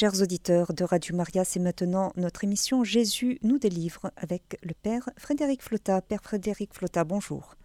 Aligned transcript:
Chers 0.00 0.22
auditeurs 0.22 0.72
de 0.74 0.84
Radio 0.84 1.16
Maria, 1.16 1.44
c'est 1.44 1.58
maintenant 1.58 2.12
notre 2.14 2.44
émission 2.44 2.84
Jésus 2.84 3.40
nous 3.42 3.58
délivre 3.58 4.12
avec 4.14 4.56
le 4.62 4.72
Père 4.72 5.10
Frédéric 5.16 5.60
Flotta. 5.60 6.00
Père 6.02 6.22
Frédéric 6.22 6.72
Flotta, 6.72 7.02
bonjour. 7.02 7.56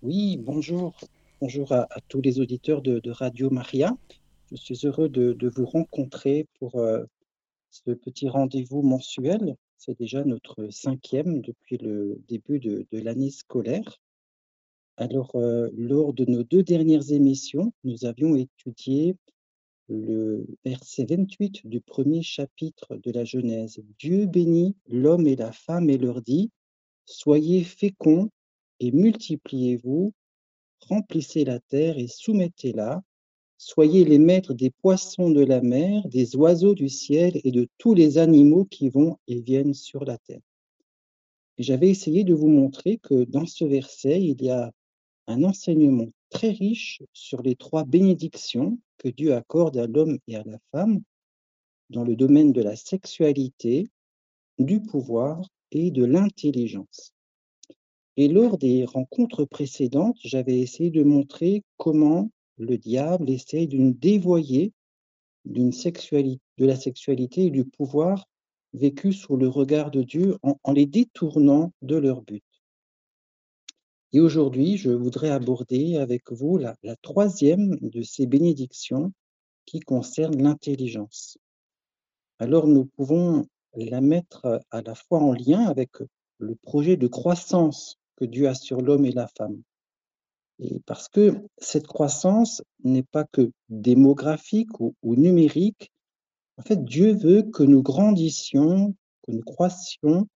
Oui, 0.00 0.38
bonjour. 0.38 0.98
Bonjour 1.42 1.70
à, 1.72 1.86
tous 2.08 2.22
les 2.22 2.40
auditeurs 2.40 2.80
de, 2.80 3.10
Radio 3.10 3.50
Maria. 3.50 3.94
Je 4.52 4.56
suis 4.56 4.86
heureux 4.86 5.10
de, 5.10 5.52
vous 5.54 5.66
rencontrer 5.66 6.46
pour 6.58 6.76
euh, 6.76 7.04
ce 7.68 7.90
petit 7.90 8.30
rendez-vous 8.30 8.80
mensuel. 8.80 9.56
C'est 9.76 9.98
déjà 9.98 10.24
notre 10.24 10.70
cinquième 10.70 11.42
depuis 11.42 11.76
le 11.76 12.22
début 12.26 12.58
de, 12.58 12.86
l'année 12.90 13.30
scolaire. 13.30 14.00
Alors, 14.96 15.32
euh, 15.34 15.68
lors 15.76 16.14
de 16.14 16.24
nos 16.24 16.42
deux 16.42 16.62
dernières 16.62 17.12
émissions, 17.12 17.74
nous 17.84 18.06
avions 18.06 18.34
étudié 18.34 19.14
le 19.88 20.46
verset 20.64 21.04
28 21.04 21.66
du 21.66 21.80
premier 21.80 22.22
chapitre 22.22 22.96
de 22.96 23.10
la 23.10 23.24
Genèse. 23.24 23.82
Dieu 23.98 24.26
bénit 24.26 24.76
l'homme 24.88 25.26
et 25.26 25.36
la 25.36 25.52
femme 25.52 25.90
et 25.90 25.98
leur 25.98 26.22
dit, 26.22 26.50
Soyez 27.04 27.64
féconds 27.64 28.30
et 28.80 28.92
multipliez-vous, 28.92 30.12
remplissez 30.80 31.44
la 31.44 31.58
terre 31.60 31.98
et 31.98 32.06
soumettez-la, 32.06 33.02
soyez 33.58 34.04
les 34.04 34.18
maîtres 34.18 34.54
des 34.54 34.70
poissons 34.70 35.30
de 35.30 35.44
la 35.44 35.60
mer, 35.60 36.06
des 36.08 36.36
oiseaux 36.36 36.74
du 36.74 36.88
ciel 36.88 37.40
et 37.44 37.50
de 37.50 37.68
tous 37.78 37.94
les 37.94 38.18
animaux 38.18 38.64
qui 38.64 38.88
vont 38.88 39.18
et 39.26 39.40
viennent 39.40 39.74
sur 39.74 40.04
la 40.04 40.18
terre. 40.18 40.40
J'avais 41.58 41.90
essayé 41.90 42.24
de 42.24 42.34
vous 42.34 42.48
montrer 42.48 42.98
que 42.98 43.24
dans 43.24 43.46
ce 43.46 43.64
verset, 43.64 44.22
il 44.22 44.42
y 44.42 44.50
a 44.50 44.72
un 45.26 45.44
enseignement 45.44 46.08
très 46.32 46.50
riche 46.50 47.02
sur 47.12 47.42
les 47.42 47.54
trois 47.54 47.84
bénédictions 47.84 48.78
que 48.98 49.08
Dieu 49.08 49.34
accorde 49.34 49.76
à 49.76 49.86
l'homme 49.86 50.18
et 50.26 50.36
à 50.36 50.42
la 50.44 50.58
femme 50.72 51.00
dans 51.90 52.04
le 52.04 52.16
domaine 52.16 52.52
de 52.52 52.62
la 52.62 52.74
sexualité, 52.74 53.90
du 54.58 54.80
pouvoir 54.80 55.42
et 55.70 55.90
de 55.90 56.04
l'intelligence. 56.04 57.12
Et 58.16 58.28
lors 58.28 58.58
des 58.58 58.84
rencontres 58.84 59.44
précédentes, 59.44 60.18
j'avais 60.24 60.58
essayé 60.58 60.90
de 60.90 61.02
montrer 61.02 61.62
comment 61.76 62.30
le 62.56 62.78
diable 62.78 63.30
essaie 63.30 63.66
de 63.66 63.76
nous 63.76 63.92
dévoyer 63.92 64.72
de 65.44 66.66
la 66.66 66.76
sexualité 66.76 67.46
et 67.46 67.50
du 67.50 67.64
pouvoir 67.64 68.26
vécu 68.72 69.12
sous 69.12 69.36
le 69.36 69.48
regard 69.48 69.90
de 69.90 70.02
Dieu 70.02 70.38
en 70.42 70.72
les 70.72 70.86
détournant 70.86 71.72
de 71.82 71.96
leur 71.96 72.22
but. 72.22 72.44
Et 74.14 74.20
aujourd'hui, 74.20 74.76
je 74.76 74.90
voudrais 74.90 75.30
aborder 75.30 75.96
avec 75.96 76.30
vous 76.32 76.58
la, 76.58 76.76
troisième 77.00 77.78
de 77.80 78.02
ces 78.02 78.26
bénédictions 78.26 79.12
qui 79.64 79.80
concerne 79.80 80.42
l'intelligence. 80.42 81.38
Alors 82.38 82.66
nous 82.66 82.84
pouvons 82.84 83.46
la 83.74 84.02
mettre 84.02 84.60
à 84.70 84.82
la 84.82 84.94
fois 84.94 85.20
en 85.20 85.32
lien 85.32 85.64
avec 85.64 85.92
le 86.38 86.54
projet 86.56 86.98
de 86.98 87.06
croissance 87.06 87.96
que 88.16 88.26
Dieu 88.26 88.48
a 88.48 88.54
sur 88.54 88.82
l'homme 88.82 89.06
et 89.06 89.12
la 89.12 89.28
femme. 89.28 89.62
Et 90.58 90.80
parce 90.80 91.08
que 91.08 91.34
cette 91.56 91.86
croissance 91.86 92.62
n'est 92.84 93.02
pas 93.02 93.24
que 93.24 93.50
démographique 93.70 94.78
ou, 94.78 94.94
ou, 95.02 95.16
numérique, 95.16 95.90
en 96.58 96.62
fait, 96.62 96.84
Dieu 96.84 97.14
veut 97.14 97.42
que 97.42 97.62
nous 97.62 97.82
grandissions, 97.82 98.94
que 99.22 99.32
nous 99.32 99.42
croissions 99.42 100.28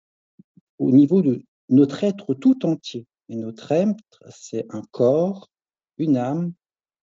au 0.78 0.92
niveau 0.92 1.22
de 1.22 1.42
notre 1.68 2.04
être 2.04 2.34
tout 2.34 2.64
entier. 2.66 3.06
Et 3.28 3.36
notre 3.36 3.72
être, 3.72 3.96
c'est 4.30 4.66
un 4.70 4.82
corps, 4.90 5.50
une 5.98 6.16
âme 6.16 6.52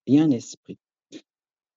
et 0.05 0.19
un 0.19 0.31
esprit. 0.31 0.77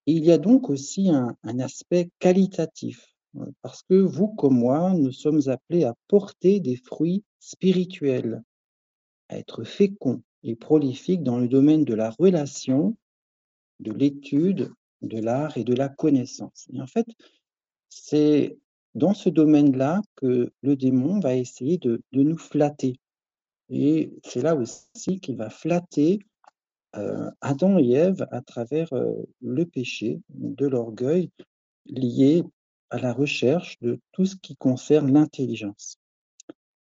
il 0.06 0.24
y 0.24 0.32
a 0.32 0.38
donc 0.38 0.68
aussi 0.68 1.10
un, 1.10 1.36
aspect 1.60 2.10
qualitatif, 2.18 3.14
euh, 3.36 3.46
parce 3.62 3.82
que 3.82 3.94
vous 3.94 4.28
comme 4.28 4.58
moi, 4.58 4.92
nous 4.92 5.12
sommes 5.12 5.40
appelés 5.46 5.84
à 5.84 5.94
porter 6.08 6.60
des 6.60 6.76
fruits 6.76 7.24
spirituels, 7.40 8.42
à 9.28 9.38
être 9.38 9.64
féconds 9.64 10.22
et 10.42 10.56
prolifiques 10.56 11.22
dans 11.22 11.38
le 11.38 11.48
domaine 11.48 11.84
de 11.84 11.94
la 11.94 12.10
relation, 12.10 12.96
de 13.80 13.92
l'étude, 13.92 14.70
de 15.00 15.18
l'art 15.18 15.56
et 15.56 15.64
de 15.64 15.74
la 15.74 15.88
connaissance. 15.88 16.66
Et 16.72 16.80
en 16.80 16.86
fait, 16.86 17.06
c'est 17.88 18.58
dans 18.94 19.14
ce 19.14 19.30
domaine-là 19.30 20.02
que 20.16 20.52
le 20.62 20.76
démon 20.76 21.18
va 21.18 21.34
essayer 21.34 21.78
de 21.78 22.02
nous 22.12 22.38
flatter, 22.38 22.98
et 23.70 24.12
c'est 24.24 24.42
là 24.42 24.54
aussi 24.56 25.20
qu'il 25.20 25.36
va 25.36 25.50
flatter 25.50 26.20
euh, 26.96 27.30
Adam 27.40 27.78
et 27.78 27.92
Ève 27.92 28.26
à 28.30 28.40
travers 28.40 28.92
euh, 28.92 29.14
le 29.40 29.64
péché 29.64 30.20
de 30.28 30.66
l'orgueil 30.66 31.30
lié 31.86 32.44
à 32.90 32.98
la 32.98 33.12
recherche 33.12 33.78
de 33.80 34.00
tout 34.12 34.26
ce 34.26 34.36
qui 34.36 34.54
concerne 34.56 35.12
l'intelligence. 35.12 35.98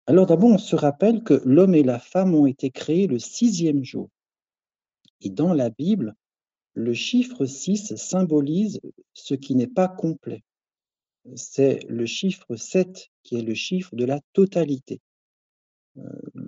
Alors 0.06 0.26
d'abord, 0.26 0.50
on 0.50 0.58
se 0.58 0.74
rappelle 0.74 1.22
que 1.22 1.40
l'homme 1.44 1.74
et 1.74 1.84
la 1.84 2.00
femme 2.00 2.34
ont 2.34 2.46
été 2.46 2.70
créés 2.70 3.06
le 3.06 3.18
sixième 3.18 3.84
jour. 3.84 4.08
Et 5.20 5.30
dans 5.30 5.52
la 5.52 5.70
Bible, 5.70 6.16
le 6.74 6.94
chiffre 6.94 7.44
6 7.44 7.94
symbolise 7.96 8.80
ce 9.12 9.34
qui 9.34 9.54
n'est 9.54 9.68
pas 9.68 9.86
complet. 9.86 10.42
C'est 11.36 11.80
le 11.88 12.06
chiffre 12.06 12.56
7 12.56 13.10
qui 13.22 13.36
est 13.36 13.42
le 13.42 13.54
chiffre 13.54 13.94
de 13.94 14.04
la 14.04 14.20
totalité 14.32 15.00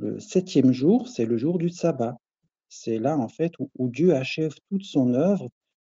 le 0.03 0.19
septième 0.19 0.73
jour, 0.73 1.07
c'est 1.07 1.25
le 1.25 1.37
jour 1.37 1.59
du 1.59 1.71
sabbat. 1.71 2.19
C'est 2.69 2.99
là, 2.99 3.17
en 3.17 3.29
fait, 3.29 3.53
où, 3.59 3.89
Dieu 3.89 4.15
achève 4.15 4.53
toute 4.69 4.85
son 4.85 5.15
œuvre 5.15 5.49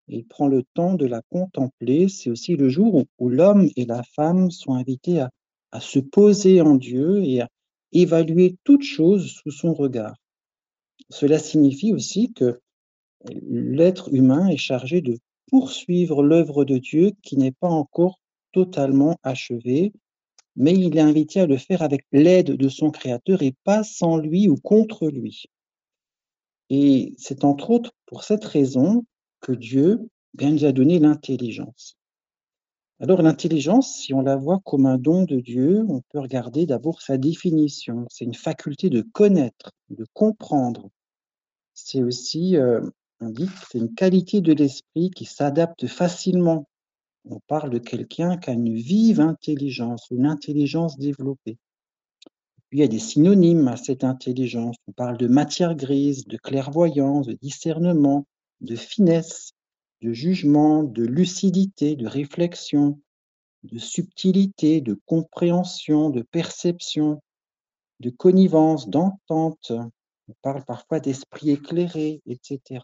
et 0.07 0.23
prend 0.23 0.47
le 0.47 0.63
temps 0.73 0.93
de 0.93 1.05
la 1.05 1.21
contempler. 1.29 2.07
C'est 2.07 2.29
aussi 2.29 2.55
le 2.55 2.69
jour 2.69 3.03
où, 3.19 3.29
l'homme 3.29 3.69
et 3.75 3.85
la 3.85 4.03
femme 4.03 4.49
sont 4.49 4.75
invités 4.75 5.19
à, 5.19 5.29
à, 5.71 5.81
se 5.81 5.99
poser 5.99 6.61
en 6.61 6.75
Dieu 6.75 7.21
et 7.21 7.41
à 7.41 7.49
évaluer 7.91 8.55
toute 8.63 8.83
chose 8.83 9.27
sous 9.27 9.51
son 9.51 9.73
regard. 9.73 10.15
Cela 11.09 11.37
signifie 11.37 11.93
aussi 11.93 12.31
que 12.31 12.61
l'être 13.29 14.13
humain 14.13 14.47
est 14.47 14.57
chargé 14.57 15.01
de 15.01 15.17
poursuivre 15.47 16.23
l'œuvre 16.23 16.63
de 16.63 16.77
Dieu 16.77 17.11
qui 17.23 17.35
n'est 17.35 17.51
pas 17.51 17.69
encore 17.69 18.19
totalement 18.53 19.17
achevée 19.23 19.91
mais 20.57 20.73
il 20.73 20.97
est 20.97 21.01
invité 21.01 21.41
à 21.41 21.45
le 21.45 21.57
faire 21.57 21.81
avec 21.81 22.05
l'aide 22.11 22.51
de 22.51 22.67
son 22.69 22.91
Créateur 22.91 23.41
et 23.41 23.55
pas 23.63 23.83
sans 23.83 24.17
lui 24.17 24.49
ou 24.49 24.55
contre 24.55 25.07
lui. 25.07 25.45
Et 26.69 27.13
c'est 27.17 27.45
entre 27.45 27.69
autres 27.69 27.91
pour 28.07 28.23
cette 28.23 28.43
raison 28.43 29.05
que 29.39 29.53
Dieu 29.53 30.09
bien, 30.33 30.51
nous 30.51 30.65
a 30.65 30.71
donné 30.71 30.99
l'intelligence. 30.99 31.97
Alors 32.99 33.21
l'intelligence, 33.21 33.95
si 33.95 34.13
on 34.13 34.21
la 34.21 34.35
voit 34.35 34.59
comme 34.65 34.87
un 34.87 34.97
don 34.97 35.23
de 35.23 35.39
Dieu, 35.39 35.85
on 35.87 36.01
peut 36.09 36.19
regarder 36.19 36.65
d'abord 36.65 37.01
sa 37.01 37.17
définition. 37.17 38.07
C'est 38.09 38.25
une 38.25 38.33
faculté 38.33 38.89
de 38.89 39.01
connaître, 39.01 39.71
de 39.89 40.05
comprendre. 40.13 40.89
C'est 41.75 42.01
aussi, 42.01 42.57
euh, 42.57 42.81
on 43.21 43.29
dit 43.29 43.49
c'est 43.69 43.77
une 43.77 43.93
qualité 43.93 44.41
de 44.41 44.53
l'esprit 44.53 45.11
qui 45.11 45.25
s'adapte 45.25 45.85
facilement 45.85 46.67
on 47.29 47.39
parle 47.47 47.69
de 47.69 47.79
quelqu'un 47.79 48.37
qui 48.37 48.49
a 48.49 48.53
une 48.53 48.73
vive 48.73 49.19
intelligence, 49.19 50.07
une 50.11 50.25
intelligence 50.25 50.97
développée. 50.97 51.57
il 52.71 52.79
y 52.79 52.83
a 52.83 52.87
des 52.87 52.99
synonymes 52.99 53.67
à 53.67 53.77
cette 53.77 54.03
intelligence. 54.03 54.75
On 54.87 54.91
parle 54.91 55.17
de 55.17 55.27
matière 55.27 55.75
grise, 55.75 56.25
de 56.25 56.37
clairvoyance, 56.37 57.27
de 57.27 57.33
discernement, 57.33 58.25
de 58.61 58.75
finesse, 58.75 59.53
de 60.01 60.11
jugement, 60.13 60.83
de 60.83 61.03
lucidité, 61.03 61.95
de 61.95 62.07
réflexion, 62.07 62.99
de 63.63 63.79
subtilité, 63.79 64.81
de 64.81 64.99
compréhension, 65.05 66.09
de 66.09 66.21
perception, 66.21 67.21
de 67.99 68.09
connivence, 68.09 68.89
d'entente. 68.89 69.71
On 70.27 70.33
parle 70.41 70.63
parfois 70.65 70.99
d'esprit 70.99 71.51
éclairé, 71.51 72.21
etc 72.25 72.81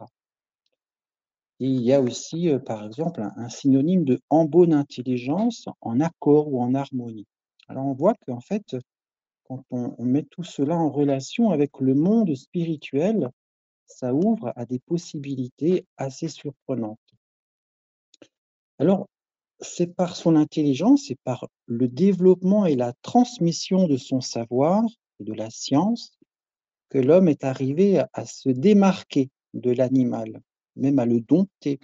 il 1.60 1.82
y 1.82 1.94
a 1.94 2.02
aussi, 2.02 2.50
euh, 2.50 2.60
par 2.60 2.84
exemple, 2.86 3.22
un, 3.22 3.50
synonyme 3.50 4.06
de 4.06 4.20
en 4.30 4.46
bonne 4.46 4.74
intelligence, 4.74 5.68
en 5.82 6.00
accord 6.00 6.52
ou 6.52 6.62
en 6.62 6.74
harmonie. 6.74 7.28
Alors 7.68 7.86
on 7.86 7.94
voit 7.94 8.16
qu'en 8.26 8.42
fait, 8.42 8.76
quand 9.46 9.64
on, 9.72 10.04
met 10.04 10.24
tout 10.24 10.44
cela 10.44 10.76
en 10.76 10.90
relation 10.90 11.52
avec 11.52 11.80
le 11.80 11.94
monde 11.94 12.34
spirituel, 12.36 13.30
ça 13.86 14.14
ouvre 14.14 14.52
à 14.56 14.66
des 14.66 14.80
possibilités 14.80 15.86
assez 15.98 16.28
surprenantes. 16.28 17.00
Alors, 18.80 19.08
c'est 19.60 19.96
par 19.96 20.16
son 20.16 20.36
intelligence 20.36 21.12
et 21.12 21.18
par 21.24 21.48
le 21.68 21.88
développement 21.88 22.66
et 22.66 22.76
la 22.76 22.94
transmission 23.02 23.88
de 23.88 23.98
son 23.98 24.22
savoir 24.22 24.84
et 25.20 25.24
de 25.24 25.34
la 25.34 25.50
science 25.50 26.18
que 26.90 26.98
l'homme 26.98 27.28
est 27.28 27.44
arrivé 27.44 28.02
à 28.14 28.26
se 28.26 28.50
démarquer 28.50 29.30
de 29.54 29.72
l'animal 29.72 30.42
même 30.76 31.00
à 31.00 31.06
le 31.06 31.20
dompter, 31.20 31.80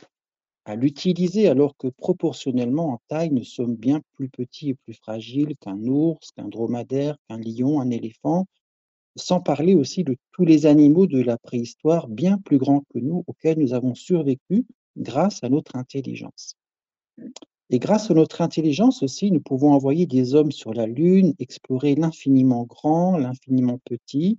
à 0.65 0.75
l'utiliser, 0.75 1.47
alors 1.47 1.75
que 1.77 1.88
proportionnellement 1.88 2.89
en 2.89 3.01
taille, 3.07 3.31
nous 3.31 3.44
sommes 3.44 3.75
bien 3.75 4.01
plus 4.13 4.30
petits 4.30 4.69
et 4.69 4.75
plus 4.75 4.94
fragiles 4.94 5.56
qu'un 5.57 5.80
ours, 5.86 6.31
qu'un 6.31 6.47
dromadaire, 6.47 7.18
qu'un 7.27 7.39
lion, 7.39 7.81
un 7.81 7.89
éléphant, 7.89 8.45
sans 9.15 9.41
parler 9.41 9.75
aussi 9.75 10.03
de 10.03 10.15
tous 10.31 10.45
les 10.45 10.65
animaux 10.65 11.07
de 11.07 11.21
la 11.21 11.38
préhistoire 11.38 12.07
bien 12.07 12.38
plus 12.38 12.57
grands 12.57 12.83
que 12.94 13.00
nous, 13.00 13.24
auxquels 13.27 13.59
nous 13.59 13.74
avons 13.74 13.95
survécu 13.95 14.65
grâce 14.97 15.44
à 15.44 15.50
notre 15.50 15.75
intelligence. 15.75 16.56
Et 17.71 17.80
grâce 17.80 18.09
à 18.09 18.13
notre 18.13 18.42
intelligence 18.42 19.03
aussi, 19.03 19.31
nous 19.31 19.42
pouvons 19.42 19.74
envoyer 19.74 20.06
des 20.07 20.33
hommes 20.33 20.51
sur 20.51 20.74
la 20.74 20.88
Lune, 20.88 21.35
explorer 21.39 21.95
l'infiniment 21.95 22.63
grand, 22.63 23.18
l'infiniment 23.18 23.80
petit. 23.85 24.38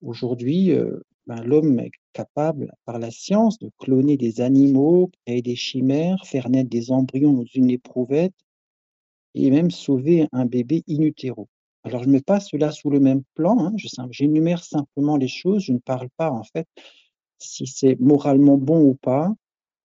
Aujourd'hui, 0.00 0.70
euh, 0.72 1.00
ben, 1.26 1.42
l'homme 1.42 1.72
capable, 2.12 2.72
par 2.84 2.98
la 2.98 3.10
science, 3.10 3.58
de 3.58 3.70
cloner 3.78 4.16
des 4.16 4.40
animaux, 4.40 5.10
créer 5.24 5.42
des 5.42 5.56
chimères, 5.56 6.24
faire 6.24 6.48
naître 6.48 6.70
des 6.70 6.92
embryons 6.92 7.32
dans 7.32 7.44
une 7.54 7.70
éprouvette 7.70 8.34
et 9.34 9.50
même 9.50 9.70
sauver 9.70 10.28
un 10.32 10.44
bébé 10.44 10.82
in 10.88 11.02
utero. 11.02 11.48
Alors, 11.84 12.02
je 12.02 12.08
ne 12.08 12.12
mets 12.12 12.20
pas 12.20 12.38
cela 12.38 12.70
sous 12.70 12.90
le 12.90 13.00
même 13.00 13.22
plan, 13.34 13.58
hein, 13.58 13.72
j'énumère 14.10 14.62
simplement 14.62 15.16
les 15.16 15.28
choses, 15.28 15.64
je 15.64 15.72
ne 15.72 15.78
parle 15.78 16.08
pas 16.16 16.30
en 16.30 16.44
fait 16.44 16.66
si 17.38 17.66
c'est 17.66 17.98
moralement 18.00 18.56
bon 18.56 18.82
ou 18.82 18.94
pas, 18.94 19.32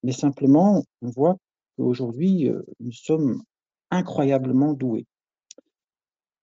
mais 0.03 0.11
simplement, 0.11 0.83
on 1.01 1.09
voit 1.09 1.37
qu'aujourd'hui, 1.75 2.49
euh, 2.49 2.61
nous 2.79 2.91
sommes 2.91 3.41
incroyablement 3.91 4.73
doués. 4.73 5.05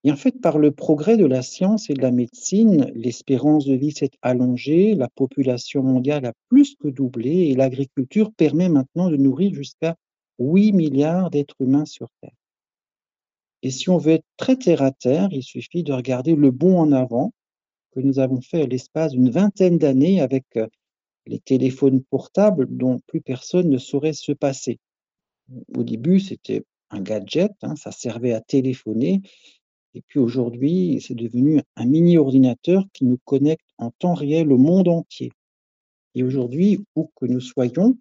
Et 0.07 0.13
en 0.13 0.17
fait, 0.17 0.39
par 0.41 0.59
le 0.59 0.71
progrès 0.71 1.17
de 1.17 1.25
la 1.25 1.41
science 1.41 1.89
et 1.89 1.95
de 1.95 2.03
la 2.03 2.11
médecine, 2.11 2.93
l'espérance 2.95 3.65
de 3.65 3.75
vie 3.75 3.93
s'est 3.93 4.11
allongée, 4.21 4.95
la 4.95 5.09
population 5.09 5.83
mondiale 5.83 6.27
a 6.27 6.35
plus 6.49 6.77
que 6.77 6.89
doublé 6.89 7.49
et 7.49 7.55
l'agriculture 7.55 8.31
permet 8.33 8.69
maintenant 8.69 9.09
de 9.09 9.17
nourrir 9.17 9.55
jusqu'à 9.55 9.97
8 10.39 10.73
milliards 10.73 11.31
d'êtres 11.31 11.57
humains 11.61 11.87
sur 11.87 12.09
Terre. 12.21 12.35
Et 13.63 13.71
si 13.71 13.89
on 13.89 13.97
veut 13.97 14.13
être 14.13 14.27
très 14.37 14.57
terre 14.57 14.83
à 14.83 14.91
terre, 14.91 15.29
il 15.33 15.43
suffit 15.43 15.83
de 15.83 15.95
regarder 15.95 16.37
le 16.37 16.51
bond 16.51 16.79
en 16.79 16.93
avant 16.93 17.33
que 17.93 18.01
nous 18.01 18.19
avons 18.19 18.43
fait 18.43 18.63
à 18.63 18.67
l'espace 18.67 19.13
d'une 19.13 19.31
vingtaine 19.31 19.79
d'années 19.79 20.21
avec 20.21 20.45
euh, 20.57 20.67
les 21.27 21.39
téléphones 21.39 22.03
portables 22.03 22.67
dont 22.69 23.01
plus 23.07 23.23
personne 23.23 23.71
ne 23.71 23.79
saurait 23.79 24.13
se 24.13 24.33
passer. 24.33 24.81
Au 25.75 25.83
début, 25.83 26.21
c'était 26.21 26.65
un 26.91 27.01
gadget, 27.01 27.53
hein, 27.63 27.75
ça 27.77 27.91
servait 27.91 28.35
à 28.35 28.43
téléphoner. 28.43 29.23
Et 29.95 30.03
puis 30.03 30.19
aujourd'hui, 30.19 31.01
c'est 31.01 31.15
devenu 31.15 31.61
un 31.77 31.87
mini-ordinateur 31.87 32.85
qui 32.93 33.05
nous 33.05 33.19
connecte 33.25 33.69
en 33.79 33.91
temps 33.93 34.15
réel 34.15 34.51
au 34.51 34.59
monde 34.59 34.89
entier. 34.89 35.31
Et 36.17 36.23
aujourd'hui, 36.23 36.85
où 36.97 37.11
que 37.17 37.27
nous 37.27 37.41
soyons, 37.41 37.97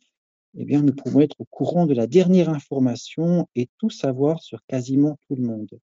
eh 0.56 0.66
bien, 0.66 0.82
nous 0.82 0.94
pouvons 0.94 1.22
être 1.22 1.40
au 1.40 1.46
courant 1.46 1.86
de 1.86 1.94
la 1.94 2.08
dernière 2.08 2.50
information 2.50 3.48
et 3.56 3.70
tout 3.78 3.90
savoir 3.90 4.42
sur 4.42 4.60
quasiment 4.68 5.18
tout 5.28 5.36
le 5.36 5.44
monde. 5.44 5.80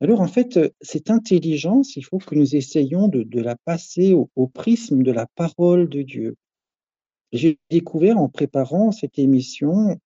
Alors 0.00 0.20
en 0.20 0.26
fait, 0.26 0.58
cette 0.80 1.10
intelligence, 1.10 1.96
il 1.96 2.04
faut 2.04 2.18
que 2.18 2.34
nous 2.34 2.56
essayions 2.56 3.06
de, 3.06 3.40
la 3.40 3.54
passer 3.54 4.12
au, 4.12 4.46
prisme 4.48 5.02
de 5.02 5.12
la 5.12 5.26
parole 5.36 5.88
de 5.88 6.02
Dieu. 6.02 6.36
J'ai 7.30 7.58
découvert 7.70 8.18
en 8.18 8.28
préparant 8.28 8.90
cette 8.90 9.18
émission 9.18 9.96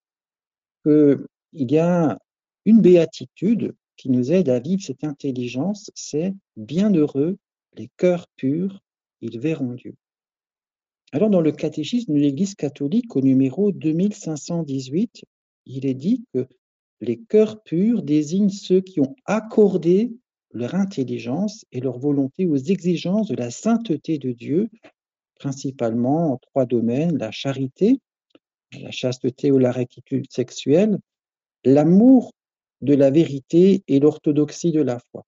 qu'il 0.85 1.27
y 1.53 1.79
a 1.79 2.19
une 2.67 2.83
béatitude 2.83 3.75
qui 3.97 4.11
nous 4.11 4.33
aide 4.33 4.49
à 4.49 4.59
vivre 4.59 4.83
cette 4.83 5.05
intelligence, 5.05 5.91
c'est 5.95 6.35
bienheureux 6.57 7.39
les 7.77 7.91
cœurs 7.97 8.27
purs, 8.37 8.81
ils 9.21 9.39
verront 9.39 9.75
Dieu. 9.75 9.95
Alors 11.13 11.31
dans 11.31 11.41
le 11.41 11.53
catéchisme 11.53 12.15
de 12.15 12.19
l'Église 12.19 12.55
catholique 12.55 13.15
au 13.17 13.21
numéro 13.21 13.73
2518, 13.73 15.25
il 15.67 15.87
est 15.87 15.95
dit 15.95 16.25
que 16.33 16.47
les 17.01 17.19
cœurs 17.19 17.63
purs 17.63 18.03
désignent 18.03 18.51
ceux 18.51 18.81
qui 18.81 19.01
ont 19.01 19.15
accordé 19.25 20.13
leur 20.53 20.75
intelligence 20.75 21.65
et 21.73 21.81
leur 21.81 21.99
volonté 21.99 22.47
aux 22.47 22.57
exigences 22.57 23.29
de 23.29 23.37
la 23.37 23.51
sainteté 23.51 24.19
de 24.19 24.33
Dieu, 24.33 24.69
principalement 25.39 26.33
en 26.33 26.39
trois 26.39 26.65
domaines, 26.65 27.19
la 27.19 27.31
charité, 27.31 28.01
la 28.81 28.91
chasteté 28.91 29.53
ou 29.53 29.59
la 29.59 29.73
rectitude 29.73 30.27
sexuelle, 30.31 30.99
l'amour 31.65 32.33
de 32.83 32.95
la 32.95 33.11
vérité 33.11 33.83
et 33.89 34.01
l'orthodoxie 34.01 34.73
de 34.73 34.83
la 34.83 34.99
foi. 35.11 35.25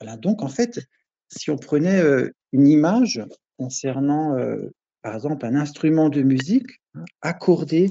Voilà, 0.00 0.16
donc 0.16 0.42
en 0.42 0.48
fait, 0.48 0.80
si 1.28 1.50
on 1.50 1.56
prenait 1.56 2.00
euh, 2.00 2.30
une 2.52 2.68
image 2.68 3.22
concernant, 3.58 4.36
euh, 4.36 4.70
par 5.02 5.14
exemple, 5.14 5.44
un 5.44 5.54
instrument 5.54 6.08
de 6.08 6.22
musique, 6.22 6.80
hein, 6.94 7.04
accordé 7.20 7.88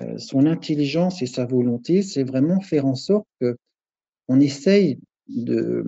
euh, 0.00 0.18
son 0.18 0.46
intelligence 0.46 1.22
et 1.22 1.26
sa 1.26 1.46
volonté, 1.46 2.02
c'est 2.02 2.24
vraiment 2.24 2.60
faire 2.60 2.86
en 2.86 2.94
sorte 2.94 3.26
qu'on 3.40 4.40
essaye 4.40 4.98
de, 5.28 5.84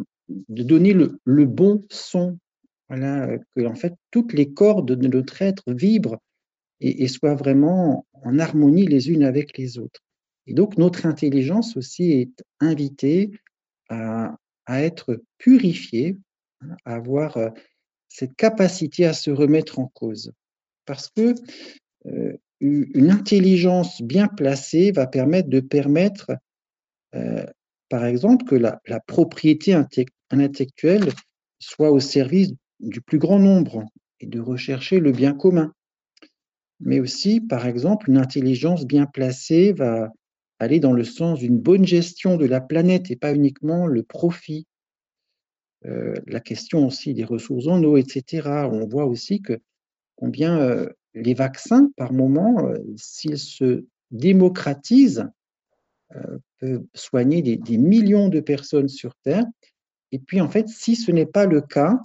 donner 0.49 0.93
le, 0.93 1.45
bon 1.45 1.85
son, 1.91 2.39
voilà, 2.89 3.39
que 3.55 3.67
en 3.67 3.75
fait 3.75 3.95
toutes 4.11 4.33
les 4.33 4.53
cordes 4.53 4.93
de 4.93 5.09
notre 5.09 5.43
être 5.43 5.65
vibrent 5.73 6.19
et, 6.81 7.07
soient 7.09 7.35
vraiment 7.35 8.07
en 8.13 8.39
harmonie 8.39 8.87
les 8.87 9.11
unes 9.11 9.23
avec 9.23 9.57
les 9.57 9.79
autres. 9.79 10.01
Et 10.47 10.55
donc 10.55 10.77
notre 10.77 11.07
intelligence 11.07 11.77
aussi 11.77 12.13
est 12.13 12.45
invitée 12.61 13.31
à, 13.89 14.37
être 14.69 15.23
purifiée, 15.39 16.17
à 16.85 16.95
avoir 16.95 17.37
euh, 17.37 17.51
cette 18.09 18.35
capacité 18.35 19.05
à 19.05 19.13
se 19.13 19.31
remettre 19.31 19.79
en 19.79 19.87
cause. 19.89 20.33
Parce 20.87 21.11
que 21.11 21.35
euh, 22.07 22.37
une 22.61 23.11
intelligence 23.11 24.01
bien 24.03 24.29
placée 24.29 24.93
va 24.93 25.07
permettre 25.07 25.49
de 25.49 25.61
permettre, 25.61 26.31
euh, 27.15 27.45
par 27.89 28.05
exemple, 28.05 28.45
que 28.45 28.55
la, 28.55 28.81
propriété 29.07 29.75
intellectuelle 30.31 31.11
soit 31.59 31.91
au 31.91 31.99
service 31.99 32.53
du 32.79 33.01
plus 33.01 33.19
grand 33.19 33.41
nombre 33.41 33.85
et 34.21 34.27
de 34.27 34.41
rechercher 34.41 35.01
le 35.01 35.11
bien 35.11 35.35
commun. 35.35 35.73
Mais 36.79 37.01
aussi, 37.01 37.41
par 37.41 37.67
exemple, 37.67 38.09
une 38.09 38.19
intelligence 38.19 38.87
bien 38.87 39.07
placée 39.07 39.73
va 39.73 40.13
aller 40.63 40.81
dans 40.81 40.93
le 40.93 41.05
sens 41.05 41.41
d'une 41.41 41.59
bonne 41.59 41.85
gestion 41.85 42.37
de 42.37 42.47
la 42.47 42.61
planète 42.61 43.11
et 43.11 43.17
pas 43.17 43.35
uniquement 43.35 43.87
le 43.87 44.03
profit. 44.03 44.67
Euh, 45.85 46.15
la 46.29 46.39
question 46.39 46.87
aussi 46.87 47.13
des 47.15 47.25
ressources 47.25 47.67
en 47.67 47.83
eau, 47.83 47.97
etc. 47.97 48.69
On 48.71 48.87
voit 48.87 49.07
aussi 49.07 49.43
que 49.43 49.59
combien 50.15 50.61
euh, 50.61 50.89
les 51.15 51.35
vaccins, 51.35 51.91
par 51.97 52.13
moment, 52.13 52.69
euh, 52.69 52.79
s'ils 52.97 53.39
se 53.39 53.85
démocratisent, 54.11 55.29
peuvent 56.59 56.85
soigner 56.93 57.41
des, 57.41 57.79
millions 57.79 58.29
de 58.29 58.41
personnes 58.41 58.89
sur 58.89 59.15
Terre. 59.25 59.47
Et 60.13 60.19
puis, 60.19 60.43
en 60.43 60.49
fait, 60.51 60.69
si 60.69 60.95
ce 60.95 61.11
n'est 61.11 61.25
pas 61.25 61.47
le 61.47 61.63
cas, 61.63 61.99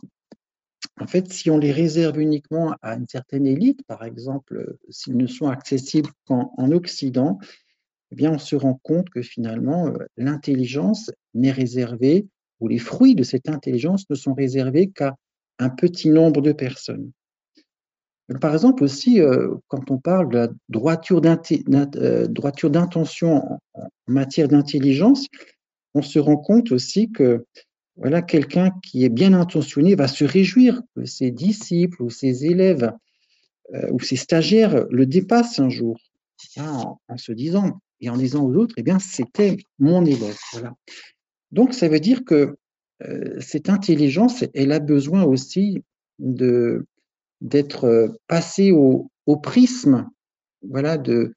en 1.02 1.08
fait, 1.08 1.30
si 1.34 1.50
on 1.50 1.58
les 1.58 1.74
réserve 1.74 2.22
uniquement 2.22 2.74
à 2.82 2.96
une 2.96 3.08
certaine 3.10 3.46
élite, 3.46 3.84
par 3.86 4.06
exemple, 4.06 4.78
s'ils 4.90 5.18
ne 5.18 5.28
sont 5.28 5.50
accessibles 5.50 6.10
qu'en 6.26 6.72
Occident, 6.72 7.38
eh 8.12 8.16
bien, 8.16 8.32
on 8.32 8.38
se 8.38 8.56
rend 8.56 8.80
compte 8.84 9.10
que 9.10 9.22
finalement, 9.22 9.88
euh, 9.88 9.98
l'intelligence 10.16 11.12
n'est 11.34 11.52
réservée, 11.52 12.28
ou 12.60 12.68
les 12.68 12.80
fruits 12.80 13.16
de 13.16 13.24
cette 13.24 13.50
intelligence 13.50 14.10
ne 14.10 14.16
sont 14.16 14.34
réservés 14.34 14.90
qu'à 14.90 15.16
un 15.60 15.70
petit 15.70 16.10
nombre 16.10 16.42
de 16.42 16.52
personnes. 16.54 17.12
Par 18.42 18.54
exemple 18.54 18.84
aussi, 18.84 19.22
euh, 19.22 19.56
quand 19.68 19.92
on 19.92 19.98
parle 19.98 20.30
de 20.30 20.38
la 20.38 20.48
droiture 20.70 21.22
euh, 21.24 22.28
d'intention 22.70 23.60
en 23.74 23.90
matière 24.08 24.48
d'intelligence, 24.48 25.28
on 25.94 26.02
se 26.02 26.20
rend 26.20 26.38
compte 26.38 26.72
aussi 26.72 27.12
que 27.12 27.46
voilà, 27.96 28.22
quelqu'un 28.22 28.72
qui 28.84 29.06
est 29.06 29.10
bien 29.10 29.34
intentionné 29.34 29.96
va 29.96 30.08
se 30.08 30.24
réjouir 30.24 30.82
que 30.96 31.06
ses 31.06 31.32
disciples 31.32 32.02
ou 32.04 32.10
ses 32.10 32.46
élèves 32.46 32.92
ou 33.92 34.00
ses 34.00 34.16
stagiaires 34.16 34.86
le 34.92 35.06
dépassent 35.06 35.60
un 35.60 35.70
jour, 35.70 35.98
en, 36.58 37.00
se 37.18 37.32
disant 37.32 37.82
et 38.02 38.10
en 38.10 38.18
disant 38.18 38.46
aux 38.46 38.54
autres, 38.56 38.76
eh 38.78 38.84
bien, 38.84 39.00
c'était 39.00 39.58
mon 39.80 40.06
élève. 40.06 40.38
Voilà. 40.54 40.74
Donc, 41.52 41.74
ça 41.74 41.88
veut 41.88 42.00
dire 42.00 42.24
que 42.26 42.56
cette 43.40 43.70
intelligence, 43.70 44.44
elle 44.56 44.72
a 44.72 44.80
besoin 44.80 45.24
aussi 45.24 45.84
de, 46.18 46.88
d'être 47.42 47.86
euh, 47.86 48.08
passé 48.28 48.72
au, 48.72 49.10
prisme 49.44 50.10
voilà, 50.62 50.98
de, 50.98 51.34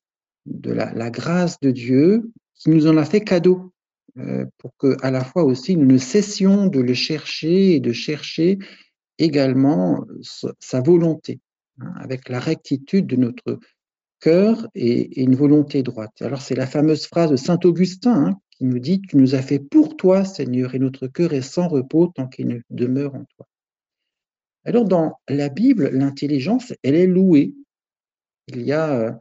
de 0.47 0.71
la, 0.71 1.11
grâce 1.11 1.59
de 1.61 1.71
Dieu 1.71 2.31
qui 2.55 2.71
nous 2.71 2.87
en 2.87 2.97
a 2.97 3.05
fait 3.05 3.21
cadeau, 3.21 3.73
euh, 4.19 4.47
pour 4.59 4.77
que 4.77 4.97
à 5.03 5.11
la 5.11 5.25
fois 5.25 5.45
aussi 5.45 5.77
nous 5.77 5.87
ne 5.87 5.99
cessions 5.99 6.67
de 6.67 6.81
le 6.81 6.95
chercher 6.95 7.75
et 7.75 7.81
de 7.81 7.93
chercher 7.93 8.59
également 9.19 10.07
sa, 10.59 10.81
volonté, 10.81 11.41
hein, 11.81 11.93
avec 11.97 12.29
la 12.29 12.39
rectitude 12.39 13.07
de 13.07 13.17
notre 13.17 13.59
cœur 14.21 14.69
et, 14.75 15.23
une 15.23 15.35
volonté 15.35 15.83
droite. 15.83 16.23
Alors 16.23 16.43
c'est 16.43 16.55
la 16.55 16.67
fameuse 16.67 17.07
phrase 17.07 17.31
de 17.31 17.37
Saint 17.37 17.59
Augustin 17.65 18.27
hein, 18.27 18.41
qui 18.51 18.65
nous 18.65 18.79
dit, 18.79 19.01
Tu 19.01 19.17
nous 19.17 19.35
as 19.35 19.43
fait 19.43 19.59
pour 19.59 19.97
toi, 19.97 20.25
Seigneur, 20.25 20.75
et 20.75 20.79
notre 20.79 21.07
cœur 21.07 21.33
est 21.33 21.43
sans 21.43 21.69
repos 21.69 22.09
tant 22.15 22.29
qu'il 22.29 22.63
demeure 22.71 23.15
en 23.15 23.25
toi. 23.37 23.47
Alors, 24.65 24.85
dans 24.85 25.19
la 25.29 25.49
Bible, 25.49 25.89
l'intelligence, 25.89 26.75
elle 26.83 26.95
est 26.95 27.07
louée. 27.07 27.55
Il 28.47 28.63
y 28.63 28.73
a, 28.73 28.93
euh, 28.93 29.13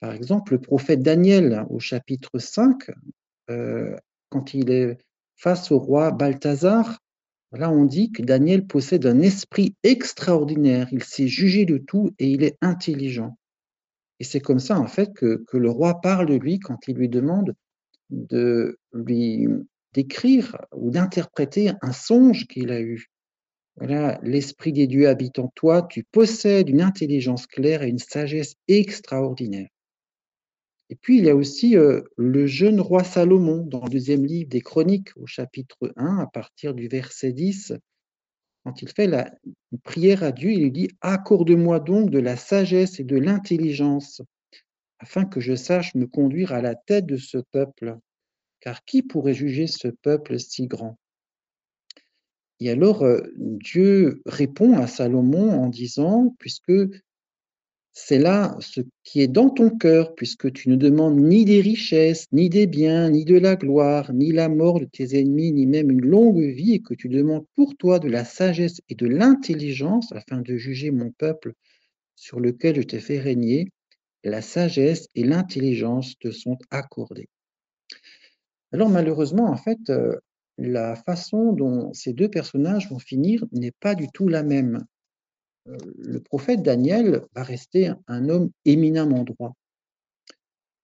par 0.00 0.12
exemple, 0.12 0.54
le 0.54 0.60
prophète 0.60 1.00
Daniel 1.00 1.64
au 1.70 1.78
chapitre 1.78 2.38
5, 2.38 2.90
euh, 3.50 3.96
quand 4.30 4.52
il 4.52 4.70
est 4.70 4.98
face 5.36 5.70
au 5.70 5.78
roi 5.78 6.10
Balthazar. 6.10 6.98
Là, 7.52 7.70
on 7.70 7.84
dit 7.84 8.10
que 8.10 8.22
Daniel 8.22 8.66
possède 8.66 9.06
un 9.06 9.20
esprit 9.20 9.76
extraordinaire. 9.84 10.88
Il 10.90 11.04
sait 11.04 11.28
juger 11.28 11.66
de 11.66 11.78
tout 11.78 12.12
et 12.18 12.28
il 12.28 12.42
est 12.42 12.56
intelligent. 12.60 13.38
Et 14.20 14.24
c'est 14.24 14.40
comme 14.40 14.60
ça, 14.60 14.78
en 14.78 14.86
fait, 14.86 15.12
que, 15.14 15.44
que, 15.48 15.56
le 15.56 15.70
roi 15.70 16.00
parle 16.00 16.26
de 16.26 16.34
lui 16.34 16.58
quand 16.58 16.88
il 16.88 16.96
lui 16.96 17.08
demande 17.08 17.54
de 18.10 18.78
lui 18.92 19.48
d'écrire 19.92 20.56
ou 20.72 20.90
d'interpréter 20.90 21.72
un 21.82 21.92
songe 21.92 22.46
qu'il 22.46 22.70
a 22.70 22.80
eu. 22.80 23.10
Voilà, 23.76 24.20
l'Esprit 24.22 24.72
des 24.72 24.86
dieux 24.86 25.08
habite 25.08 25.38
en 25.38 25.48
toi, 25.48 25.82
tu 25.82 26.04
possèdes 26.04 26.68
une 26.68 26.82
intelligence 26.82 27.46
claire 27.46 27.82
et 27.82 27.88
une 27.88 27.98
sagesse 27.98 28.54
extraordinaire. 28.68 29.68
Et 30.90 30.96
puis, 30.96 31.18
il 31.18 31.24
y 31.24 31.30
a 31.30 31.34
aussi 31.34 31.76
euh, 31.76 32.02
le 32.16 32.46
jeune 32.46 32.80
roi 32.80 33.02
Salomon 33.02 33.64
dans 33.66 33.82
le 33.82 33.90
deuxième 33.90 34.24
livre 34.24 34.48
des 34.48 34.60
Chroniques, 34.60 35.10
au 35.16 35.26
chapitre 35.26 35.92
1, 35.96 36.18
à 36.18 36.26
partir 36.26 36.74
du 36.74 36.88
verset 36.88 37.32
10. 37.32 37.72
Quand 38.64 38.80
il 38.80 38.88
fait 38.88 39.06
la 39.06 39.30
prière 39.82 40.22
à 40.22 40.32
Dieu, 40.32 40.50
il 40.50 40.62
lui 40.62 40.70
dit 40.70 40.88
Accorde-moi 41.02 41.80
donc 41.80 42.10
de 42.10 42.18
la 42.18 42.36
sagesse 42.36 42.98
et 42.98 43.04
de 43.04 43.16
l'intelligence, 43.16 44.22
afin 44.98 45.26
que 45.26 45.38
je 45.40 45.54
sache 45.54 45.94
me 45.94 46.06
conduire 46.06 46.52
à 46.52 46.62
la 46.62 46.74
tête 46.74 47.04
de 47.04 47.18
ce 47.18 47.38
peuple. 47.38 47.98
Car 48.60 48.82
qui 48.84 49.02
pourrait 49.02 49.34
juger 49.34 49.66
ce 49.66 49.88
peuple 49.88 50.38
si 50.40 50.66
grand? 50.66 50.98
Et 52.60 52.70
alors, 52.70 53.02
euh, 53.02 53.20
Dieu 53.36 54.22
répond 54.24 54.78
à 54.78 54.86
Salomon 54.86 55.50
en 55.50 55.68
disant, 55.68 56.34
puisque 56.38 56.72
c'est 57.96 58.18
là 58.18 58.56
ce 58.58 58.80
qui 59.04 59.20
est 59.20 59.28
dans 59.28 59.50
ton 59.50 59.70
cœur, 59.70 60.16
puisque 60.16 60.52
tu 60.52 60.68
ne 60.68 60.74
demandes 60.74 61.16
ni 61.16 61.44
des 61.44 61.60
richesses, 61.60 62.26
ni 62.32 62.48
des 62.48 62.66
biens, 62.66 63.08
ni 63.08 63.24
de 63.24 63.38
la 63.38 63.54
gloire, 63.54 64.12
ni 64.12 64.32
la 64.32 64.48
mort 64.48 64.80
de 64.80 64.84
tes 64.84 65.16
ennemis, 65.18 65.52
ni 65.52 65.64
même 65.64 65.92
une 65.92 66.04
longue 66.04 66.42
vie, 66.42 66.74
et 66.74 66.82
que 66.82 66.94
tu 66.94 67.08
demandes 67.08 67.46
pour 67.54 67.76
toi 67.76 68.00
de 68.00 68.08
la 68.08 68.24
sagesse 68.24 68.80
et 68.88 68.96
de 68.96 69.06
l'intelligence 69.06 70.10
afin 70.12 70.40
de 70.40 70.56
juger 70.56 70.90
mon 70.90 71.12
peuple 71.12 71.54
sur 72.16 72.40
lequel 72.40 72.76
je 72.76 72.82
t'ai 72.82 73.00
fait 73.00 73.20
régner, 73.20 73.68
la 74.24 74.42
sagesse 74.42 75.06
et 75.14 75.22
l'intelligence 75.22 76.18
te 76.18 76.32
sont 76.32 76.58
accordées. 76.70 77.28
Alors 78.72 78.88
malheureusement, 78.88 79.46
en 79.46 79.56
fait, 79.56 79.78
euh, 79.90 80.16
la 80.58 80.96
façon 80.96 81.52
dont 81.52 81.92
ces 81.92 82.12
deux 82.12 82.28
personnages 82.28 82.90
vont 82.90 82.98
finir 82.98 83.44
n'est 83.52 83.72
pas 83.78 83.94
du 83.94 84.08
tout 84.08 84.26
la 84.26 84.42
même. 84.42 84.84
Euh, 85.68 85.76
le 85.98 86.20
prophète 86.20 86.62
Daniel 86.62 87.22
va 87.34 87.42
rester 87.42 87.92
un 88.06 88.28
homme 88.28 88.50
éminemment 88.64 89.24
droit. 89.24 89.54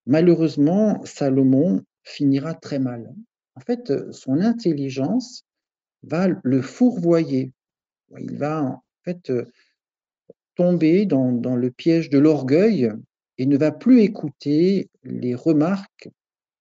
Malheureusement, 0.05 1.03
Salomon 1.05 1.83
finira 2.03 2.53
très 2.53 2.79
mal. 2.79 3.13
En 3.55 3.59
fait, 3.59 4.11
son 4.11 4.39
intelligence 4.39 5.43
va 6.03 6.27
le 6.43 6.61
fourvoyer. 6.61 7.51
Il 8.19 8.37
va 8.37 8.63
en 8.63 8.83
fait 9.03 9.29
euh, 9.29 9.45
tomber 10.55 11.05
dans, 11.05 11.31
dans 11.31 11.55
le 11.55 11.71
piège 11.71 12.09
de 12.09 12.17
l'orgueil 12.17 12.91
et 13.37 13.45
ne 13.45 13.57
va 13.57 13.71
plus 13.71 14.01
écouter 14.01 14.89
les 15.03 15.35
remarques 15.35 16.09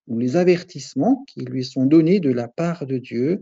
ou 0.06 0.18
les 0.18 0.36
avertissements 0.36 1.24
qui 1.26 1.40
lui 1.40 1.64
sont 1.64 1.86
donnés 1.86 2.20
de 2.20 2.30
la 2.30 2.48
part 2.48 2.86
de 2.86 2.98
Dieu, 2.98 3.40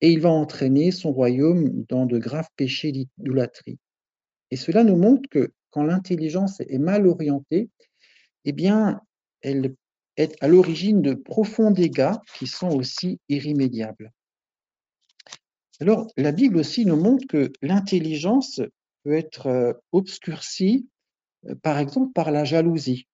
et 0.00 0.10
il 0.10 0.20
va 0.20 0.30
entraîner 0.30 0.90
son 0.90 1.12
royaume 1.12 1.84
dans 1.88 2.04
de 2.04 2.18
graves 2.18 2.48
péchés 2.56 2.92
d'idolâtrie. 2.92 3.78
Et 4.54 4.56
cela 4.56 4.84
nous 4.84 4.94
montre 4.94 5.28
que 5.28 5.52
quand 5.70 5.82
l'intelligence 5.82 6.60
est 6.60 6.78
mal 6.78 7.08
orientée, 7.08 7.70
eh 8.44 8.52
bien, 8.52 9.00
elle 9.42 9.74
est 10.16 10.40
à 10.40 10.46
l'origine 10.46 11.02
de 11.02 11.14
profonds 11.14 11.72
dégâts 11.72 12.14
qui 12.38 12.46
sont 12.46 12.68
aussi 12.68 13.18
irrémédiables. 13.28 14.12
Alors, 15.80 16.06
la 16.16 16.30
Bible 16.30 16.58
aussi 16.58 16.86
nous 16.86 16.94
montre 16.94 17.26
que 17.26 17.50
l'intelligence 17.62 18.60
peut 19.02 19.14
être 19.14 19.48
euh, 19.48 19.72
obscurcie, 19.90 20.88
euh, 21.48 21.56
par 21.56 21.78
exemple, 21.78 22.12
par 22.12 22.30
la 22.30 22.44
jalousie. 22.44 23.08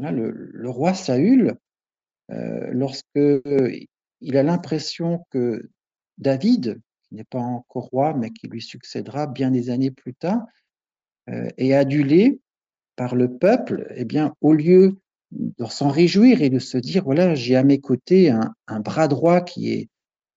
Le, 0.00 0.32
le 0.32 0.68
roi 0.68 0.92
Saül 0.92 1.56
euh, 2.30 2.68
lorsque 2.72 3.06
il 4.20 4.36
a 4.36 4.42
l'impression 4.42 5.24
que 5.30 5.66
David, 6.18 6.78
qui 7.08 7.14
n'est 7.14 7.24
pas 7.24 7.38
encore 7.40 7.86
roi, 7.86 8.12
mais 8.12 8.28
qui 8.28 8.48
lui 8.48 8.60
succédera 8.60 9.26
bien 9.26 9.50
des 9.50 9.70
années 9.70 9.90
plus 9.90 10.12
tard, 10.12 10.44
euh, 11.30 11.48
est 11.56 11.72
adulé 11.72 12.40
par 12.96 13.14
le 13.14 13.36
peuple, 13.36 13.92
eh 13.96 14.04
bien, 14.04 14.34
au 14.40 14.52
lieu 14.52 14.96
de 15.32 15.64
s'en 15.66 15.88
réjouir 15.88 16.42
et 16.42 16.50
de 16.50 16.58
se 16.58 16.78
dire, 16.78 17.04
voilà, 17.04 17.34
j'ai 17.34 17.56
à 17.56 17.64
mes 17.64 17.80
côtés 17.80 18.30
un, 18.30 18.80
bras 18.80 19.08
droit 19.08 19.40
qui 19.40 19.72
est, 19.72 19.88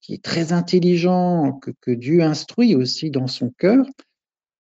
qui 0.01 0.13
est 0.15 0.23
très 0.23 0.53
intelligent, 0.53 1.59
que, 1.81 1.91
Dieu 1.91 2.21
instruit 2.21 2.75
aussi 2.75 3.11
dans 3.11 3.27
son 3.27 3.51
cœur, 3.51 3.85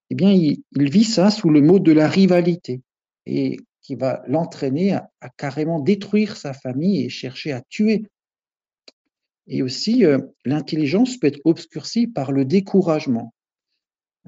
eh 0.09 0.15
bien, 0.15 0.31
il, 0.31 0.61
il, 0.75 0.91
vit 0.91 1.03
ça 1.03 1.31
sous 1.31 1.49
le 1.49 1.61
mot 1.61 1.79
de 1.79 1.91
la 1.91 2.07
rivalité. 2.07 2.81
Et 3.25 3.57
qui 3.87 3.95
va 3.95 4.21
l'entraîner 4.27 4.91
à, 4.91 5.09
carrément 5.37 5.79
détruire 5.79 6.35
sa 6.35 6.51
famille 6.51 7.05
et 7.05 7.09
chercher 7.09 7.53
à 7.53 7.61
tuer. 7.69 8.03
Et 9.47 9.61
aussi, 9.61 10.03
euh, 10.03 10.19
l'intelligence 10.43 11.15
peut 11.15 11.27
être 11.27 11.39
obscurcie 11.45 12.05
par 12.05 12.33
le 12.33 12.43
découragement. 12.43 13.33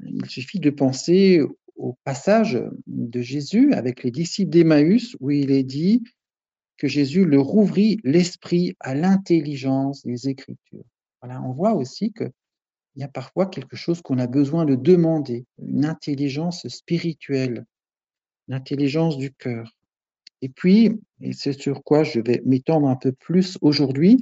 Il 0.02 0.26
suffit 0.28 0.62
de 0.62 0.70
penser 0.70 1.42
au 1.80 1.98
passage 2.04 2.62
de 2.88 3.22
Jésus 3.22 3.74
avec 3.74 4.04
les 4.04 4.12
disciples 4.12 4.52
d'Emmaüs 4.52 5.16
où 5.20 5.32
il 5.32 5.50
est 5.50 5.64
dit 5.64 6.04
que 6.78 6.88
Jésus 6.88 7.26
leur 7.26 7.56
ouvrit 7.56 8.00
l'esprit 8.04 8.76
à 8.80 8.94
l'intelligence 8.94 10.06
des 10.06 10.30
Écritures. 10.30 10.86
Voilà, 11.22 11.42
on 11.42 11.52
voit 11.52 11.74
aussi 11.74 12.14
qu'il 12.14 12.32
y 12.96 13.04
a 13.04 13.08
parfois 13.08 13.48
quelque 13.48 13.76
chose 13.76 14.02
qu'on 14.02 14.20
a 14.20 14.28
besoin 14.28 14.66
de 14.66 14.76
demander, 14.76 15.46
une 15.58 15.86
intelligence 15.86 16.68
spirituelle, 16.68 17.66
l'intelligence 18.48 19.18
du 19.18 19.32
cœur. 19.32 19.76
Et 20.42 20.50
puis, 20.50 21.00
et 21.22 21.34
c'est 21.34 21.54
sur 21.54 21.84
quoi 21.84 22.04
je 22.04 22.20
vais 22.20 22.42
m'étendre 22.46 22.88
un 22.88 22.96
peu 22.96 23.12
plus 23.12 23.58
aujourd'hui, 23.62 24.18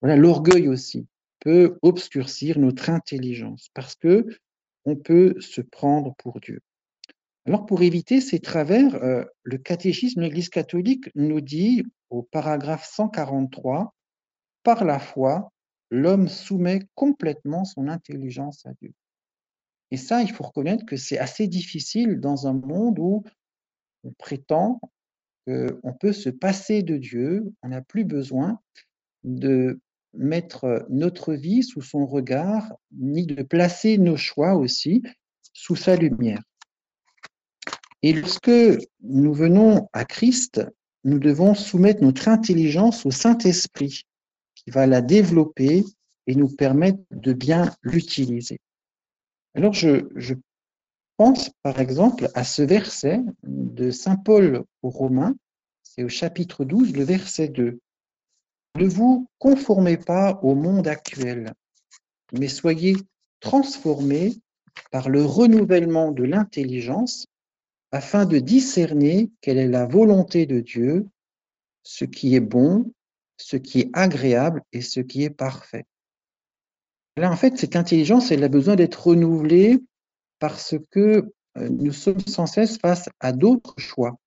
voilà, 0.00 0.16
l'orgueil 0.16 0.68
aussi 0.68 1.06
peut 1.40 1.78
obscurcir 1.82 2.58
notre 2.58 2.90
intelligence 2.90 3.68
parce 3.74 3.94
que 3.94 4.26
on 4.84 4.94
peut 4.94 5.34
se 5.40 5.60
prendre 5.60 6.14
pour 6.18 6.40
Dieu. 6.40 6.60
Alors, 7.46 7.64
pour 7.64 7.82
éviter 7.82 8.20
ces 8.20 8.40
travers, 8.40 8.96
euh, 8.96 9.24
le 9.44 9.58
catéchisme 9.58 10.18
de 10.18 10.24
l'Église 10.24 10.48
catholique 10.48 11.10
nous 11.14 11.40
dit 11.40 11.84
au 12.10 12.22
paragraphe 12.22 12.84
143, 12.84 13.94
par 14.64 14.84
la 14.84 14.98
foi, 14.98 15.52
l'homme 15.90 16.26
soumet 16.26 16.80
complètement 16.96 17.64
son 17.64 17.86
intelligence 17.86 18.66
à 18.66 18.72
Dieu. 18.82 18.92
Et 19.92 19.96
ça, 19.96 20.22
il 20.22 20.32
faut 20.32 20.42
reconnaître 20.42 20.84
que 20.84 20.96
c'est 20.96 21.18
assez 21.18 21.46
difficile 21.46 22.18
dans 22.18 22.48
un 22.48 22.52
monde 22.52 22.98
où 22.98 23.22
on 24.02 24.10
prétend 24.18 24.80
qu'on 25.46 25.92
peut 25.92 26.12
se 26.12 26.30
passer 26.30 26.82
de 26.82 26.96
Dieu, 26.96 27.52
on 27.62 27.68
n'a 27.68 27.80
plus 27.80 28.04
besoin 28.04 28.58
de 29.22 29.78
mettre 30.14 30.84
notre 30.90 31.34
vie 31.34 31.62
sous 31.62 31.82
son 31.82 32.06
regard, 32.06 32.74
ni 32.90 33.24
de 33.24 33.44
placer 33.44 33.98
nos 33.98 34.16
choix 34.16 34.56
aussi 34.56 35.04
sous 35.52 35.76
sa 35.76 35.94
lumière. 35.94 36.42
Et 38.06 38.12
lorsque 38.12 38.52
nous 39.02 39.34
venons 39.34 39.88
à 39.92 40.04
Christ, 40.04 40.64
nous 41.02 41.18
devons 41.18 41.56
soumettre 41.56 42.04
notre 42.04 42.28
intelligence 42.28 43.04
au 43.04 43.10
Saint-Esprit, 43.10 44.02
qui 44.54 44.70
va 44.70 44.86
la 44.86 45.00
développer 45.00 45.82
et 46.28 46.36
nous 46.36 46.46
permettre 46.48 47.00
de 47.10 47.32
bien 47.32 47.74
l'utiliser. 47.82 48.60
Alors, 49.56 49.72
je, 49.72 50.34
pense 51.16 51.50
par 51.64 51.80
exemple 51.80 52.28
à 52.34 52.44
ce 52.44 52.62
verset 52.62 53.22
de 53.42 53.90
Saint 53.90 54.14
Paul 54.14 54.62
aux 54.82 54.90
Romains, 54.90 55.34
c'est 55.82 56.04
au 56.04 56.08
chapitre 56.08 56.64
12, 56.64 56.92
le 56.92 57.02
verset 57.02 57.48
2. 57.48 57.80
Ne 58.76 58.86
vous 58.86 59.26
conformez 59.40 59.96
pas 59.96 60.38
au 60.44 60.54
monde 60.54 60.86
actuel, 60.86 61.54
mais 62.38 62.46
soyez 62.46 62.94
transformés 63.40 64.36
par 64.92 65.08
le 65.08 65.24
renouvellement 65.24 66.12
de 66.12 66.22
l'intelligence 66.22 67.26
afin 67.92 68.26
de 68.26 68.38
discerner 68.38 69.30
quelle 69.40 69.58
est 69.58 69.68
la 69.68 69.86
volonté 69.86 70.46
de 70.46 70.60
Dieu, 70.60 71.06
ce 71.82 72.04
qui 72.04 72.34
est 72.34 72.40
bon, 72.40 72.92
ce 73.36 73.56
qui 73.56 73.80
est 73.80 73.90
agréable 73.92 74.62
et 74.72 74.80
ce 74.80 75.00
qui 75.00 75.22
est 75.22 75.30
parfait. 75.30 75.84
Là, 77.16 77.30
en 77.30 77.36
fait, 77.36 77.56
cette 77.56 77.76
intelligence, 77.76 78.30
elle 78.30 78.44
a 78.44 78.48
besoin 78.48 78.76
d'être 78.76 79.06
renouvelée 79.06 79.78
parce 80.38 80.74
que 80.90 81.32
euh, 81.56 81.68
nous 81.70 81.92
sommes 81.92 82.20
sans 82.20 82.46
cesse 82.46 82.78
face 82.78 83.08
à 83.20 83.32
d'autres 83.32 83.74
choix 83.78 84.18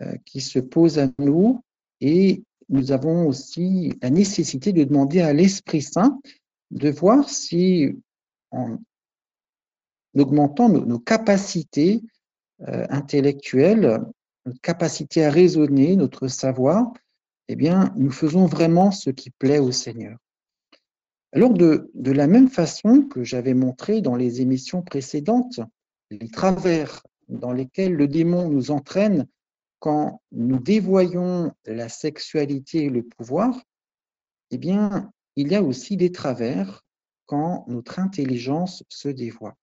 euh, 0.00 0.16
qui 0.24 0.40
se 0.40 0.58
posent 0.58 0.98
à 0.98 1.10
nous 1.18 1.62
et 2.00 2.42
nous 2.68 2.92
avons 2.92 3.26
aussi 3.26 3.92
la 4.02 4.10
nécessité 4.10 4.72
de 4.72 4.84
demander 4.84 5.20
à 5.20 5.32
l'Esprit 5.32 5.82
Saint 5.82 6.20
de 6.70 6.90
voir 6.90 7.28
si, 7.28 7.96
en 8.50 8.78
augmentant 10.16 10.68
nos, 10.68 10.98
capacités 10.98 12.02
euh, 12.66 12.86
intellectuelles, 12.90 14.00
notre 14.44 14.60
capacité 14.60 15.24
à 15.24 15.30
raisonner, 15.30 15.94
notre 15.94 16.26
savoir, 16.28 16.92
eh 17.48 17.56
bien, 17.56 17.92
nous 17.96 18.10
faisons 18.10 18.46
vraiment 18.46 18.90
ce 18.90 19.10
qui 19.10 19.30
plaît 19.30 19.58
au 19.58 19.72
Seigneur. 19.72 20.18
Alors, 21.32 21.52
de, 21.52 21.90
la 21.94 22.26
même 22.26 22.48
façon 22.48 23.02
que 23.02 23.22
j'avais 23.22 23.54
montré 23.54 24.00
dans 24.00 24.16
les 24.16 24.40
émissions 24.40 24.82
précédentes, 24.82 25.60
les 26.10 26.30
travers 26.30 27.02
dans 27.28 27.52
lesquels 27.52 27.94
le 27.94 28.08
démon 28.08 28.48
nous 28.48 28.70
entraîne 28.70 29.26
quand 29.78 30.22
nous 30.32 30.58
dévoyons 30.58 31.52
la 31.66 31.88
sexualité 31.88 32.84
et 32.84 32.90
le 32.90 33.02
pouvoir, 33.02 33.62
eh 34.50 34.58
bien, 34.58 35.12
il 35.36 35.48
y 35.48 35.54
a 35.54 35.62
aussi 35.62 35.96
des 35.96 36.10
travers 36.10 36.82
quand 37.26 37.66
notre 37.68 37.98
intelligence 37.98 38.82
se 38.88 39.08
dévoie. 39.08 39.54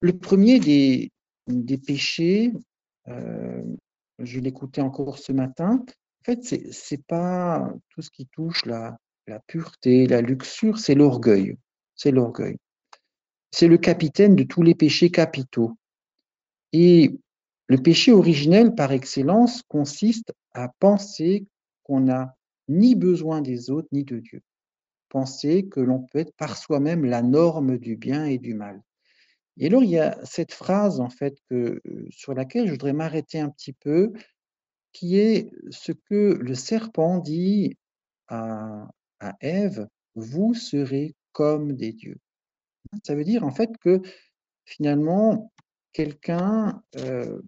Le 0.00 0.18
premier 0.18 0.58
des, 0.60 1.10
des 1.46 1.78
péchés, 1.78 2.52
euh, 3.08 3.62
je 4.18 4.40
l'écoutais 4.40 4.80
encore 4.80 5.18
ce 5.18 5.32
matin, 5.32 5.84
en 6.20 6.24
fait, 6.24 6.44
c'est 6.44 6.96
n'est 6.96 7.02
pas 7.06 7.72
tout 7.90 8.02
ce 8.02 8.10
qui 8.10 8.26
touche 8.26 8.64
la, 8.66 8.98
la 9.26 9.40
pureté, 9.40 10.06
la 10.06 10.20
luxure, 10.20 10.78
c'est 10.78 10.94
l'orgueil. 10.94 11.56
C'est 11.94 12.10
l'orgueil. 12.10 12.56
C'est 13.50 13.68
le 13.68 13.78
capitaine 13.78 14.36
de 14.36 14.42
tous 14.42 14.62
les 14.62 14.74
péchés 14.74 15.10
capitaux. 15.10 15.76
Et 16.72 17.18
le 17.68 17.78
péché 17.78 18.12
originel 18.12 18.74
par 18.74 18.92
excellence 18.92 19.62
consiste 19.68 20.32
à 20.52 20.68
penser 20.78 21.46
qu'on 21.82 22.00
n'a 22.00 22.36
ni 22.68 22.94
besoin 22.94 23.40
des 23.40 23.70
autres 23.70 23.88
ni 23.92 24.04
de 24.04 24.18
Dieu. 24.18 24.42
Penser 25.08 25.66
que 25.66 25.80
l'on 25.80 26.00
peut 26.00 26.20
être 26.20 26.34
par 26.36 26.56
soi-même 26.56 27.04
la 27.04 27.22
norme 27.22 27.78
du 27.78 27.96
bien 27.96 28.26
et 28.26 28.38
du 28.38 28.54
mal. 28.54 28.80
Et 29.60 29.66
alors, 29.66 29.84
il 29.84 29.90
y 29.90 29.98
a 29.98 30.18
cette 30.24 30.54
phrase, 30.54 31.00
en 31.00 31.10
fait, 31.10 31.36
que, 31.50 31.82
sur 32.08 32.32
laquelle 32.32 32.66
je 32.66 32.72
voudrais 32.72 32.94
m'arrêter 32.94 33.40
un 33.40 33.50
petit 33.50 33.74
peu, 33.74 34.10
qui 34.92 35.18
est 35.18 35.52
ce 35.70 35.92
que 35.92 36.38
le 36.40 36.54
serpent 36.54 37.18
dit 37.18 37.76
à, 38.28 38.88
à 39.20 39.36
Ève, 39.40 39.86
vous 40.14 40.54
serez 40.54 41.14
comme 41.32 41.74
des 41.74 41.92
dieux. 41.92 42.16
Ça 43.04 43.14
veut 43.14 43.22
dire, 43.22 43.44
en 43.44 43.50
fait, 43.50 43.70
que 43.82 44.00
finalement, 44.64 45.52
quelqu'un 45.92 46.82
euh, 46.96 47.42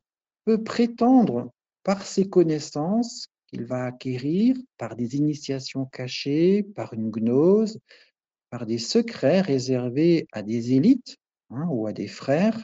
peut 0.44 0.62
prétendre 0.62 1.50
par 1.82 2.06
ses 2.06 2.28
connaissances 2.28 3.28
qu'il 3.46 3.64
va 3.64 3.86
acquérir 3.86 4.56
par 4.76 4.96
des 4.96 5.16
initiations 5.16 5.86
cachées, 5.86 6.62
par 6.62 6.92
une 6.92 7.10
gnose, 7.10 7.80
par 8.50 8.66
des 8.66 8.78
secrets 8.78 9.40
réservés 9.40 10.26
à 10.32 10.42
des 10.42 10.74
élites 10.74 11.16
hein, 11.54 11.66
ou 11.70 11.86
à 11.86 11.92
des 11.92 12.08
frères. 12.08 12.58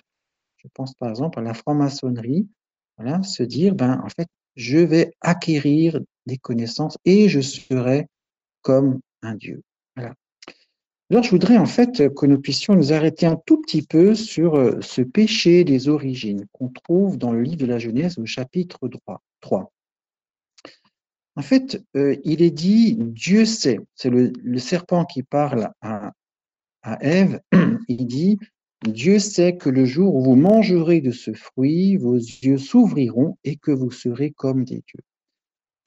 Je 0.56 0.68
pense 0.74 0.94
par 0.94 1.10
exemple 1.10 1.38
à 1.38 1.42
la 1.42 1.54
franc-maçonnerie. 1.54 2.48
Voilà, 2.96 3.22
se 3.22 3.42
dire, 3.42 3.74
ben, 3.74 4.00
en 4.04 4.08
fait, 4.08 4.28
je 4.56 4.78
vais 4.78 5.12
acquérir 5.20 6.00
des 6.26 6.36
connaissances 6.36 6.98
et 7.04 7.28
je 7.28 7.40
serai 7.40 8.08
comme 8.62 9.00
un 9.22 9.34
Dieu. 9.34 9.62
Voilà. 9.96 10.14
Alors, 11.10 11.22
je 11.22 11.30
voudrais 11.30 11.56
en 11.56 11.66
fait 11.66 12.12
que 12.14 12.26
nous 12.26 12.40
puissions 12.40 12.74
nous 12.74 12.92
arrêter 12.92 13.24
un 13.24 13.40
tout 13.46 13.62
petit 13.62 13.82
peu 13.82 14.14
sur 14.14 14.56
euh, 14.56 14.78
ce 14.82 15.00
péché 15.00 15.64
des 15.64 15.88
origines 15.88 16.44
qu'on 16.52 16.68
trouve 16.68 17.16
dans 17.16 17.32
le 17.32 17.42
livre 17.42 17.56
de 17.56 17.66
la 17.66 17.78
Genèse 17.78 18.18
au 18.18 18.26
chapitre 18.26 18.90
3. 19.40 19.72
En 21.36 21.42
fait, 21.42 21.82
euh, 21.96 22.16
il 22.24 22.42
est 22.42 22.50
dit 22.50 22.96
Dieu 22.98 23.44
sait, 23.44 23.78
c'est 23.94 24.10
le, 24.10 24.58
serpent 24.58 25.04
qui 25.04 25.22
parle 25.22 25.70
à, 25.80 26.12
à 26.82 27.02
Ève, 27.02 27.40
il 27.88 28.06
dit 28.06 28.38
Dieu 28.86 29.18
sait 29.18 29.56
que 29.56 29.68
le 29.68 29.84
jour 29.84 30.14
où 30.14 30.22
vous 30.22 30.36
mangerez 30.36 31.00
de 31.00 31.10
ce 31.10 31.32
fruit, 31.32 31.96
vos 31.96 32.16
yeux 32.16 32.58
s'ouvriront 32.58 33.36
et 33.42 33.56
que 33.56 33.72
vous 33.72 33.90
serez 33.90 34.30
comme 34.30 34.64
des 34.64 34.82
dieux. 34.86 35.02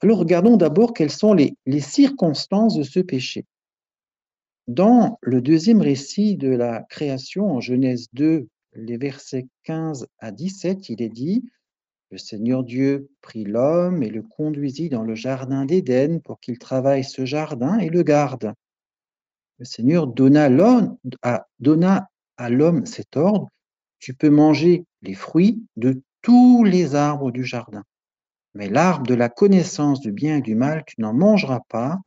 Alors 0.02 0.18
regardons 0.18 0.56
d'abord 0.56 0.92
quelles 0.92 1.10
sont 1.10 1.32
les, 1.32 1.56
circonstances 1.80 2.76
de 2.76 2.82
ce 2.82 3.00
péché. 3.00 3.46
Dans 4.68 5.18
le 5.22 5.40
deuxième 5.40 5.80
récit 5.80 6.36
de 6.36 6.48
la 6.48 6.82
création, 6.90 7.50
en 7.50 7.60
Genèse 7.60 8.08
2, 8.12 8.48
les 8.74 8.96
versets 8.98 9.46
15 9.64 10.06
à 10.18 10.30
17, 10.30 10.90
il 10.90 11.02
est 11.02 11.08
dit 11.08 11.44
Le 12.10 12.18
Seigneur 12.18 12.62
Dieu 12.62 13.08
prit 13.22 13.44
l'homme 13.44 14.02
et 14.02 14.10
le 14.10 14.22
conduisit 14.22 14.90
dans 14.90 15.02
le 15.02 15.14
jardin 15.14 15.64
d'Éden 15.64 16.20
pour 16.20 16.40
qu'il 16.40 16.58
travaille 16.58 17.04
ce 17.04 17.24
jardin 17.24 17.78
et 17.78 17.88
le 17.88 18.02
garde. 18.02 18.52
Le 19.58 19.64
Seigneur 19.64 20.08
donna, 20.08 20.48
à, 21.22 21.46
donna 21.60 22.08
à 22.36 22.50
l'homme 22.50 22.86
cet 22.86 23.16
ordre 23.16 23.48
Tu 23.98 24.14
peux 24.14 24.30
manger 24.30 24.84
les 25.02 25.14
fruits 25.14 25.64
de 25.76 26.02
tous 26.22 26.64
les 26.64 26.94
arbres 26.94 27.30
du 27.30 27.44
jardin, 27.44 27.84
mais 28.54 28.68
l'arbre 28.68 29.06
de 29.06 29.14
la 29.14 29.28
connaissance 29.28 30.00
du 30.00 30.12
bien 30.12 30.38
et 30.38 30.42
du 30.42 30.54
mal, 30.54 30.84
tu 30.86 31.00
n'en 31.00 31.12
mangeras 31.12 31.60
pas, 31.68 31.98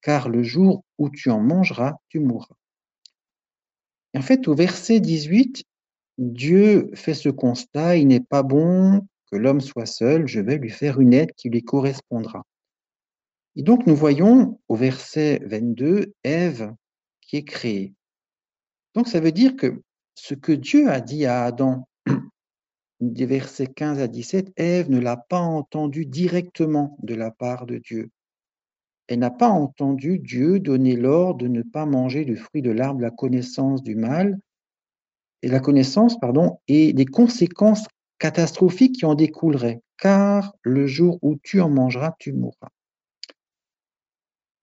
car 0.00 0.28
le 0.28 0.42
jour 0.42 0.82
où 0.98 1.10
tu 1.10 1.30
en 1.30 1.40
mangeras, 1.40 1.96
tu 2.08 2.20
mourras. 2.20 2.54
En 4.14 4.22
fait, 4.22 4.48
au 4.48 4.54
verset 4.54 5.00
18, 5.00 5.64
Dieu 6.18 6.90
fait 6.94 7.14
ce 7.14 7.28
constat, 7.28 7.96
il 7.96 8.08
n'est 8.08 8.20
pas 8.20 8.42
bon 8.42 9.06
que 9.30 9.36
l'homme 9.36 9.60
soit 9.60 9.86
seul, 9.86 10.26
je 10.26 10.40
vais 10.40 10.58
lui 10.58 10.70
faire 10.70 11.00
une 11.00 11.14
aide 11.14 11.32
qui 11.36 11.48
lui 11.48 11.62
correspondra. 11.62 12.44
Et 13.56 13.62
donc 13.62 13.86
nous 13.86 13.96
voyons 13.96 14.60
au 14.68 14.76
verset 14.76 15.40
22 15.44 16.12
Ève 16.24 16.74
qui 17.20 17.36
est 17.36 17.44
créée. 17.44 17.94
Donc 18.94 19.08
ça 19.08 19.20
veut 19.20 19.32
dire 19.32 19.56
que 19.56 19.82
ce 20.14 20.34
que 20.34 20.52
Dieu 20.52 20.90
a 20.90 21.00
dit 21.00 21.26
à 21.26 21.44
Adam, 21.44 21.86
des 23.00 23.26
versets 23.26 23.66
15 23.66 24.00
à 24.00 24.08
17, 24.08 24.52
Ève 24.56 24.90
ne 24.90 24.98
l'a 24.98 25.16
pas 25.16 25.40
entendu 25.40 26.06
directement 26.06 26.96
de 27.02 27.14
la 27.14 27.30
part 27.30 27.66
de 27.66 27.78
Dieu 27.78 28.10
elle 29.10 29.18
n'a 29.18 29.30
pas 29.30 29.48
entendu 29.48 30.20
Dieu 30.20 30.60
donner 30.60 30.94
l'ordre 30.94 31.38
de 31.38 31.48
ne 31.48 31.62
pas 31.62 31.84
manger 31.84 32.24
du 32.24 32.36
fruit 32.36 32.62
de 32.62 32.70
l'arbre, 32.70 33.00
la 33.00 33.10
connaissance 33.10 33.82
du 33.82 33.96
mal, 33.96 34.38
et 35.42 35.48
la 35.48 35.58
connaissance, 35.58 36.16
pardon, 36.20 36.60
et 36.68 36.92
des 36.92 37.06
conséquences 37.06 37.88
catastrophiques 38.20 39.00
qui 39.00 39.06
en 39.06 39.16
découleraient, 39.16 39.80
car 39.98 40.54
le 40.62 40.86
jour 40.86 41.18
où 41.22 41.36
tu 41.42 41.60
en 41.60 41.68
mangeras, 41.68 42.14
tu 42.20 42.32
mourras. 42.32 42.68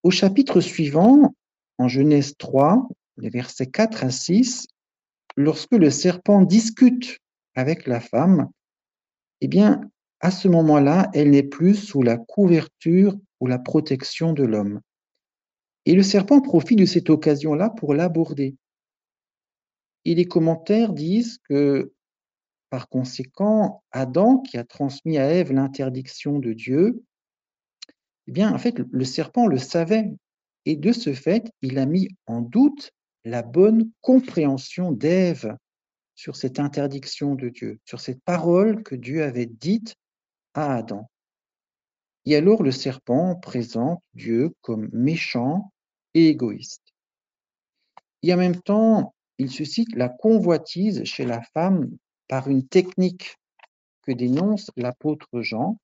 Au 0.03 0.11
chapitre 0.11 0.61
suivant, 0.61 1.35
en 1.77 1.89
Genèse 1.89 2.37
3, 2.37 2.87
les 3.17 3.29
versets 3.29 3.67
4 3.67 4.03
à 4.03 4.11
6, 4.11 4.67
lorsque 5.35 5.73
le 5.73 5.89
serpent 5.89 6.41
discute 6.41 7.19
avec 7.55 7.87
la 7.87 7.99
femme, 7.99 8.49
eh 9.41 9.47
bien, 9.47 9.81
à 10.19 10.31
ce 10.31 10.47
moment-là, 10.47 11.09
elle 11.13 11.31
n'est 11.31 11.43
plus 11.43 11.75
sous 11.75 12.01
la 12.01 12.17
couverture 12.17 13.17
ou 13.39 13.47
la 13.47 13.59
protection 13.59 14.33
de 14.33 14.43
l'homme. 14.43 14.81
Et 15.85 15.93
le 15.93 16.03
serpent 16.03 16.41
profite 16.41 16.79
de 16.79 16.85
cette 16.85 17.09
occasion-là 17.09 17.69
pour 17.69 17.93
l'aborder. 17.93 18.55
Et 20.05 20.15
les 20.15 20.25
commentaires 20.25 20.93
disent 20.93 21.37
que, 21.49 21.93
par 22.69 22.89
conséquent, 22.89 23.83
Adam, 23.91 24.39
qui 24.39 24.57
a 24.57 24.63
transmis 24.63 25.17
à 25.17 25.31
Ève 25.31 25.53
l'interdiction 25.53 26.39
de 26.39 26.53
Dieu, 26.53 27.03
eh 28.27 28.31
bien, 28.31 28.53
en 28.53 28.57
fait, 28.57 28.79
le 28.89 29.05
serpent 29.05 29.47
le 29.47 29.57
savait. 29.57 30.11
Et 30.65 30.75
de 30.75 30.91
ce 30.91 31.13
fait, 31.13 31.49
il 31.61 31.77
a 31.77 31.85
mis 31.85 32.09
en 32.25 32.41
doute 32.41 32.91
la 33.27 33.43
bonne 33.43 33.91
compréhension 34.01 34.91
d'Ève 34.91 35.55
sur 36.15 36.35
cette 36.35 36.59
interdiction 36.59 37.35
de 37.35 37.49
Dieu, 37.49 37.79
sur 37.85 37.99
cette 37.99 38.23
parole 38.23 38.83
que 38.83 38.95
Dieu 38.95 39.23
avait 39.23 39.45
dite 39.45 39.95
à 40.53 40.75
Adam. 40.75 41.09
Et 42.25 42.35
alors 42.35 42.63
le 42.63 42.71
serpent 42.71 43.35
présente 43.35 44.01
Dieu 44.13 44.55
comme 44.61 44.89
méchant 44.91 45.71
et 46.13 46.27
égoïste. 46.29 46.93
Et 48.23 48.33
en 48.33 48.37
même 48.37 48.61
temps, 48.61 49.13
il 49.37 49.51
suscite 49.51 49.93
la 49.95 50.09
convoitise 50.09 51.03
chez 51.03 51.25
la 51.25 51.41
femme 51.41 51.95
par 52.27 52.49
une 52.49 52.67
technique 52.67 53.37
que 54.01 54.11
dénonce 54.11 54.71
l'apôtre 54.75 55.41
Jean 55.41 55.79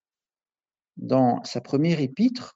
dans 0.98 1.44
sa 1.44 1.62
première 1.62 2.00
épître, 2.00 2.56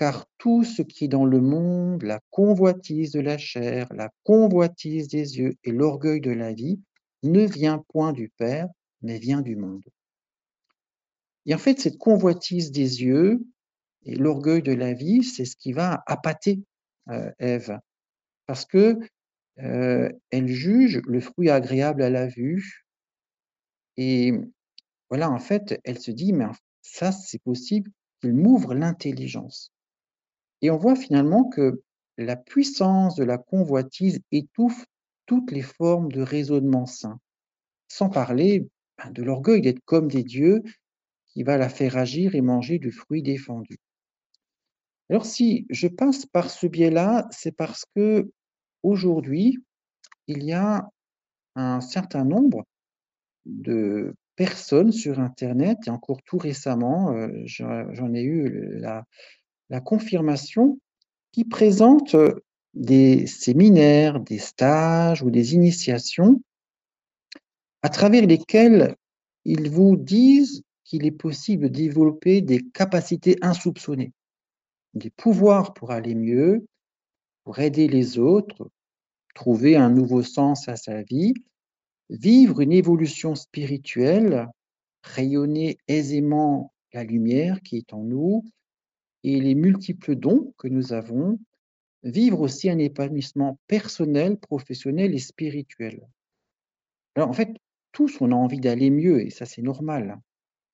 car 0.00 0.24
tout 0.38 0.64
ce 0.64 0.80
qui 0.80 1.04
est 1.04 1.08
dans 1.08 1.26
le 1.26 1.42
monde, 1.42 2.04
la 2.04 2.20
convoitise 2.30 3.12
de 3.12 3.20
la 3.20 3.36
chair, 3.36 3.86
la 3.92 4.08
convoitise 4.22 5.08
des 5.08 5.36
yeux 5.36 5.58
et 5.62 5.72
l'orgueil 5.72 6.22
de 6.22 6.30
la 6.30 6.54
vie, 6.54 6.80
ne 7.22 7.44
vient 7.44 7.84
point 7.90 8.14
du 8.14 8.30
Père, 8.30 8.66
mais 9.02 9.18
vient 9.18 9.42
du 9.42 9.56
monde. 9.56 9.84
Et 11.44 11.54
en 11.54 11.58
fait, 11.58 11.78
cette 11.78 11.98
convoitise 11.98 12.72
des 12.72 13.02
yeux 13.02 13.44
et 14.06 14.14
l'orgueil 14.14 14.62
de 14.62 14.72
la 14.72 14.94
vie, 14.94 15.22
c'est 15.22 15.44
ce 15.44 15.54
qui 15.54 15.72
va 15.72 16.02
appâter 16.06 16.64
euh, 17.10 17.30
Ève, 17.38 17.78
parce 18.46 18.64
que 18.64 18.98
euh, 19.58 20.10
elle 20.30 20.48
juge 20.48 21.02
le 21.06 21.20
fruit 21.20 21.50
agréable 21.50 22.02
à 22.02 22.08
la 22.08 22.26
vue, 22.26 22.86
et 23.98 24.32
voilà, 25.10 25.30
en 25.30 25.40
fait, 25.40 25.78
elle 25.84 25.98
se 25.98 26.10
dit, 26.10 26.32
mais 26.32 26.46
ça, 26.80 27.12
c'est 27.12 27.42
possible 27.42 27.90
qu'il 28.22 28.32
m'ouvre 28.32 28.72
l'intelligence. 28.72 29.74
Et 30.62 30.70
on 30.70 30.76
voit 30.76 30.96
finalement 30.96 31.44
que 31.48 31.82
la 32.18 32.36
puissance 32.36 33.14
de 33.14 33.24
la 33.24 33.38
convoitise 33.38 34.20
étouffe 34.30 34.84
toutes 35.26 35.52
les 35.52 35.62
formes 35.62 36.12
de 36.12 36.22
raisonnement 36.22 36.86
sain, 36.86 37.18
sans 37.88 38.10
parler 38.10 38.68
ben, 38.98 39.10
de 39.10 39.22
l'orgueil 39.22 39.62
d'être 39.62 39.80
comme 39.84 40.08
des 40.08 40.24
dieux 40.24 40.62
qui 41.28 41.42
va 41.42 41.56
la 41.56 41.68
faire 41.68 41.96
agir 41.96 42.34
et 42.34 42.40
manger 42.40 42.78
du 42.78 42.90
fruit 42.90 43.22
défendu. 43.22 43.76
Alors 45.08 45.26
si 45.26 45.66
je 45.70 45.88
passe 45.88 46.26
par 46.26 46.50
ce 46.50 46.66
biais-là, 46.66 47.26
c'est 47.30 47.56
parce 47.56 47.84
que 47.96 48.30
aujourd'hui, 48.82 49.58
il 50.26 50.44
y 50.44 50.52
a 50.52 50.88
un 51.56 51.80
certain 51.80 52.24
nombre 52.24 52.64
de 53.44 54.14
personnes 54.36 54.92
sur 54.92 55.20
Internet, 55.20 55.78
et 55.86 55.90
encore 55.90 56.22
tout 56.24 56.38
récemment, 56.38 57.12
euh, 57.12 57.28
j'en 57.44 58.14
ai 58.14 58.22
eu 58.22 58.78
la, 58.78 59.04
la, 59.70 59.80
confirmation, 59.80 60.78
qui 61.32 61.44
présentent 61.44 62.16
des 62.74 63.26
séminaires, 63.26 64.20
des 64.20 64.38
stages 64.38 65.22
ou 65.22 65.30
des 65.30 65.54
initiations 65.54 66.40
à 67.82 67.88
travers 67.88 68.26
lesquels 68.26 68.96
ils 69.44 69.70
vous 69.70 69.96
disent 69.96 70.62
qu'il 70.84 71.06
est 71.06 71.12
possible 71.12 71.70
de 71.70 71.78
développer 71.78 72.42
des 72.42 72.60
capacités 72.60 73.36
insoupçonnées, 73.42 74.12
des 74.94 75.10
pouvoirs 75.10 75.72
pour 75.72 75.92
aller 75.92 76.14
mieux, 76.14 76.66
pour 77.44 77.58
aider 77.58 77.88
les 77.88 78.18
autres, 78.18 78.70
trouver 79.34 79.76
un 79.76 79.90
nouveau 79.90 80.22
sens 80.22 80.68
à 80.68 80.76
sa 80.76 81.02
vie, 81.02 81.32
vivre 82.10 82.60
une 82.60 82.72
évolution 82.72 83.34
spirituelle, 83.34 84.48
rayonner 85.02 85.78
aisément 85.88 86.72
la 86.92 87.04
lumière 87.04 87.60
qui 87.62 87.78
est 87.78 87.94
en 87.94 88.02
nous 88.02 88.44
et 89.24 89.40
les 89.40 89.54
multiples 89.54 90.16
dons 90.16 90.52
que 90.58 90.68
nous 90.68 90.92
avons, 90.92 91.38
vivre 92.02 92.40
aussi 92.40 92.70
un 92.70 92.78
épanouissement 92.78 93.58
personnel, 93.66 94.38
professionnel 94.38 95.14
et 95.14 95.18
spirituel. 95.18 96.06
Alors 97.14 97.28
en 97.28 97.34
fait, 97.34 97.50
tous 97.92 98.20
on 98.20 98.32
a 98.32 98.34
envie 98.34 98.60
d'aller 98.60 98.90
mieux 98.90 99.20
et 99.20 99.30
ça 99.30 99.46
c'est 99.46 99.62
normal. 99.62 100.18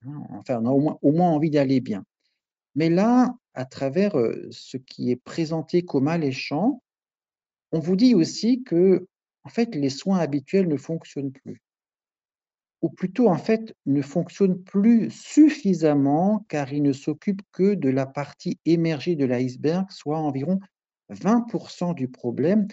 Hein. 0.05 0.23
Enfin, 0.31 0.61
on 0.63 0.67
a 0.67 0.99
au 1.03 1.13
moins, 1.13 1.31
envie 1.31 1.51
d'aller 1.51 1.81
bien. 1.81 2.05
Mais 2.75 2.91
là, 2.91 3.35
à 3.55 3.65
travers 3.65 4.13
ce 4.51 4.77
qui 4.77 5.11
est 5.11 5.17
présenté 5.17 5.83
comme 5.83 6.09
alléchant, 6.09 6.83
on 7.73 7.81
vous 7.81 7.97
dit 7.97 8.15
aussi 8.15 8.63
que 8.63 9.07
en 9.45 9.49
fait, 9.49 9.77
les 9.77 9.91
soins 9.91 10.19
habituels 10.19 10.67
ne 10.67 10.77
fonctionnent 10.77 11.31
plus. 11.31 11.63
Ou 12.83 12.91
plutôt, 12.91 13.29
en 13.29 13.39
fait, 13.39 13.75
ne 13.87 14.03
fonctionnent 14.03 14.63
plus 14.63 15.11
suffisamment 15.11 16.45
car 16.49 16.73
ils 16.73 16.83
ne 16.83 16.93
s'occupent 16.93 17.43
que 17.53 17.75
de 17.75 17.89
la 17.89 18.07
partie 18.07 18.59
émergée 18.65 19.17
de 19.17 19.25
l'iceberg, 19.25 19.87
soit 19.91 20.19
environ 20.19 20.61
20% 21.11 21.95
du 21.95 22.09
problème. 22.09 22.67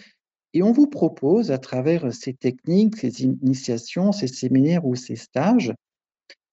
Et 0.52 0.62
on 0.62 0.72
vous 0.72 0.86
propose, 0.86 1.50
à 1.50 1.58
travers 1.58 2.12
ces 2.12 2.34
techniques, 2.34 2.96
ces 2.96 3.22
initiations, 3.22 4.12
ces 4.12 4.28
séminaires 4.28 4.86
ou 4.86 4.94
ces 4.94 5.16
stages, 5.16 5.72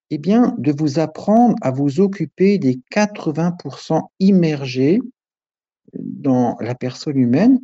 eh 0.10 0.18
bien, 0.18 0.56
de 0.58 0.72
vous 0.72 1.00
apprendre 1.00 1.56
à 1.62 1.72
vous 1.72 2.00
occuper 2.00 2.58
des 2.58 2.80
80% 2.92 4.02
immergés 4.20 5.00
dans 5.94 6.58
la 6.60 6.76
personne 6.76 7.18
humaine, 7.18 7.60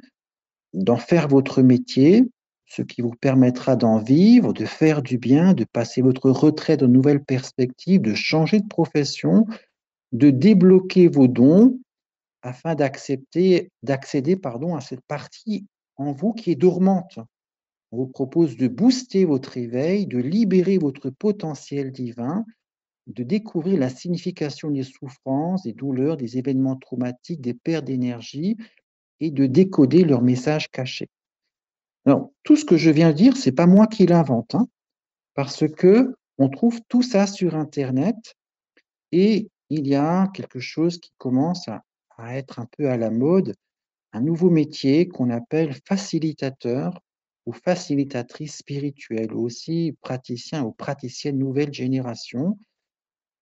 d'en 0.74 0.98
faire 0.98 1.28
votre 1.28 1.62
métier, 1.62 2.30
ce 2.68 2.82
qui 2.82 3.02
vous 3.02 3.16
permettra 3.20 3.76
d'en 3.76 4.00
vivre, 4.00 4.54
de 4.54 4.66
faire 4.66 5.02
du 5.02 5.18
bien, 5.18 5.54
de 5.54 5.64
passer 5.64 6.02
votre 6.02 6.30
retraite 6.30 6.82
de 6.82 6.88
nouvelles 6.88 7.24
perspectives, 7.24 8.02
de 8.02 8.14
changer 8.14 8.60
de 8.60 8.68
profession, 8.68 9.46
de 10.12 10.30
débloquer 10.30 11.08
vos 11.08 11.28
dons 11.28 11.80
afin 12.42 12.76
d'accéder 12.76 13.70
à 13.88 14.82
cette 14.82 15.06
partie 15.08 15.66
en 15.96 16.12
vous 16.12 16.34
qui 16.34 16.52
est 16.52 16.56
dormante. 16.56 17.20
On 17.92 17.98
vous 17.98 18.08
propose 18.08 18.58
de 18.58 18.68
booster 18.68 19.24
votre 19.24 19.58
éveil, 19.58 20.06
de 20.06 20.18
libérer 20.18 20.78
votre 20.78 21.10
potentiel 21.10 21.92
divin, 21.92 22.46
de 23.08 23.24
découvrir 23.24 23.80
la 23.80 23.90
signification 23.90 24.70
des 24.70 24.84
souffrances, 24.84 25.64
des 25.64 25.72
douleurs, 25.72 26.18
des 26.18 26.38
événements 26.38 26.76
traumatiques, 26.76 27.40
des 27.40 27.54
pertes 27.54 27.86
d'énergie 27.86 28.58
et 29.22 29.32
de 29.32 29.46
décoder 29.46 30.04
leurs 30.04 30.22
messages 30.22 30.70
cachés. 30.70 31.10
Alors, 32.08 32.32
tout 32.44 32.56
ce 32.56 32.64
que 32.64 32.78
je 32.78 32.90
viens 32.90 33.12
de 33.12 33.18
dire, 33.18 33.36
c'est 33.36 33.52
pas 33.52 33.68
moi 33.68 33.86
qui 33.86 34.06
l'invente, 34.06 34.56
hein, 34.56 34.70
parce 35.34 35.68
que 35.68 36.16
on 36.38 36.48
trouve 36.48 36.80
tout 36.88 37.02
ça 37.02 37.28
sur 37.28 37.54
Internet 37.54 38.16
et 39.12 39.50
il 39.70 39.86
y 39.88 39.96
a 39.96 40.30
quelque 40.34 40.62
chose 40.62 41.00
qui 41.00 41.12
commence 41.18 41.68
à, 41.68 41.84
être 42.38 42.60
un 42.60 42.66
peu 42.78 42.90
à 42.90 42.96
la 42.96 43.10
mode, 43.12 43.56
un 44.14 44.22
nouveau 44.22 44.50
métier 44.50 45.10
qu'on 45.10 45.30
appelle 45.30 45.76
facilitateur 45.86 46.98
ou 47.46 47.52
facilitatrice 47.52 48.56
spirituelle, 48.56 49.34
ou 49.34 49.44
aussi 49.44 49.94
praticien 50.00 50.64
ou 50.64 50.72
praticienne 50.72 51.38
nouvelle 51.38 51.74
génération, 51.74 52.58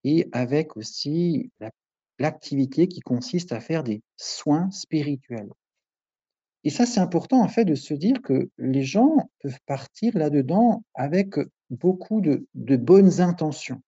et 0.03 0.27
avec 0.31 0.75
aussi 0.75 1.51
l'activité 2.17 2.87
qui 2.87 3.01
consiste 3.01 3.51
à 3.51 3.59
faire 3.59 3.83
des 3.83 4.01
soins 4.17 4.71
spirituels. 4.71 5.51
Et 6.65 6.71
ça, 6.71 6.87
c'est 6.87 6.99
important 6.99 7.41
en 7.41 7.47
fait 7.47 7.63
de 7.63 7.75
se 7.75 7.93
dire 7.93 8.21
que 8.23 8.49
les 8.57 8.83
gens 8.83 9.29
peuvent 9.39 9.59
partir 9.67 10.17
là-dedans 10.17 10.83
avec 10.95 11.35
beaucoup 11.69 12.21
de, 12.21 12.47
bonnes 12.55 13.21
intentions. 13.21 13.81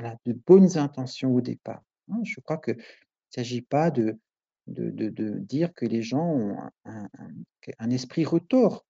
de 0.00 0.32
bonnes 0.32 0.78
intentions 0.78 1.34
au 1.34 1.42
départ. 1.42 1.82
Hein. 2.10 2.20
Je 2.24 2.40
crois 2.40 2.56
qu'il 2.56 2.76
ne 2.76 2.82
s'agit 3.28 3.60
pas 3.60 3.90
de, 3.90 4.18
dire 4.66 5.74
que 5.74 5.84
les 5.84 6.02
gens 6.02 6.26
ont 6.26 6.56
un, 6.86 7.90
esprit 7.90 8.24
retort. 8.24 8.86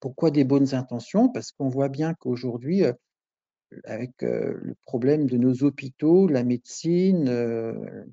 Pourquoi 0.00 0.30
des 0.30 0.44
bonnes 0.44 0.74
intentions? 0.74 1.28
Parce 1.28 1.52
qu'on 1.52 1.68
voit 1.68 1.90
bien 1.90 2.14
qu'aujourd'hui, 2.14 2.84
euh, 2.84 2.92
avec 3.84 4.22
euh, 4.22 4.58
le 4.62 4.74
problème 4.86 5.26
de 5.26 5.36
nos 5.36 5.62
hôpitaux, 5.62 6.26
la 6.26 6.42
médecine, 6.42 7.28
euh, 7.28 8.04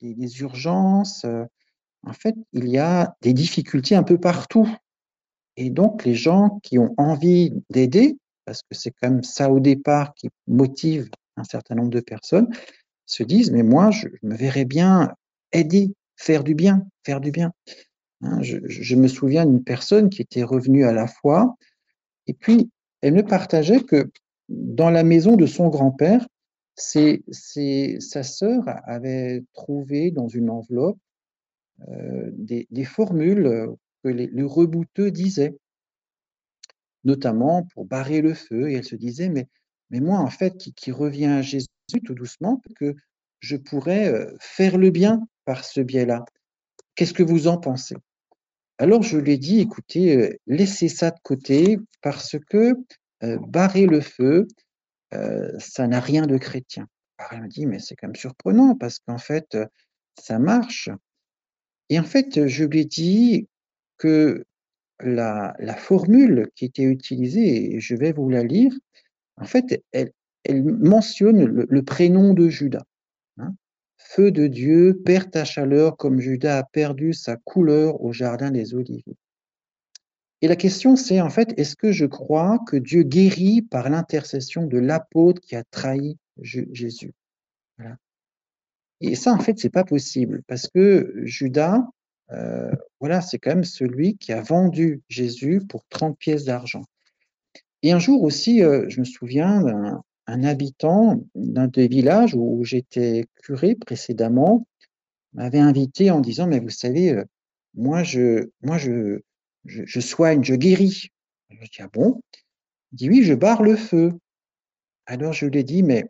les, 0.00 0.40
urgences, 0.40 1.24
en 2.06 2.12
fait, 2.12 2.34
il 2.52 2.68
y 2.68 2.78
a 2.78 3.14
des 3.22 3.32
difficultés 3.32 3.94
un 3.94 4.02
peu 4.02 4.18
partout. 4.18 4.68
Et 5.56 5.70
donc, 5.70 6.04
les 6.04 6.14
gens 6.14 6.60
qui 6.62 6.78
ont 6.78 6.94
envie 6.96 7.52
d'aider, 7.70 8.18
parce 8.44 8.62
que 8.62 8.74
c'est 8.74 8.90
quand 8.90 9.10
même 9.10 9.22
ça 9.22 9.50
au 9.50 9.60
départ 9.60 10.14
qui 10.14 10.30
motive 10.46 11.10
un 11.36 11.44
certain 11.44 11.74
nombre 11.74 11.90
de 11.90 12.00
personnes, 12.00 12.48
se 13.06 13.22
disent, 13.22 13.50
mais 13.50 13.62
moi, 13.62 13.90
je, 13.90 14.08
me 14.22 14.34
verrais 14.34 14.64
bien 14.64 15.14
aider, 15.52 15.92
faire 16.16 16.44
du 16.44 16.54
bien, 16.54 16.86
faire 17.04 17.20
du 17.20 17.30
bien. 17.30 17.52
Hein, 18.22 18.40
je, 18.42 18.94
me 18.96 19.08
souviens 19.08 19.46
d'une 19.46 19.64
personne 19.64 20.10
qui 20.10 20.22
était 20.22 20.42
revenue 20.42 20.84
à 20.84 20.92
la 20.92 21.06
foi, 21.06 21.56
et 22.26 22.34
puis 22.34 22.70
elle 23.00 23.14
me 23.14 23.22
partageait 23.22 23.82
que 23.82 24.10
dans 24.48 24.90
la 24.90 25.02
maison 25.02 25.36
de 25.36 25.46
son 25.46 25.68
grand-père, 25.68 26.26
sa 26.76 28.22
sœur 28.22 28.62
avait 28.84 29.42
trouvé 29.52 30.10
dans 30.10 30.28
une 30.28 30.50
enveloppe 30.50 30.98
euh, 31.88 32.30
des, 32.32 32.84
formules 32.84 33.68
que 34.02 34.08
les, 34.08 34.26
le 34.26 34.46
rebouteux 34.46 35.10
disait, 35.10 35.56
notamment 37.04 37.64
pour 37.72 37.86
barrer 37.86 38.20
le 38.20 38.34
feu. 38.34 38.70
Et 38.70 38.74
elle 38.74 38.84
se 38.84 38.96
disait, 38.96 39.28
mais, 39.28 39.48
mais 39.90 40.00
moi, 40.00 40.18
en 40.18 40.30
fait, 40.30 40.56
qui, 40.56 40.72
qui 40.74 40.92
reviens 40.92 41.36
à 41.36 41.42
Jésus 41.42 41.66
tout 42.04 42.14
doucement, 42.14 42.60
que 42.76 42.94
je 43.40 43.56
pourrais 43.56 44.12
euh, 44.12 44.32
faire 44.38 44.78
le 44.78 44.90
bien 44.90 45.26
par 45.44 45.64
ce 45.64 45.80
biais-là. 45.80 46.24
Qu'est-ce 46.94 47.14
que 47.14 47.22
vous 47.22 47.48
en 47.48 47.56
pensez? 47.56 47.96
Alors 48.78 49.02
je 49.02 49.18
lui 49.18 49.32
ai 49.32 49.38
dit, 49.38 49.60
écoutez, 49.60 50.16
euh, 50.16 50.36
laissez 50.46 50.88
ça 50.88 51.10
de 51.10 51.18
côté 51.22 51.78
parce 52.02 52.36
que 52.48 52.74
barrer 53.48 53.84
le 53.84 54.00
feu, 54.00 54.48
ça 55.58 55.86
n'a 55.86 56.00
rien 56.00 56.26
de 56.26 56.38
chrétien. 56.38 56.86
Alors 57.18 57.34
elle 57.34 57.40
m'a 57.42 57.48
dit, 57.48 57.66
mais 57.66 57.78
c'est 57.78 57.94
quand 57.94 58.06
même 58.06 58.16
surprenant 58.16 58.74
parce 58.76 58.98
qu'en 58.98 59.18
fait, 59.18 59.58
ça 60.18 60.38
marche. 60.38 60.88
Et 61.90 61.98
en 61.98 62.04
fait, 62.04 62.46
je 62.46 62.64
lui 62.64 62.80
ai 62.80 62.84
dit 62.84 63.48
que 63.98 64.44
la, 65.00 65.54
formule 65.76 66.48
qui 66.54 66.64
était 66.64 66.84
utilisée, 66.84 67.74
et 67.74 67.80
je 67.80 67.94
vais 67.96 68.12
vous 68.12 68.30
la 68.30 68.44
lire, 68.44 68.72
en 69.36 69.44
fait, 69.44 69.82
elle, 69.92 70.12
mentionne 70.64 71.44
le, 71.44 71.82
prénom 71.82 72.32
de 72.32 72.48
Judas. 72.48 72.84
Hein. 73.38 73.54
Feu 73.98 74.30
de 74.30 74.46
Dieu, 74.46 75.02
perds 75.04 75.30
ta 75.30 75.44
chaleur 75.44 75.96
comme 75.96 76.20
Judas 76.20 76.58
a 76.58 76.62
perdu 76.62 77.12
sa 77.12 77.36
couleur 77.36 78.02
au 78.02 78.12
jardin 78.12 78.50
des 78.50 78.74
Oliviers. 78.74 79.16
Et 80.42 80.48
la 80.48 80.56
question, 80.56 80.96
c'est 80.96 81.20
en 81.20 81.28
fait, 81.28 81.52
est-ce 81.58 81.76
que 81.76 81.92
je 81.92 82.06
crois 82.06 82.58
que 82.66 82.76
Dieu 82.76 83.02
guérit 83.02 83.62
par 83.62 83.90
l'intercession 83.90 84.64
de 84.64 84.78
l'apôtre 84.78 85.40
qui 85.42 85.54
a 85.54 85.64
trahi 85.64 86.16
Jésus? 86.40 87.12
Et 89.00 89.14
ça, 89.14 89.32
en 89.32 89.38
fait, 89.38 89.58
c'est 89.58 89.70
pas 89.70 89.84
possible 89.84 90.42
parce 90.46 90.68
que 90.68 91.12
Judas, 91.24 91.82
euh, 92.32 92.70
voilà, 93.00 93.20
c'est 93.20 93.38
quand 93.38 93.50
même 93.50 93.64
celui 93.64 94.16
qui 94.16 94.32
a 94.32 94.42
vendu 94.42 95.02
Jésus 95.08 95.62
pour 95.68 95.84
30 95.88 96.18
pièces 96.18 96.44
d'argent. 96.44 96.84
Et 97.82 97.92
un 97.92 97.98
jour 97.98 98.22
aussi, 98.22 98.62
euh, 98.62 98.84
je 98.88 99.00
me 99.00 99.04
souviens 99.04 99.62
d'un 99.62 100.44
habitant 100.44 101.22
d'un 101.34 101.66
des 101.66 101.88
villages 101.88 102.34
où 102.34 102.62
j'étais 102.62 103.24
curé 103.42 103.74
précédemment 103.74 104.66
m'avait 105.32 105.58
invité 105.58 106.10
en 106.10 106.20
disant, 106.20 106.46
mais 106.46 106.60
vous 106.60 106.70
savez, 106.70 107.12
euh, 107.12 107.24
moi, 107.74 108.02
je, 108.02 108.50
moi, 108.62 108.78
je, 108.78 109.20
je, 109.64 110.00
soigne, 110.00 110.42
je 110.44 110.54
guéris. 110.54 111.08
Je 111.50 111.56
dis, 111.56 111.78
ah 111.80 111.88
bon? 111.92 112.20
Il 112.92 112.96
dit, 112.96 113.08
oui, 113.08 113.22
je 113.22 113.34
barre 113.34 113.62
le 113.62 113.76
feu. 113.76 114.12
Alors 115.06 115.32
je 115.32 115.46
lui 115.46 115.58
ai 115.58 115.64
dit, 115.64 115.82
mais 115.82 116.04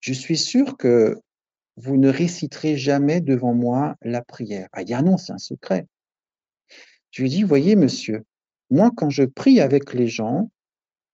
je 0.00 0.12
suis 0.12 0.36
sûr 0.36 0.76
que 0.76 1.18
vous 1.76 1.96
ne 1.96 2.08
réciterez 2.08 2.76
jamais 2.76 3.20
devant 3.20 3.54
moi 3.54 3.96
la 4.02 4.22
prière. 4.22 4.68
Ah, 4.72 4.82
il 4.82 4.96
non, 5.04 5.16
c'est 5.16 5.32
un 5.32 5.38
secret. 5.38 5.86
Je 7.10 7.22
lui 7.22 7.30
dis, 7.30 7.42
voyez, 7.42 7.76
monsieur, 7.76 8.24
moi, 8.70 8.90
quand 8.96 9.10
je 9.10 9.24
prie 9.24 9.60
avec 9.60 9.92
les 9.94 10.08
gens, 10.08 10.50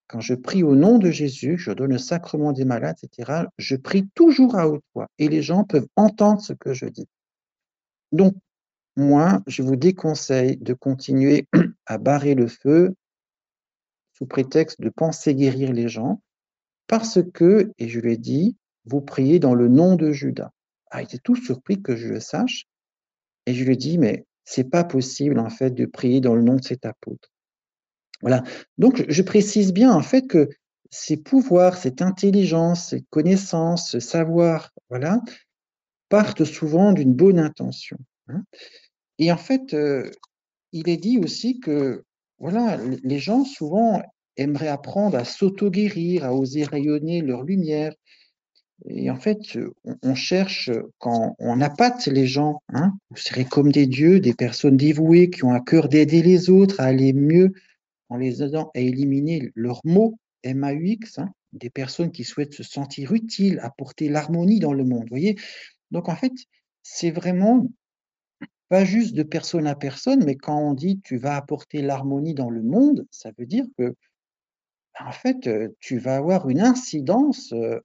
quand 0.06 0.20
je 0.20 0.34
prie 0.34 0.62
au 0.62 0.74
nom 0.74 0.98
de 0.98 1.10
Jésus, 1.10 1.56
je 1.56 1.70
donne 1.70 1.92
le 1.92 1.98
sacrement 1.98 2.52
des 2.52 2.64
malades, 2.64 2.96
etc., 3.02 3.44
je 3.58 3.76
prie 3.76 4.08
toujours 4.14 4.56
à 4.56 4.68
haute 4.68 4.82
voix 4.94 5.08
et 5.18 5.28
les 5.28 5.42
gens 5.42 5.64
peuvent 5.64 5.86
entendre 5.96 6.40
ce 6.40 6.52
que 6.52 6.74
je 6.74 6.86
dis. 6.86 7.06
Donc, 8.12 8.34
moi, 8.96 9.42
je 9.46 9.62
vous 9.62 9.76
déconseille 9.76 10.56
de 10.56 10.74
continuer 10.74 11.46
à 11.86 11.98
barrer 11.98 12.34
le 12.34 12.48
feu 12.48 12.94
sous 14.14 14.26
prétexte 14.26 14.80
de 14.80 14.90
penser 14.90 15.34
guérir 15.34 15.72
les 15.72 15.88
gens, 15.88 16.20
parce 16.86 17.20
que, 17.32 17.72
et 17.78 17.88
je 17.88 18.00
l'ai 18.00 18.16
dit, 18.16 18.56
vous 18.84 19.00
priez 19.00 19.38
dans 19.38 19.54
le 19.54 19.68
nom 19.68 19.96
de 19.96 20.12
Judas. 20.12 20.50
Ah, 20.90 21.02
il 21.02 21.04
était 21.04 21.18
tout 21.18 21.36
surpris 21.36 21.82
que 21.82 21.96
je 21.96 22.08
le 22.08 22.20
sache, 22.20 22.66
et 23.46 23.54
je 23.54 23.64
lui 23.64 23.76
dit, 23.76 23.98
mais 23.98 24.24
c'est 24.44 24.70
pas 24.70 24.84
possible 24.84 25.38
en 25.38 25.50
fait 25.50 25.70
de 25.70 25.86
prier 25.86 26.20
dans 26.20 26.34
le 26.34 26.42
nom 26.42 26.56
de 26.56 26.64
cet 26.64 26.84
apôtre. 26.84 27.30
Voilà. 28.22 28.42
Donc, 28.78 29.04
je 29.08 29.22
précise 29.22 29.72
bien 29.72 29.92
en 29.92 30.02
fait 30.02 30.26
que 30.26 30.48
ces 30.90 31.16
pouvoirs, 31.16 31.76
cette 31.76 32.02
intelligence, 32.02 32.88
cette 32.88 33.08
connaissance, 33.10 33.90
ce 33.90 34.00
savoir, 34.00 34.70
voilà, 34.88 35.20
partent 36.08 36.44
souvent 36.44 36.92
d'une 36.92 37.14
bonne 37.14 37.38
intention. 37.38 37.96
Hein. 38.28 38.42
Et 39.18 39.30
en 39.30 39.36
fait, 39.36 39.72
euh, 39.74 40.10
il 40.72 40.88
est 40.88 40.96
dit 40.96 41.18
aussi 41.18 41.60
que 41.60 42.04
voilà, 42.38 42.78
les 43.04 43.18
gens 43.18 43.44
souvent 43.44 44.02
aimeraient 44.36 44.68
apprendre 44.68 45.16
à 45.16 45.24
s'auto-guérir, 45.24 46.24
à 46.24 46.34
oser 46.34 46.64
rayonner 46.64 47.20
leur 47.20 47.44
lumière. 47.44 47.92
Et 48.88 49.10
en 49.10 49.16
fait, 49.16 49.58
on, 50.02 50.14
cherche, 50.14 50.70
quand 50.98 51.36
on 51.38 51.60
appâte 51.60 52.06
les 52.06 52.26
gens, 52.26 52.62
hein, 52.70 52.92
vous 53.10 53.16
serez 53.16 53.44
comme 53.44 53.72
des 53.72 53.86
dieux, 53.86 54.20
des 54.20 54.34
personnes 54.34 54.76
dévouées 54.76 55.30
qui 55.30 55.44
ont 55.44 55.52
à 55.52 55.60
cœur 55.60 55.88
d'aider 55.88 56.22
les 56.22 56.48
autres 56.50 56.80
à 56.80 56.84
aller 56.84 57.12
mieux 57.12 57.52
en 58.08 58.16
les 58.16 58.42
aidant 58.42 58.70
à 58.74 58.80
éliminer 58.80 59.52
leurs 59.54 59.80
mots, 59.84 60.18
M-A-U-X, 60.42 61.18
hein, 61.18 61.30
des 61.52 61.70
personnes 61.70 62.10
qui 62.10 62.24
souhaitent 62.24 62.54
se 62.54 62.62
sentir 62.62 63.12
utiles, 63.12 63.60
apporter 63.62 64.08
l'harmonie 64.08 64.60
dans 64.60 64.72
le 64.72 64.84
monde. 64.84 65.06
voyez 65.08 65.36
Donc 65.90 66.08
en 66.08 66.16
fait, 66.16 66.32
c'est 66.82 67.10
vraiment 67.10 67.68
pas 68.68 68.84
juste 68.84 69.14
de 69.14 69.22
personne 69.22 69.66
à 69.66 69.74
personne, 69.74 70.24
mais 70.24 70.36
quand 70.36 70.58
on 70.58 70.74
dit 70.74 71.00
tu 71.02 71.18
vas 71.18 71.36
apporter 71.36 71.82
l'harmonie 71.82 72.34
dans 72.34 72.50
le 72.50 72.62
monde, 72.62 73.06
ça 73.10 73.30
veut 73.36 73.46
dire 73.46 73.66
que, 73.76 73.94
en 74.98 75.12
fait, 75.12 75.48
tu 75.80 75.98
vas 75.98 76.16
avoir 76.16 76.48
une 76.48 76.60
incidence 76.60 77.52
euh, 77.52 77.80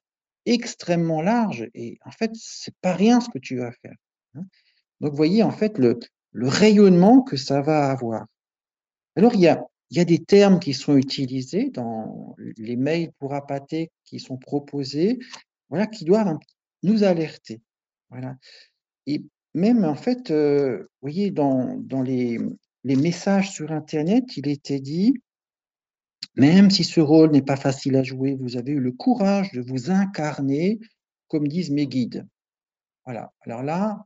extrêmement 0.46 1.22
large 1.22 1.68
et 1.74 1.98
en 2.04 2.10
fait, 2.10 2.30
c'est 2.34 2.74
pas 2.80 2.94
rien 2.94 3.20
ce 3.20 3.28
que 3.28 3.38
tu 3.38 3.56
vas 3.56 3.72
faire. 3.72 3.96
Hein. 4.34 4.44
Donc, 5.00 5.14
voyez, 5.14 5.42
en 5.42 5.50
fait, 5.50 5.78
le, 5.78 5.98
rayonnement 6.32 7.22
que 7.22 7.36
ça 7.36 7.62
va 7.62 7.90
avoir. 7.90 8.26
Alors, 9.16 9.34
il 9.34 9.40
y 9.40 9.48
a, 9.48 9.64
y 9.90 10.00
a 10.00 10.04
des 10.04 10.22
termes 10.22 10.58
qui 10.58 10.74
sont 10.74 10.96
utilisés 10.96 11.70
dans 11.70 12.36
les 12.58 12.76
mails 12.76 13.10
pour 13.18 13.34
appâter 13.34 13.90
qui 14.04 14.20
sont 14.20 14.36
proposés, 14.36 15.18
voilà, 15.70 15.86
qui 15.86 16.04
doivent 16.04 16.38
nous 16.82 17.04
alerter. 17.04 17.60
Voilà. 18.10 18.36
Et 19.06 19.24
même 19.54 19.84
en 19.84 19.94
fait, 19.94 20.30
euh, 20.30 20.78
vous 20.78 21.08
voyez, 21.08 21.30
dans, 21.30 21.76
dans 21.78 22.02
les, 22.02 22.38
les, 22.84 22.96
messages 22.96 23.50
sur 23.50 23.72
Internet, 23.72 24.36
il 24.36 24.48
était 24.48 24.80
dit, 24.80 25.14
même 26.36 26.70
si 26.70 26.84
ce 26.84 27.00
rôle 27.00 27.30
n'est 27.30 27.42
pas 27.42 27.56
facile 27.56 27.96
à 27.96 28.02
jouer, 28.02 28.34
vous 28.34 28.56
avez 28.56 28.72
eu 28.72 28.80
le 28.80 28.92
courage 28.92 29.52
de 29.52 29.62
vous 29.62 29.90
incarner, 29.90 30.78
comme 31.28 31.48
disent 31.48 31.70
mes 31.70 31.86
guides. 31.86 32.26
Voilà. 33.06 33.32
Alors 33.40 33.62
là, 33.62 34.04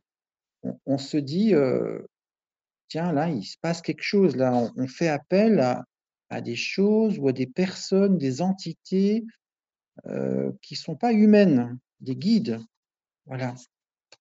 on, 0.87 0.99
se 0.99 1.17
dit, 1.17 1.55
euh, 1.55 2.01
tiens, 2.89 3.13
là, 3.13 3.29
il 3.29 3.45
se 3.45 3.57
passe 3.61 3.83
quelque 3.83 4.03
chose. 4.03 4.37
Là, 4.37 4.71
on, 4.77 4.87
fait 4.87 5.09
appel 5.09 5.61
à, 6.31 6.41
des 6.41 6.57
choses 6.57 7.19
ou 7.19 7.27
à 7.27 7.33
des 7.33 7.47
personnes, 7.47 8.17
des 8.17 8.41
entités 8.43 9.25
euh, 10.07 10.53
qui 10.63 10.75
ne 10.75 10.79
sont 10.79 10.97
pas 10.97 11.13
humaines, 11.13 11.79
des 12.01 12.15
guides. 12.15 12.61
Voilà. 13.27 13.55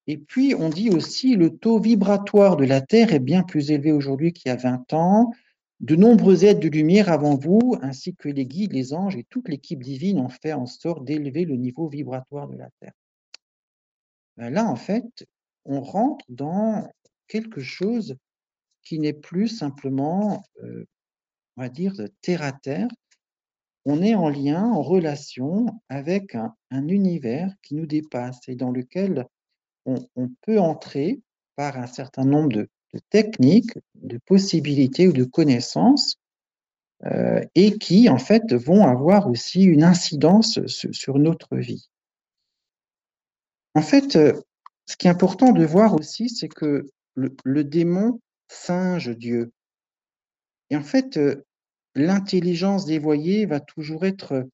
Et 0.08 0.18
puis, 0.18 0.56
on 0.56 0.70
dit 0.70 0.90
aussi 0.90 1.36
le 1.36 1.56
taux 1.56 1.80
vibratoire 1.80 2.58
de 2.58 2.66
la 2.66 2.82
Terre 2.82 3.14
est 3.14 3.20
bien 3.20 3.44
plus 3.44 3.70
élevé 3.70 3.92
aujourd'hui 3.92 4.34
qu'il 4.34 4.50
y 4.50 4.52
a 4.52 4.56
20 4.56 4.94
ans. 4.94 5.32
De 5.80 5.96
nombreux 5.96 6.44
êtres 6.44 6.60
de 6.60 6.68
lumière 6.68 7.10
avant 7.10 7.38
vous, 7.38 7.78
ainsi 7.82 8.14
que 8.14 8.28
les 8.28 8.46
guides, 8.46 8.74
les 8.74 8.94
anges 8.94 9.16
et 9.16 9.24
toute 9.24 9.48
l'équipe 9.48 9.82
divine 9.82 10.20
ont 10.20 10.30
fait 10.30 10.54
en 10.54 10.66
sorte 10.66 11.06
d'élever 11.06 11.46
le 11.46 11.56
niveau 11.56 11.88
vibratoire 11.88 12.48
de 12.48 12.58
la 12.58 12.70
Terre. 12.82 12.94
Ben 14.38 14.50
là, 14.50 14.66
en 14.66 14.76
fait, 14.76 15.26
on 15.66 15.82
rentre 15.82 16.26
dans 16.30 16.90
quelque 17.28 17.62
chose 17.62 18.16
qui 18.84 19.00
n'est 19.00 19.14
plus 19.14 19.48
simplement, 19.48 20.44
euh, 20.64 20.86
on 21.56 21.62
va 21.62 21.70
dire, 21.70 21.94
terre 22.22 22.44
à 22.44 22.52
terre. 22.52 22.88
On 23.86 24.02
est 24.02 24.16
en 24.16 24.30
lien, 24.30 24.64
en 24.64 24.82
relation 24.82 25.66
avec 25.88 26.36
un 26.36 26.88
univers 26.88 27.54
qui 27.62 27.76
nous 27.76 27.86
dépasse 27.86 28.40
et 28.48 28.56
dans 28.56 28.72
lequel 28.72 29.26
on, 29.86 30.30
peut 30.42 30.60
entrer 30.60 31.22
par 31.56 31.78
un 31.78 31.88
certain 31.88 32.26
nombre 32.26 32.50
de, 32.50 32.70
techniques, 33.10 33.78
de 33.96 34.18
possibilités 34.18 35.08
ou 35.08 35.14
de 35.14 35.24
connaissances 35.24 36.18
euh, 37.06 37.42
et 37.56 37.78
qui, 37.78 38.10
en 38.10 38.18
fait, 38.18 38.54
vont 38.54 38.86
avoir 38.86 39.30
aussi 39.30 39.64
une 39.64 39.84
incidence 39.84 40.60
sur, 40.68 41.18
notre 41.18 41.56
vie. 41.56 41.90
En 43.76 43.82
fait, 43.82 44.16
euh, 44.16 44.34
ce 44.86 44.98
qui 44.98 45.08
est 45.08 45.12
important 45.12 45.52
de 45.52 45.66
voir 45.66 45.94
aussi, 45.94 46.30
c'est 46.30 46.50
que 46.50 46.90
le, 47.16 47.64
démon 47.64 48.20
singe 48.48 49.10
Dieu. 49.10 49.52
Et 50.70 50.76
en 50.76 50.84
fait, 50.84 51.18
euh, 51.18 51.46
l'intelligence 51.96 52.86
dévoyée 52.86 53.46
va 53.46 53.60
toujours 53.60 54.06
être 54.06 54.48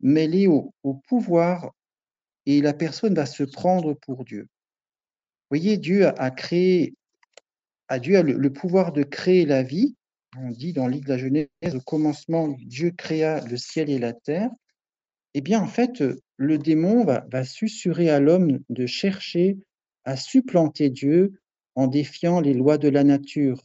mêlée 0.00 0.46
au, 0.46 0.72
pouvoir 1.08 1.72
et 2.46 2.60
la 2.60 2.74
personne 2.74 3.14
va 3.14 3.26
se 3.26 3.42
prendre 3.42 3.94
pour 3.94 4.24
Dieu 4.24 4.48
voyez, 5.54 5.76
Dieu 5.76 6.08
a 6.20 6.30
créé, 6.30 6.94
a 7.94 7.98
Dieu 8.00 8.16
a 8.16 8.22
le, 8.22 8.52
pouvoir 8.52 8.92
de 8.92 9.04
créer 9.04 9.46
la 9.46 9.62
vie. 9.62 9.94
On 10.36 10.50
dit 10.50 10.72
dans 10.72 10.88
l'île 10.88 11.04
de 11.04 11.08
la 11.08 11.18
Genèse, 11.18 11.48
au 11.74 11.80
commencement, 11.80 12.48
Dieu 12.66 12.90
créa 12.90 13.40
le 13.46 13.56
ciel 13.56 13.88
et 13.88 14.00
la 14.00 14.12
terre. 14.12 14.50
Eh 15.34 15.40
bien, 15.40 15.60
en 15.60 15.68
fait, 15.68 16.02
le 16.36 16.58
démon 16.58 17.04
va, 17.04 17.24
va 17.30 17.44
susurrer 17.44 18.10
à 18.10 18.18
l'homme 18.18 18.58
de 18.68 18.86
chercher 18.86 19.58
à 20.04 20.16
supplanter 20.16 20.90
Dieu 20.90 21.40
en 21.76 21.86
défiant 21.86 22.40
les 22.40 22.52
lois 22.52 22.78
de 22.78 22.88
la 22.88 23.04
nature, 23.04 23.64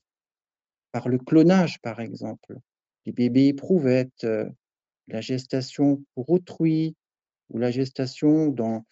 par 0.91 1.09
le 1.09 1.17
clonage, 1.17 1.79
par 1.81 1.99
exemple, 1.99 2.55
les 3.07 3.11
bébés 3.11 3.47
éprouvettes, 3.47 4.23
euh, 4.23 4.47
la 5.07 5.21
gestation 5.21 6.03
pour 6.13 6.29
autrui, 6.29 6.95
ou 7.49 7.57
la 7.57 7.71
gestation 7.71 8.47
dans, 8.47 8.85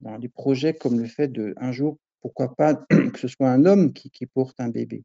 dans 0.00 0.18
des 0.18 0.28
projets 0.28 0.74
comme 0.74 0.98
le 0.98 1.06
fait 1.06 1.28
de 1.28 1.54
un 1.58 1.70
jour 1.70 1.96
pourquoi 2.20 2.54
pas 2.54 2.74
que 3.12 3.18
ce 3.18 3.28
soit 3.28 3.50
un 3.50 3.64
homme 3.64 3.92
qui, 3.92 4.26
porte 4.26 4.60
un 4.60 4.68
bébé. 4.68 5.04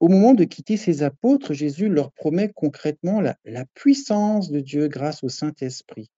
Au 0.00 0.08
moment 0.08 0.34
de 0.34 0.44
quitter 0.44 0.76
ses 0.76 1.02
apôtres, 1.02 1.54
Jésus 1.54 1.88
leur 1.88 2.12
promet 2.12 2.52
concrètement 2.52 3.20
la, 3.20 3.64
puissance 3.74 4.50
de 4.50 4.60
Dieu 4.60 4.88
grâce 4.88 5.24
au 5.24 5.28
Saint-Esprit. 5.28 6.10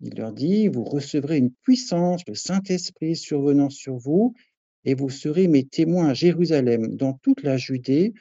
Il 0.00 0.16
leur 0.16 0.32
dit, 0.32 0.66
vous 0.66 0.82
recevrez 0.82 1.38
une 1.38 1.52
puissance, 1.52 2.22
le 2.26 2.34
Saint-Esprit 2.34 3.14
survenant 3.14 3.70
sur 3.70 3.96
vous, 3.96 4.34
et 4.84 4.94
vous 4.94 5.10
serez 5.10 5.46
mes 5.46 5.64
témoins 5.64 6.08
à 6.08 6.14
Jérusalem, 6.14 6.96
dans 6.96 7.12
toute 7.12 7.42
la 7.42 7.56
Judée, 7.56 8.12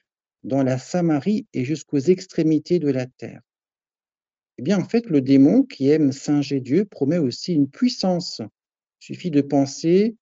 dans 0.43 0.61
la 0.61 0.77
Samarie 0.77 1.47
et 1.53 1.65
jusqu'aux 1.65 1.97
extrémités 1.97 2.77
de 2.77 2.89
la 2.89 3.07
terre. 3.07 3.41
Eh 4.59 4.61
bien, 4.61 4.77
en 4.77 4.87
fait, 4.87 5.09
le 5.09 5.21
démon 5.21 5.63
qui 5.63 5.89
aime 5.89 6.11
singer 6.11 6.59
Dieu 6.59 6.85
promet 6.85 7.17
aussi 7.17 7.53
une 7.53 7.67
puissance. 7.67 8.41
Il 9.01 9.05
suffit 9.05 9.31
de 9.31 9.41
penser 9.41 10.15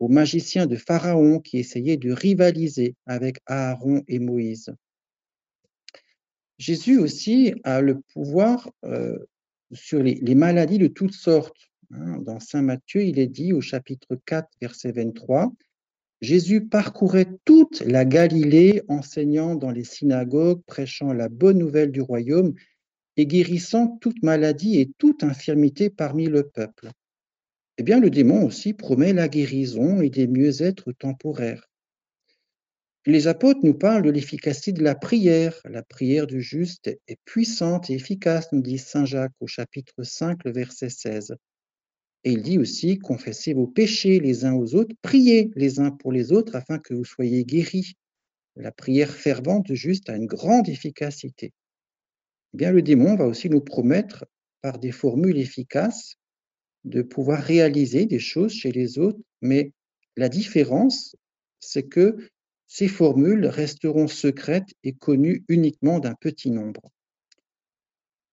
aux 0.00 0.08
magiciens 0.08 0.66
de 0.66 0.76
Pharaon 0.76 1.40
qui 1.40 1.58
essayaient 1.58 1.96
de 1.96 2.12
rivaliser 2.12 2.94
avec 3.06 3.38
Aaron 3.46 4.02
et 4.08 4.18
Moïse. 4.18 4.74
Jésus 6.58 6.98
aussi 6.98 7.54
a 7.64 7.80
le 7.80 8.00
pouvoir 8.12 8.70
euh, 8.84 9.18
sur 9.72 10.02
les, 10.02 10.34
maladies 10.34 10.78
de 10.78 10.86
toutes 10.86 11.14
sortes. 11.14 11.70
Hein. 11.90 12.18
Dans 12.18 12.40
Saint 12.40 12.62
Matthieu, 12.62 13.02
il 13.02 13.18
est 13.18 13.26
dit 13.26 13.52
au 13.52 13.60
chapitre 13.60 14.18
4, 14.26 14.48
verset 14.60 14.92
23, 14.92 15.52
Jésus 16.20 16.66
parcourait 16.66 17.28
toute 17.44 17.80
la 17.80 18.04
Galilée, 18.04 18.82
enseignant 18.88 19.56
dans 19.56 19.70
les 19.70 19.84
synagogues, 19.84 20.62
prêchant 20.66 21.12
la 21.12 21.28
bonne 21.28 21.58
nouvelle 21.58 21.92
du 21.92 22.00
royaume 22.00 22.54
et 23.16 23.26
guérissant 23.26 23.98
toute 24.00 24.22
maladie 24.22 24.80
et 24.80 24.90
toute 24.96 25.22
infirmité 25.22 25.90
parmi 25.90 26.26
le 26.26 26.48
peuple 26.48 26.90
eh 27.78 27.82
bien, 27.82 27.98
le 27.98 28.10
démon 28.10 28.44
aussi 28.44 28.72
promet 28.72 29.12
la 29.12 29.28
guérison 29.28 30.00
et 30.00 30.10
des 30.10 30.26
mieux-êtres 30.26 30.92
temporaires. 30.92 31.68
Les 33.06 33.26
apôtres 33.26 33.60
nous 33.62 33.74
parlent 33.74 34.04
de 34.04 34.10
l'efficacité 34.10 34.72
de 34.72 34.82
la 34.82 34.94
prière. 34.94 35.60
La 35.64 35.82
prière 35.82 36.26
du 36.26 36.40
juste 36.40 36.86
est 36.86 37.18
puissante 37.24 37.90
et 37.90 37.94
efficace, 37.94 38.50
nous 38.52 38.62
dit 38.62 38.78
Saint 38.78 39.04
Jacques 39.04 39.34
au 39.40 39.46
chapitre 39.46 40.02
5, 40.02 40.44
le 40.44 40.52
verset 40.52 40.88
16. 40.88 41.34
Et 42.22 42.32
il 42.32 42.42
dit 42.42 42.58
aussi, 42.58 42.98
confessez 42.98 43.52
vos 43.52 43.66
péchés 43.66 44.20
les 44.20 44.46
uns 44.46 44.54
aux 44.54 44.74
autres, 44.74 44.94
priez 45.02 45.50
les 45.54 45.80
uns 45.80 45.90
pour 45.90 46.12
les 46.12 46.32
autres 46.32 46.56
afin 46.56 46.78
que 46.78 46.94
vous 46.94 47.04
soyez 47.04 47.44
guéris. 47.44 47.94
La 48.56 48.72
prière 48.72 49.10
fervente 49.10 49.66
du 49.66 49.76
juste 49.76 50.08
a 50.08 50.16
une 50.16 50.26
grande 50.26 50.68
efficacité. 50.68 51.52
eh 52.54 52.56
bien, 52.56 52.70
le 52.70 52.80
démon 52.80 53.16
va 53.16 53.26
aussi 53.26 53.50
nous 53.50 53.60
promettre, 53.60 54.24
par 54.62 54.78
des 54.78 54.92
formules 54.92 55.36
efficaces, 55.36 56.16
de 56.84 57.02
pouvoir 57.02 57.42
réaliser 57.42 58.06
des 58.06 58.18
choses 58.18 58.52
chez 58.52 58.72
les 58.72 58.98
autres, 58.98 59.20
mais 59.40 59.72
la 60.16 60.28
différence, 60.28 61.16
c'est 61.60 61.84
que 61.84 62.16
ces 62.66 62.88
formules 62.88 63.46
resteront 63.46 64.08
secrètes 64.08 64.74
et 64.82 64.92
connues 64.92 65.44
uniquement 65.48 66.00
d'un 66.00 66.14
petit 66.14 66.50
nombre. 66.50 66.82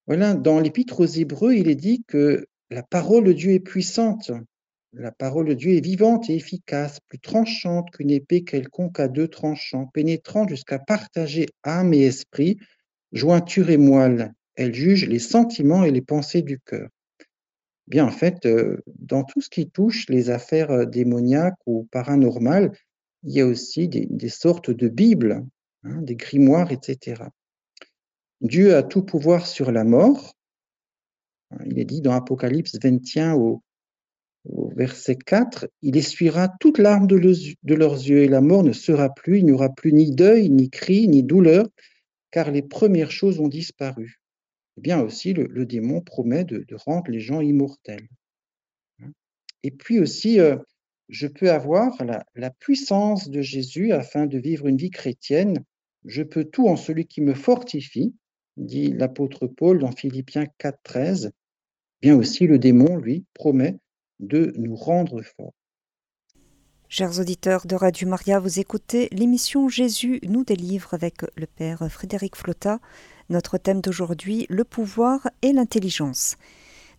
Voilà, 0.08 0.34
dans 0.34 0.60
l'Épître 0.60 1.00
aux 1.00 1.06
Hébreux, 1.06 1.54
il 1.54 1.70
est 1.70 1.76
dit 1.76 2.04
que 2.08 2.46
la 2.70 2.84
parole 2.84 3.26
de 3.26 3.34
Dieu 3.34 3.52
est 3.52 3.60
puissante, 3.60 4.32
la 4.94 5.12
parole 5.12 5.48
de 5.48 5.54
Dieu 5.54 5.74
est 5.74 5.86
vivante 5.86 6.30
et 6.30 6.36
efficace, 6.36 7.00
plus 7.08 7.20
tranchante 7.20 7.92
qu'une 7.92 8.12
épée 8.12 8.44
quelconque 8.44 9.00
à 9.00 9.08
deux 9.08 9.30
tranchants, 9.30 9.88
pénétrante 9.94 10.50
jusqu'à 10.50 10.80
partager 10.80 11.46
âme 11.64 11.94
et 11.94 12.04
esprit, 12.04 12.58
jointure 13.14 13.70
et 13.70 13.78
moelle. 13.78 14.34
Elle 14.56 14.74
juge 14.74 15.08
les 15.08 15.20
sentiments 15.20 15.86
et 15.86 15.92
les 15.92 16.02
pensées 16.02 16.42
du 16.42 16.60
cœur. 16.60 16.90
Bien, 17.88 18.06
en 18.06 18.12
fait, 18.12 18.46
euh, 18.46 18.78
dans 19.00 19.24
tout 19.24 19.42
ce 19.42 19.50
qui 19.50 19.70
touche 19.70 20.08
les 20.08 20.30
affaires 20.30 20.72
euh, 20.72 20.86
démoniaques 20.86 21.60
ou 21.66 21.88
paranormales, 21.92 22.72
il 23.24 23.34
y 23.34 23.42
a 23.42 23.46
aussi 23.46 23.88
des, 23.88 24.30
sortes 24.30 24.72
de 24.72 24.88
Bibles, 24.88 25.46
hein, 25.84 26.02
des 26.02 26.16
grimoires, 26.16 26.72
etc. 26.72 27.24
Dieu 28.42 28.76
a 28.76 28.82
tout 28.82 29.04
pouvoir 29.04 29.46
sur 29.46 29.72
la 29.72 29.84
mort. 29.84 30.34
Il 31.66 31.78
est 31.80 31.86
dit 31.86 32.02
dans 32.02 32.14
Apocalypse 32.14 32.78
21 32.82 33.36
au, 33.36 33.62
verset 34.76 35.18
4, 35.18 35.68
il 35.84 35.98
essuiera 35.98 36.50
toute 36.60 36.80
larme 36.80 37.06
de, 37.06 37.16
leurs 37.76 37.94
yeux 37.94 38.24
et 38.24 38.28
la 38.28 38.42
mort 38.42 38.64
ne 38.64 38.72
sera 38.72 39.14
plus, 39.14 39.40
il 39.40 39.46
n'y 39.46 39.52
aura 39.52 39.70
plus 39.70 39.94
ni 39.94 40.12
deuil, 40.12 40.50
ni 40.50 40.72
cri, 40.72 41.08
ni 41.08 41.22
douleur, 41.22 41.68
car 42.32 42.50
les 42.50 42.64
premières 42.64 43.12
choses 43.12 43.40
ont 43.40 43.50
disparu. 43.50 44.21
Eh 44.82 44.90
bien 44.90 45.00
aussi, 45.00 45.34
le, 45.34 45.66
démon 45.68 46.02
promet 46.02 46.44
de, 46.44 46.66
rendre 46.76 47.12
les 47.12 47.20
gens 47.20 47.40
immortels. 47.40 48.08
Et 49.62 49.70
puis 49.70 50.00
aussi, 50.00 50.40
euh, 50.40 50.58
je 51.08 51.28
peux 51.28 51.52
avoir 51.52 52.04
la, 52.04 52.26
la, 52.34 52.50
puissance 52.50 53.30
de 53.30 53.44
Jésus 53.44 53.92
afin 53.92 54.26
de 54.26 54.40
vivre 54.40 54.66
une 54.66 54.78
vie 54.78 54.90
chrétienne. 54.90 55.64
Je 56.06 56.24
peux 56.24 56.46
tout 56.46 56.68
en 56.68 56.78
celui 56.78 57.06
qui 57.06 57.22
me 57.22 57.36
fortifie, 57.36 58.16
dit 58.58 58.92
l'apôtre 58.92 59.46
Paul 59.46 59.78
dans 59.78 59.92
Philippiens 59.92 60.48
4, 60.58 60.80
13. 60.82 61.32
Bien 62.02 62.16
aussi, 62.16 62.48
le 62.48 62.58
démon, 62.58 62.96
lui, 62.98 63.24
promet 63.36 63.78
de 64.20 64.52
nous 64.58 64.76
rendre 64.76 65.22
forts. 65.22 65.54
Chers 66.94 67.22
auditeurs 67.22 67.68
de 67.68 67.76
Radio 67.76 68.06
Maria, 68.06 68.38
vous 68.40 68.60
écoutez 68.60 69.08
l'émission 69.14 69.70
Jésus 69.70 70.20
nous 70.28 70.44
délivre 70.44 70.94
avec 70.94 71.22
le 71.38 71.46
Père 71.46 71.90
Frédéric 71.90 72.36
Flotta. 72.36 72.80
Notre 73.32 73.58
thème 73.58 73.80
d'aujourd'hui, 73.80 74.46
le 74.50 74.66
pouvoir 74.66 75.28
et 75.42 75.54
l'intelligence. 75.54 76.36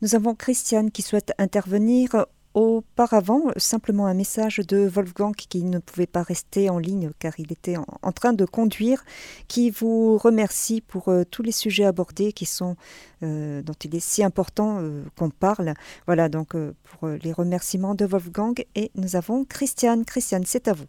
Nous 0.00 0.14
avons 0.14 0.34
Christiane 0.34 0.90
qui 0.90 1.02
souhaite 1.02 1.32
intervenir 1.38 2.26
Auparavant, 2.54 3.50
simplement 3.56 4.04
un 4.06 4.12
message 4.12 4.58
de 4.58 4.86
Wolfgang 4.86 5.34
qui 5.34 5.64
ne 5.64 5.78
pouvait 5.78 6.06
pas 6.06 6.22
rester 6.22 6.68
en 6.68 6.78
ligne 6.78 7.10
car 7.18 7.32
il 7.38 7.50
était 7.50 7.76
en, 7.78 8.12
train 8.12 8.34
de 8.34 8.44
conduire, 8.44 9.02
qui 9.48 9.70
vous 9.70 10.18
remercie 10.18 10.82
pour 10.82 11.08
euh, 11.08 11.22
tous 11.24 11.42
les 11.42 11.50
sujets 11.50 11.86
abordés 11.86 12.32
qui 12.32 12.44
sont, 12.44 12.76
euh, 13.22 13.62
dont 13.62 13.72
il 13.84 13.96
est 13.96 14.04
si 14.04 14.22
important 14.22 14.80
euh, 14.80 15.02
qu'on 15.18 15.30
parle. 15.30 15.72
Voilà 16.04 16.28
donc 16.28 16.52
pour 16.52 17.08
les 17.08 17.32
remerciements 17.32 17.94
de 17.94 18.04
Wolfgang 18.04 18.62
et 18.74 18.90
nous 18.96 19.16
avons 19.16 19.44
Christiane. 19.44 20.04
Christiane, 20.04 20.44
c'est 20.44 20.68
à 20.68 20.74
vous. 20.74 20.86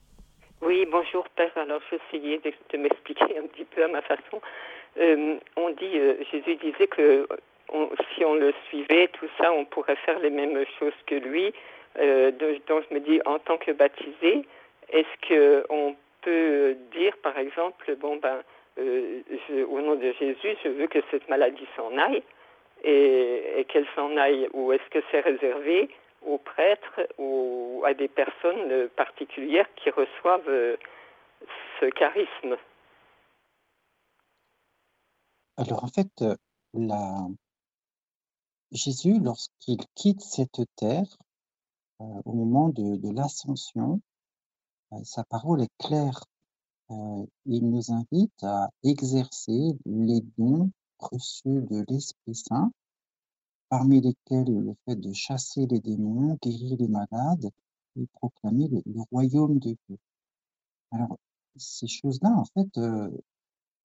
Oui, 0.61 0.85
bonjour 0.91 1.23
Père. 1.35 1.51
Alors 1.55 1.79
je 1.89 1.95
vais 1.95 2.01
essayer 2.07 2.39
de, 2.39 2.77
m'expliquer 2.77 3.37
un 3.37 3.47
petit 3.47 3.65
peu 3.65 3.85
à 3.85 3.87
ma 3.87 4.01
façon. 4.01 4.41
On 4.97 5.69
dit, 5.71 5.99
Jésus 6.31 6.55
disait 6.55 6.87
que 6.87 7.27
si 8.13 8.25
on 8.25 8.35
le 8.35 8.53
suivait, 8.67 9.07
tout 9.07 9.27
ça, 9.37 9.51
on 9.51 9.65
pourrait 9.65 9.95
faire 9.97 10.19
les 10.19 10.29
mêmes 10.29 10.63
choses 10.79 10.93
que 11.07 11.15
lui. 11.15 11.53
Euh, 11.99 12.31
donc 12.67 12.83
je 12.89 12.93
me 12.93 12.99
dis, 12.99 13.21
en 13.25 13.39
tant 13.39 13.57
que 13.57 13.71
baptisé, 13.71 14.45
est-ce 14.89 15.27
qu'on 15.27 15.95
peut 16.21 16.75
dire, 16.91 17.15
par 17.17 17.37
exemple, 17.37 17.95
bon 17.95 18.17
ben, 18.17 18.41
euh, 18.79 19.21
au 19.69 19.81
nom 19.81 19.95
de 19.95 20.13
Jésus, 20.19 20.55
je 20.63 20.69
veux 20.69 20.87
que 20.87 20.99
cette 21.11 21.29
maladie 21.29 21.67
s'en 21.75 21.97
aille, 21.97 22.23
et, 22.83 23.65
qu'elle 23.69 23.87
s'en 23.95 24.17
aille, 24.17 24.47
ou 24.53 24.73
est-ce 24.73 24.89
que 24.89 24.99
c'est 25.09 25.21
réservé 25.21 25.89
aux 26.25 26.37
prêtres 26.37 27.01
ou 27.17 27.83
à 27.85 27.93
des 27.93 28.07
personnes 28.07 28.89
particulières 28.95 29.67
qui 29.75 29.89
reçoivent 29.89 30.49
euh, 30.49 30.75
ce 31.79 31.85
charisme? 31.87 32.57
Alors 35.57 35.83
en 35.83 35.87
fait, 35.87 36.23
la, 36.73 37.27
Jésus, 38.73 39.19
lorsqu'il 39.19 39.77
quitte 39.93 40.21
cette 40.21 40.61
terre, 40.75 41.17
euh, 42.01 42.21
au 42.25 42.33
moment 42.33 42.69
de, 42.69 43.09
l'ascension, 43.11 44.01
euh, 44.93 45.03
sa 45.03 45.23
parole 45.23 45.61
est 45.61 45.77
claire. 45.77 46.25
Euh, 46.89 47.25
il 47.45 47.69
nous 47.69 47.91
invite 47.91 48.43
à 48.43 48.69
exercer 48.83 49.77
les 49.85 50.21
dons 50.37 50.71
reçus 50.97 51.61
de 51.69 51.85
l'Esprit 51.87 52.35
Saint, 52.35 52.71
parmi 53.69 54.01
lesquels 54.01 54.51
le 54.51 54.73
fait 54.85 54.95
de 54.95 55.13
chasser 55.13 55.67
les 55.67 55.79
démons, 55.79 56.37
guérir 56.41 56.75
les 56.79 56.87
malades 56.87 57.51
et 57.95 58.07
proclamer 58.13 58.69
le, 58.69 59.01
royaume 59.11 59.59
de 59.59 59.77
Dieu. 59.87 59.97
Alors, 60.91 61.17
ces 61.57 61.87
choses-là, 61.87 62.31
en 62.35 62.45
fait, 62.45 62.79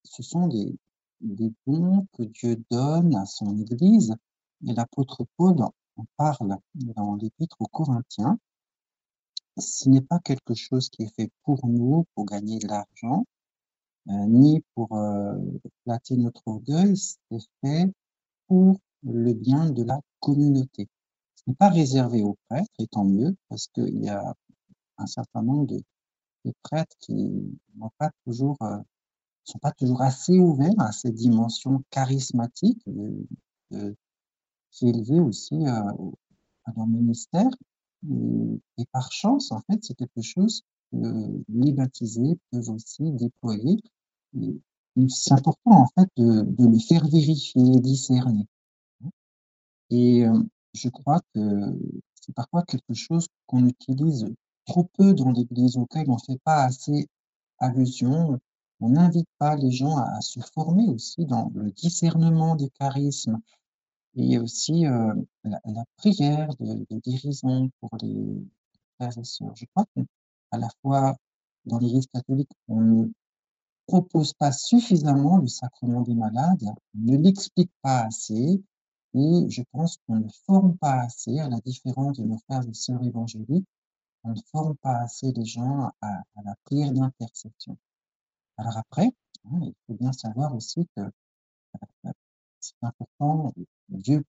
ce 0.04 0.22
sont 0.22 0.48
des, 0.48 0.74
des 1.20 1.52
dons 1.66 2.07
que 2.12 2.22
Dieu 2.22 2.62
donne 2.70 3.14
à 3.16 3.26
son 3.26 3.57
Église 3.59 4.14
et 4.66 4.74
l'apôtre 4.74 5.26
Paul 5.37 5.61
en 5.62 6.07
parle 6.16 6.57
dans 6.74 7.16
l'épître 7.16 7.57
aux 7.61 7.66
Corinthiens. 7.66 8.38
Ce 9.57 9.88
n'est 9.88 10.02
pas 10.02 10.20
quelque 10.20 10.54
chose 10.54 10.88
qui 10.88 11.02
est 11.02 11.14
fait 11.14 11.31
pour 11.42 11.66
nous, 11.66 12.07
pour 12.14 12.26
gagner 12.26 12.59
de 12.59 12.68
l'argent, 12.68 13.24
euh, 14.09 14.26
ni 14.26 14.62
pour 14.74 14.96
euh, 14.96 15.35
flatter 15.83 16.16
notre 16.16 16.42
orgueil, 16.46 16.96
c'est 16.96 17.44
fait 17.61 17.92
pour 18.46 18.78
le 19.02 19.33
bien 19.35 19.70
de 19.70 19.83
la 19.83 20.00
communauté. 20.20 20.88
Ce 21.35 21.42
n'est 21.46 21.57
pas 21.57 21.68
réservé 21.68 22.22
aux 22.22 22.37
prêtres, 22.48 22.70
et 22.78 22.87
tant 22.87 23.04
mieux, 23.04 23.37
parce 23.48 23.66
qu'il 23.68 24.02
y 24.02 24.09
a 24.09 24.35
un 24.98 25.07
certain 25.07 25.42
nombre 25.42 25.66
de, 25.66 25.83
prêtres 26.62 26.96
qui 27.00 27.59
n'ont 27.76 27.90
pas 27.98 28.11
toujours, 28.24 28.57
euh, 28.62 28.78
sont 29.48 29.58
pas 29.58 29.72
toujours 29.72 30.02
assez 30.02 30.38
ouverts 30.38 30.78
à 30.78 30.92
ces 30.92 31.11
dimensions 31.11 31.82
charismatiques 31.90 32.82
de, 32.87 33.94
qui 34.70 34.87
est 34.87 34.90
élevé 34.90 35.20
aussi 35.20 35.54
euh, 35.54 35.92
à 36.64 36.72
leur 36.76 36.87
ministère. 36.87 37.50
Et, 38.08 38.84
par 38.92 39.11
chance, 39.11 39.50
en 39.50 39.61
fait, 39.61 39.78
c'est 39.82 39.94
quelque 39.94 40.22
chose 40.22 40.62
que 40.92 41.42
les 41.48 41.72
baptisés 41.72 42.38
peuvent 42.50 42.70
aussi 42.70 43.11
déployer. 43.12 43.82
C'est 45.08 45.32
important, 45.32 45.82
en 45.82 45.87
fait, 45.87 46.08
de, 46.16 46.42
de, 46.42 46.66
les 46.66 46.80
faire 46.80 47.06
vérifier, 47.08 47.80
discerner. 47.80 48.46
Et 49.90 50.24
euh, 50.24 50.42
je 50.74 50.88
crois 50.88 51.20
que 51.34 51.40
c'est 52.20 52.34
parfois 52.34 52.62
quelque 52.62 52.94
chose 52.94 53.26
qu'on 53.46 53.66
utilise 53.66 54.26
trop 54.66 54.84
peu 54.96 55.14
dans 55.14 55.32
l'Église, 55.32 55.76
auquel 55.76 56.08
on 56.11 56.14
ne 56.14 56.20
fait 56.20 56.40
pas 56.44 56.64
assez 56.64 57.08
allusion. 57.58 58.38
On 58.80 58.90
n'invite 58.90 59.28
pas 59.38 59.56
les 59.56 59.70
gens 59.70 59.96
à, 59.96 60.20
se 60.20 60.40
former 60.40 60.88
aussi 60.88 61.26
dans 61.26 61.50
le 61.54 61.70
discernement 61.72 62.54
des 62.56 62.70
charismes, 62.70 63.40
et 64.16 64.38
aussi 64.38 64.86
euh, 64.86 65.14
la, 65.44 65.84
prière 65.96 66.48
de, 66.60 66.84
de, 66.90 67.00
guérison 67.00 67.70
pour 67.80 67.90
les 68.02 68.44
frères 68.96 69.16
et 69.16 69.24
sœurs. 69.24 69.54
Je 69.54 69.64
crois 69.66 69.86
qu'à 69.94 70.58
la 70.58 70.68
fois 70.82 71.16
dans 71.66 71.78
l'Église 71.78 72.06
catholique, 72.12 72.50
on 72.68 72.80
ne 72.80 73.08
propose 73.86 74.32
pas 74.34 74.52
suffisamment 74.52 75.38
le 75.38 75.46
sacrement 75.46 76.02
des 76.02 76.14
malades, 76.14 76.64
on 76.64 76.74
ne 76.94 77.16
l'explique 77.16 77.70
pas 77.83 78.02
assez, 78.06 78.62
et 79.14 79.46
je 79.48 79.62
pense 79.72 79.98
qu'on 80.06 80.16
ne 80.16 80.29
forme 80.46 80.76
pas 80.76 81.00
assez, 81.00 81.38
à 81.38 81.48
la 81.48 81.60
différence 81.60 82.18
de 82.18 82.24
nos 82.24 82.38
frères 82.38 82.66
et 82.68 82.74
sœurs 82.74 83.02
évangéliques, 83.04 83.66
on 84.24 84.31
ne 84.31 84.40
forme 84.52 84.76
pas 84.76 84.98
assez 84.98 85.33
les 85.33 85.44
gens 85.44 85.90
à, 86.02 86.08
à 86.08 86.42
la 86.44 86.54
prière 86.64 86.92
d'intercession. 86.92 87.79
Alors 88.59 88.77
après, 88.77 89.11
hein, 89.44 89.61
il 89.63 89.75
faut 89.87 89.94
bien 89.94 90.13
savoir 90.13 90.54
aussi 90.54 90.87
que 90.96 91.02
euh, 91.02 92.13
c'est 92.61 92.75
important, 92.83 93.54
Dieu 93.88 94.25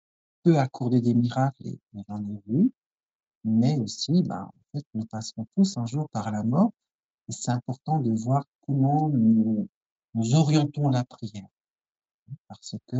peut 0.43 0.59
accorder 0.59 1.01
des 1.01 1.14
miracles, 1.14 1.66
et 1.66 1.79
j'en 2.09 2.20
ai 2.29 2.43
vu, 2.47 2.72
mais 3.45 3.79
aussi, 3.79 4.22
ben, 4.24 4.43
en 4.43 4.79
fait, 4.79 4.85
nous 4.95 5.07
passerons 5.07 5.47
tous 5.57 5.77
un 5.79 5.87
jour 5.87 6.09
par 6.11 6.33
la 6.33 6.43
mort, 6.43 6.72
et 7.29 7.33
c'est 7.33 7.53
important 7.53 8.01
de 8.01 8.11
voir 8.11 8.45
comment 8.66 9.09
nous, 9.09 9.68
orientons 10.35 10.89
la 10.89 11.05
prière. 11.05 11.47
Parce 12.49 12.74
que, 12.89 12.97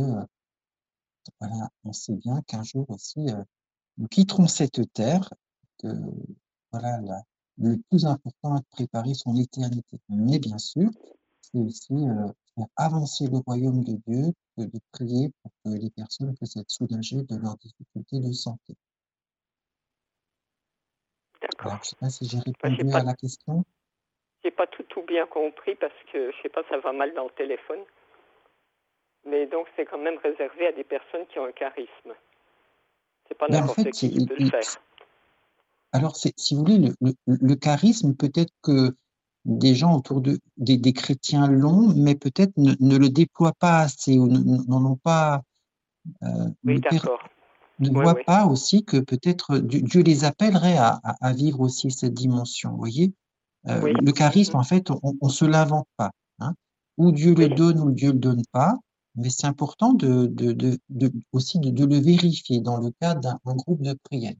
voilà, 1.41 1.69
on 1.83 1.91
sait 1.91 2.15
bien 2.15 2.41
qu'un 2.43 2.63
jour 2.63 2.89
aussi, 2.89 3.29
euh, 3.29 3.43
nous 3.97 4.07
quitterons 4.07 4.47
cette 4.47 4.93
terre, 4.93 5.29
que, 5.77 5.87
voilà, 6.71 7.01
le 7.57 7.77
plus 7.89 8.05
important 8.05 8.55
est 8.57 8.61
de 8.61 8.65
préparer 8.71 9.13
son 9.13 9.35
éternité. 9.35 9.99
Mais 10.09 10.39
bien 10.39 10.57
sûr, 10.57 10.89
c'est 11.51 11.59
aussi 11.59 11.93
euh, 11.93 12.31
pour 12.55 12.69
avancer 12.75 13.27
le 13.27 13.37
royaume 13.45 13.83
de 13.83 13.93
Dieu 14.07 14.33
que 14.57 14.63
de 14.63 14.79
prier 14.91 15.31
pour 15.41 15.51
que 15.63 15.77
les 15.77 15.89
personnes 15.89 16.35
puissent 16.35 16.57
être 16.57 16.69
soulagées 16.69 17.23
de 17.23 17.35
leurs 17.37 17.57
difficultés 17.57 18.19
de 18.19 18.31
santé. 18.31 18.75
D'accord. 21.41 21.71
Alors, 21.71 21.77
je 21.77 21.79
ne 21.81 21.85
sais 21.85 21.95
pas 21.99 22.09
si 22.09 22.25
j'ai 22.27 22.37
Bah, 22.37 22.43
répondu 22.69 22.91
pas- 22.91 22.99
à 22.99 23.03
la 23.03 23.13
question. 23.13 23.63
J'ai 24.43 24.51
pas 24.51 24.67
tout, 24.67 24.83
tout 24.83 25.03
bien 25.03 25.25
compris 25.27 25.75
parce 25.75 25.93
que, 26.11 26.31
je 26.31 26.41
sais 26.41 26.49
pas, 26.49 26.63
ça 26.69 26.79
va 26.79 26.91
mal 26.93 27.13
dans 27.13 27.25
le 27.25 27.31
téléphone. 27.31 27.79
Mais 29.25 29.45
donc, 29.47 29.67
c'est 29.75 29.85
quand 29.85 29.97
même 29.97 30.17
réservé 30.23 30.67
à 30.67 30.71
des 30.71 30.83
personnes 30.83 31.25
qui 31.27 31.39
ont 31.39 31.45
un 31.45 31.51
charisme. 31.51 32.13
C'est 33.27 33.37
pas 33.37 33.47
Ben, 33.47 33.57
en 33.57 33.61
n'importe 33.61 33.83
fait, 33.83 33.91
qui 33.91 34.09
qui 34.11 34.25
peut 34.25 34.35
le 34.39 34.49
faire. 34.49 34.61
Alors, 35.91 36.15
c'est, 36.15 36.33
si 36.37 36.55
vous 36.55 36.61
voulez, 36.61 36.77
le, 36.77 36.93
le- 37.01 37.37
le 37.41 37.55
charisme, 37.55 38.15
peut-être 38.15 38.53
que 38.61 38.95
des 39.47 39.75
gens 39.75 39.95
autour 39.95 40.21
de, 40.21 40.39
des, 40.57 40.77
des 40.77 40.93
chrétiens 40.93 41.47
l'ont, 41.47 41.93
mais 41.95 42.15
peut-être 42.15 42.55
ne, 42.57 42.73
ne 42.79 42.97
le 42.97 43.09
déploient 43.09 43.55
pas 43.57 43.79
assez 43.79 44.19
ou 44.19 44.27
ne- 44.27 44.39
ne- 44.39 44.63
n'en 44.67 44.85
ont 44.85 44.97
pas, 44.97 45.41
euh, 46.23 46.49
Oui, 46.65 46.75
ne, 46.75 46.79
d'accord. 46.79 47.27
ne 47.79 47.89
Ouais, 47.89 48.03
voient 48.03 48.23
pas 48.25 48.45
aussi 48.45 48.83
que 48.83 48.97
peut-être 48.97 49.57
Dieu, 49.59 50.01
les 50.03 50.25
appellerait 50.25 50.77
à, 50.77 50.99
vivre 51.33 51.61
aussi 51.61 51.89
cette 51.91 52.13
dimension. 52.13 52.71
Vous 52.71 52.77
voyez, 52.77 53.13
Euh, 53.67 53.81
Oui. 53.81 53.91
le 53.93 54.11
charisme, 54.13 54.53
Mhm. 54.53 54.59
en 54.61 54.63
fait, 54.63 54.91
on, 54.91 55.17
on 55.19 55.29
se 55.29 55.43
l'invente 55.43 55.87
pas. 55.97 56.11
hein. 56.39 56.53
Ou 56.97 57.11
Dieu 57.11 57.33
le 57.33 57.47
Oui. 57.47 57.55
donne 57.55 57.79
ou 57.81 57.91
Dieu 57.91 58.13
le 58.13 58.19
donne 58.19 58.43
pas, 58.53 58.77
mais 59.15 59.29
c'est 59.29 59.47
important 59.47 59.93
de, 59.93 60.27
de, 60.27 60.53
de, 60.53 60.77
de- 60.89 61.11
aussi 61.33 61.59
de, 61.59 61.85
le 61.85 61.99
vérifier 61.99 62.61
dans 62.61 62.77
le 62.77 62.91
cadre 63.01 63.19
d'un 63.19 63.39
un 63.45 63.55
groupe 63.55 63.81
de 63.81 63.97
prière. 64.03 64.35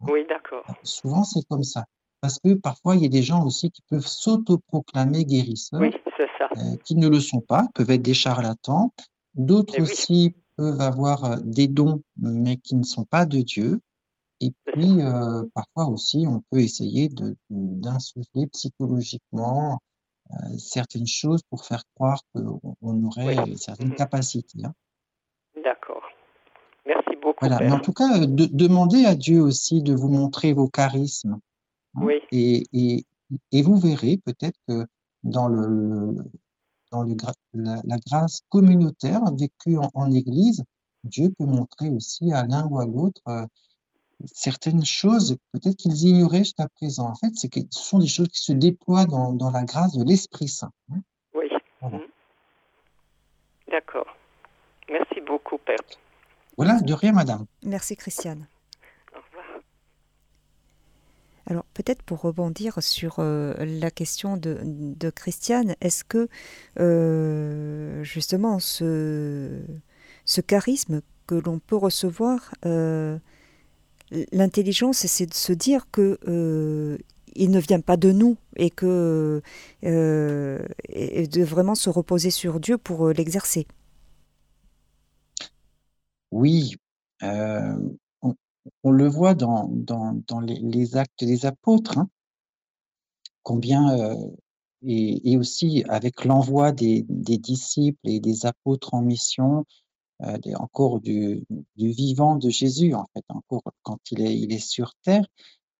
Oui, 0.00 0.26
d'accord. 0.28 0.64
Souvent, 0.82 1.24
c'est 1.24 1.46
comme 1.48 1.62
ça. 1.62 1.86
Parce 2.20 2.38
que 2.38 2.54
parfois, 2.54 2.96
il 2.96 3.02
y 3.02 3.06
a 3.06 3.10
des 3.10 3.22
gens 3.22 3.44
aussi 3.44 3.70
qui 3.70 3.82
peuvent 3.88 4.06
s'autoproclamer 4.06 5.24
guérisseurs, 5.24 5.80
Oui, 5.80 5.92
ça. 6.38 6.48
euh, 6.56 6.76
qui 6.84 6.96
ne 6.96 7.08
le 7.08 7.20
sont 7.20 7.40
pas, 7.40 7.66
peuvent 7.74 7.90
être 7.90 8.02
des 8.02 8.14
charlatans. 8.14 8.92
D'autres 9.34 9.74
Eh 9.78 9.82
oui. 9.82 9.88
aussi 9.88 10.34
peuvent 10.56 10.80
avoir 10.80 11.24
euh, 11.24 11.36
des 11.44 11.68
dons, 11.68 12.02
mais 12.16 12.56
qui 12.56 12.74
ne 12.74 12.82
sont 12.82 13.04
pas 13.04 13.24
de 13.26 13.38
Dieu. 13.40 13.80
Et 14.40 14.52
puis, 14.66 15.00
euh, 15.02 15.44
parfois 15.54 15.86
aussi, 15.92 16.24
on 16.28 16.42
peut 16.50 16.58
essayer 16.60 17.08
d'insuffler 17.50 18.46
psychologiquement 18.48 19.78
euh, 20.30 20.58
certaines 20.58 21.06
choses 21.06 21.42
pour 21.50 21.64
faire 21.64 21.82
croire 21.94 22.20
qu'on 22.34 22.60
on 22.82 23.04
aurait 23.04 23.36
Oui. 23.38 23.56
certaines 23.58 23.90
Mhm. 23.90 23.94
capacités. 23.96 24.64
hein. 24.64 24.74
D'accord. 25.64 26.02
Merci 26.86 27.16
beaucoup, 27.22 27.38
Voilà. 27.40 27.58
Mais 27.60 27.70
en 27.72 27.80
tout 27.80 27.92
cas, 27.92 28.18
de- 28.26 28.46
demandez 28.46 29.04
à 29.06 29.14
Dieu 29.14 29.40
aussi 29.40 29.82
de 29.82 29.94
vous 29.94 30.08
montrer 30.08 30.52
vos 30.52 30.68
charismes. 30.68 31.38
Hein? 31.94 32.00
Oui. 32.04 32.20
Et, 32.32 32.64
et, 32.72 33.04
et 33.52 33.62
vous 33.62 33.76
verrez 33.78 34.18
peut-être 34.24 34.58
que 34.66 34.86
dans 35.22 35.48
le, 35.48 35.66
le- 35.66 36.24
dans 36.90 37.02
le, 37.02 37.14
gra- 37.14 37.34
la, 37.52 37.80
la 37.84 37.98
grâce 37.98 38.40
communautaire 38.48 39.20
vécue 39.34 39.76
en, 39.76 39.90
en 39.94 40.10
Église, 40.10 40.64
Dieu 41.04 41.30
peut 41.38 41.44
montrer 41.44 41.90
aussi 41.90 42.32
à 42.32 42.44
l'un 42.46 42.66
ou 42.66 42.78
à 42.80 42.86
l'autre 42.86 43.20
euh, 43.28 43.44
certaines 44.32 44.84
choses 44.84 45.36
peut-être 45.52 45.76
qu'ils 45.76 46.02
ignoraient 46.04 46.38
jusqu'à 46.38 46.66
présent. 46.68 47.08
En 47.08 47.14
fait, 47.14 47.30
c'est 47.34 47.48
que 47.50 47.60
ce 47.70 47.82
sont 47.82 47.98
des 47.98 48.06
choses 48.06 48.28
qui 48.28 48.40
se 48.42 48.52
déploient 48.52 49.04
dans, 49.06 49.32
dans 49.32 49.50
la 49.50 49.64
grâce 49.64 49.94
de 49.96 50.02
l'Esprit 50.04 50.48
Saint. 50.48 50.72
hein? 50.90 51.00
Oui. 51.34 51.46
Voilà. 51.80 52.00
D'accord. 53.70 54.06
Merci 54.90 55.20
beaucoup, 55.20 55.58
Père. 55.58 55.76
Voilà, 56.56 56.80
de 56.80 56.94
rien, 56.94 57.12
madame. 57.12 57.44
Merci 57.62 57.96
Christiane. 57.96 58.46
Alors 61.50 61.64
peut-être 61.72 62.02
pour 62.02 62.20
rebondir 62.20 62.82
sur 62.82 63.16
euh, 63.20 63.54
la 63.58 63.90
question 63.90 64.36
de, 64.36 65.10
Christiane, 65.10 65.76
est-ce 65.80 66.04
que 66.04 66.28
euh, 66.78 68.04
justement 68.04 68.58
ce, 68.58 69.62
charisme 70.46 71.00
que 71.26 71.36
l'on 71.36 71.58
peut 71.58 71.76
recevoir, 71.76 72.54
euh, 72.66 73.18
l'intelligence, 74.30 75.06
c'est 75.06 75.24
de 75.24 75.34
se 75.34 75.54
dire 75.54 75.86
que 75.90 76.98
il 77.34 77.50
ne 77.50 77.60
vient 77.60 77.80
pas 77.80 77.96
de 77.96 78.12
nous 78.12 78.36
et 78.56 78.68
que 78.68 79.40
de 79.82 81.42
vraiment 81.44 81.74
se 81.74 81.88
reposer 81.88 82.30
sur 82.30 82.60
Dieu 82.60 82.76
pour 82.76 83.08
l'exercer. 83.08 83.66
Oui, 86.30 86.74
on, 88.82 88.90
le 88.90 89.08
voit 89.08 89.34
dans, 89.34 89.68
dans, 89.68 90.40
les, 90.40 90.96
actes 90.96 91.24
des 91.24 91.46
apôtres, 91.46 91.98
hein, 91.98 92.08
combien, 93.42 93.98
euh, 93.98 94.30
et, 94.82 95.36
aussi 95.36 95.84
avec 95.88 96.24
l'envoi 96.24 96.72
des, 96.72 97.04
disciples 97.08 98.08
et 98.08 98.20
des 98.20 98.46
apôtres 98.46 98.94
en 98.94 99.02
mission, 99.02 99.64
euh, 100.22 100.36
encore 100.56 101.00
du, 101.00 101.44
vivant 101.76 102.36
de 102.36 102.50
Jésus, 102.50 102.94
en 102.94 103.06
fait, 103.14 103.24
encore 103.28 103.62
quand 103.82 103.98
il 104.10 104.22
est, 104.52 104.58
sur 104.58 104.94
terre. 105.02 105.26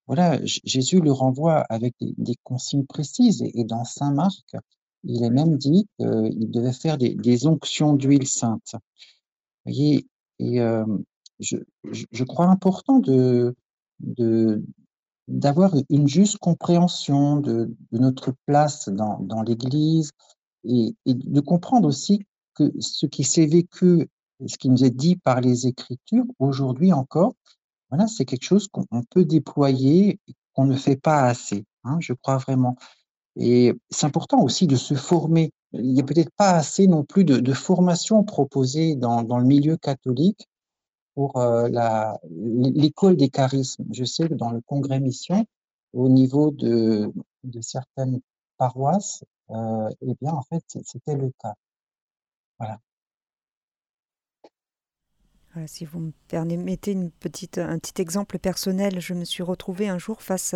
Voilà, 0.07 0.41
Jésus 0.45 1.01
le 1.01 1.13
renvoie 1.13 1.61
avec 1.69 1.95
des, 2.01 2.37
consignes 2.43 2.87
précises. 2.87 3.43
Et, 3.55 3.65
dans 3.65 3.85
Saint 3.85 4.13
Marc, 4.13 4.57
il 5.05 5.23
est 5.23 5.31
même 5.31 5.57
dit 5.57 5.87
qu'il 5.99 6.51
devait 6.51 6.73
faire 6.73 6.99
des, 6.99 7.15
des 7.15 7.47
onctions 7.47 7.95
d'huile 7.95 8.27
sainte. 8.27 8.73
Vous 8.73 9.73
voyez, 9.73 10.07
et 10.39 10.61
euh, 10.61 10.85
je, 11.41 12.25
crois 12.25 12.47
important 12.47 12.99
de, 12.99 13.55
d'avoir 15.29 15.75
une 15.89 16.09
juste 16.09 16.39
compréhension 16.39 17.37
de, 17.37 17.75
notre 17.93 18.33
place 18.47 18.89
dans, 18.89 19.43
l'Église 19.43 20.11
et, 20.65 20.95
de 21.07 21.41
comprendre 21.41 21.89
aussi 21.89 22.25
que 22.55 22.73
ce 22.81 23.07
qui 23.07 23.25
s'est 23.25 23.47
vécu, 23.47 24.09
ce 24.47 24.59
qui 24.59 24.69
nous 24.69 24.85
est 24.85 24.91
dit 24.91 25.17
par 25.17 25.41
les 25.41 25.67
Écritures, 25.67 26.25
aujourd'hui 26.39 26.93
encore, 26.93 27.35
voilà, 27.91 28.07
c'est 28.07 28.25
quelque 28.25 28.45
chose 28.45 28.69
qu'on 28.69 28.85
on 28.91 29.03
peut 29.03 29.25
déployer, 29.25 30.21
qu'on 30.53 30.67
ne 30.67 30.77
fait 30.77 30.97
pas 30.97 31.23
assez, 31.23 31.65
hein, 31.85 31.97
je 32.01 32.13
crois 32.13 32.37
vraiment. 32.37 32.77
Et 33.37 33.73
c'est 33.89 34.07
important 34.07 34.43
aussi 34.43 34.67
de 34.67 34.77
se 34.77 34.95
former. 34.95 35.53
Il 35.73 35.93
n'y 35.93 36.01
a 36.01 36.05
peut-être 36.05 36.33
pas 36.37 36.51
assez 36.51 36.87
non 36.87 37.05
plus 37.05 37.25
de, 37.25 37.53
formation 37.53 38.25
proposée 38.25 38.97
dans 38.97 39.39
le 39.39 39.45
milieu 39.45 39.77
catholique 39.77 40.49
pour 41.19 41.37
euh, 41.39 41.69
l'école 42.31 43.17
des 43.17 43.29
charismes. 43.29 43.85
Je 43.91 44.05
sais 44.05 44.29
que 44.29 44.35
dans 44.35 44.53
le 44.53 44.61
congrès 44.61 45.01
mission, 45.01 45.45
au 45.93 46.09
niveau 46.09 46.53
de, 46.53 47.13
certaines 47.61 48.21
paroisses, 48.57 49.25
euh, 49.51 49.91
eh 50.01 50.15
bien, 50.21 50.31
en 50.31 50.43
fait, 50.43 50.63
c'était 50.85 51.17
le 51.17 51.33
cas. 51.43 51.55
Voilà. 52.61 52.79
Voilà, 55.55 55.67
si 55.67 55.85
vous 55.85 55.99
me 55.99 56.13
permettez 56.29 56.93
une 56.93 57.11
petite, 57.11 57.59
un 57.59 57.81
petit 57.81 58.01
exemple 58.01 58.39
personnel, 58.39 59.01
je 59.01 59.13
me 59.13 59.25
suis 59.25 59.43
retrouvée 59.43 59.89
un 59.89 59.99
jour 59.99 60.23
face 60.23 60.55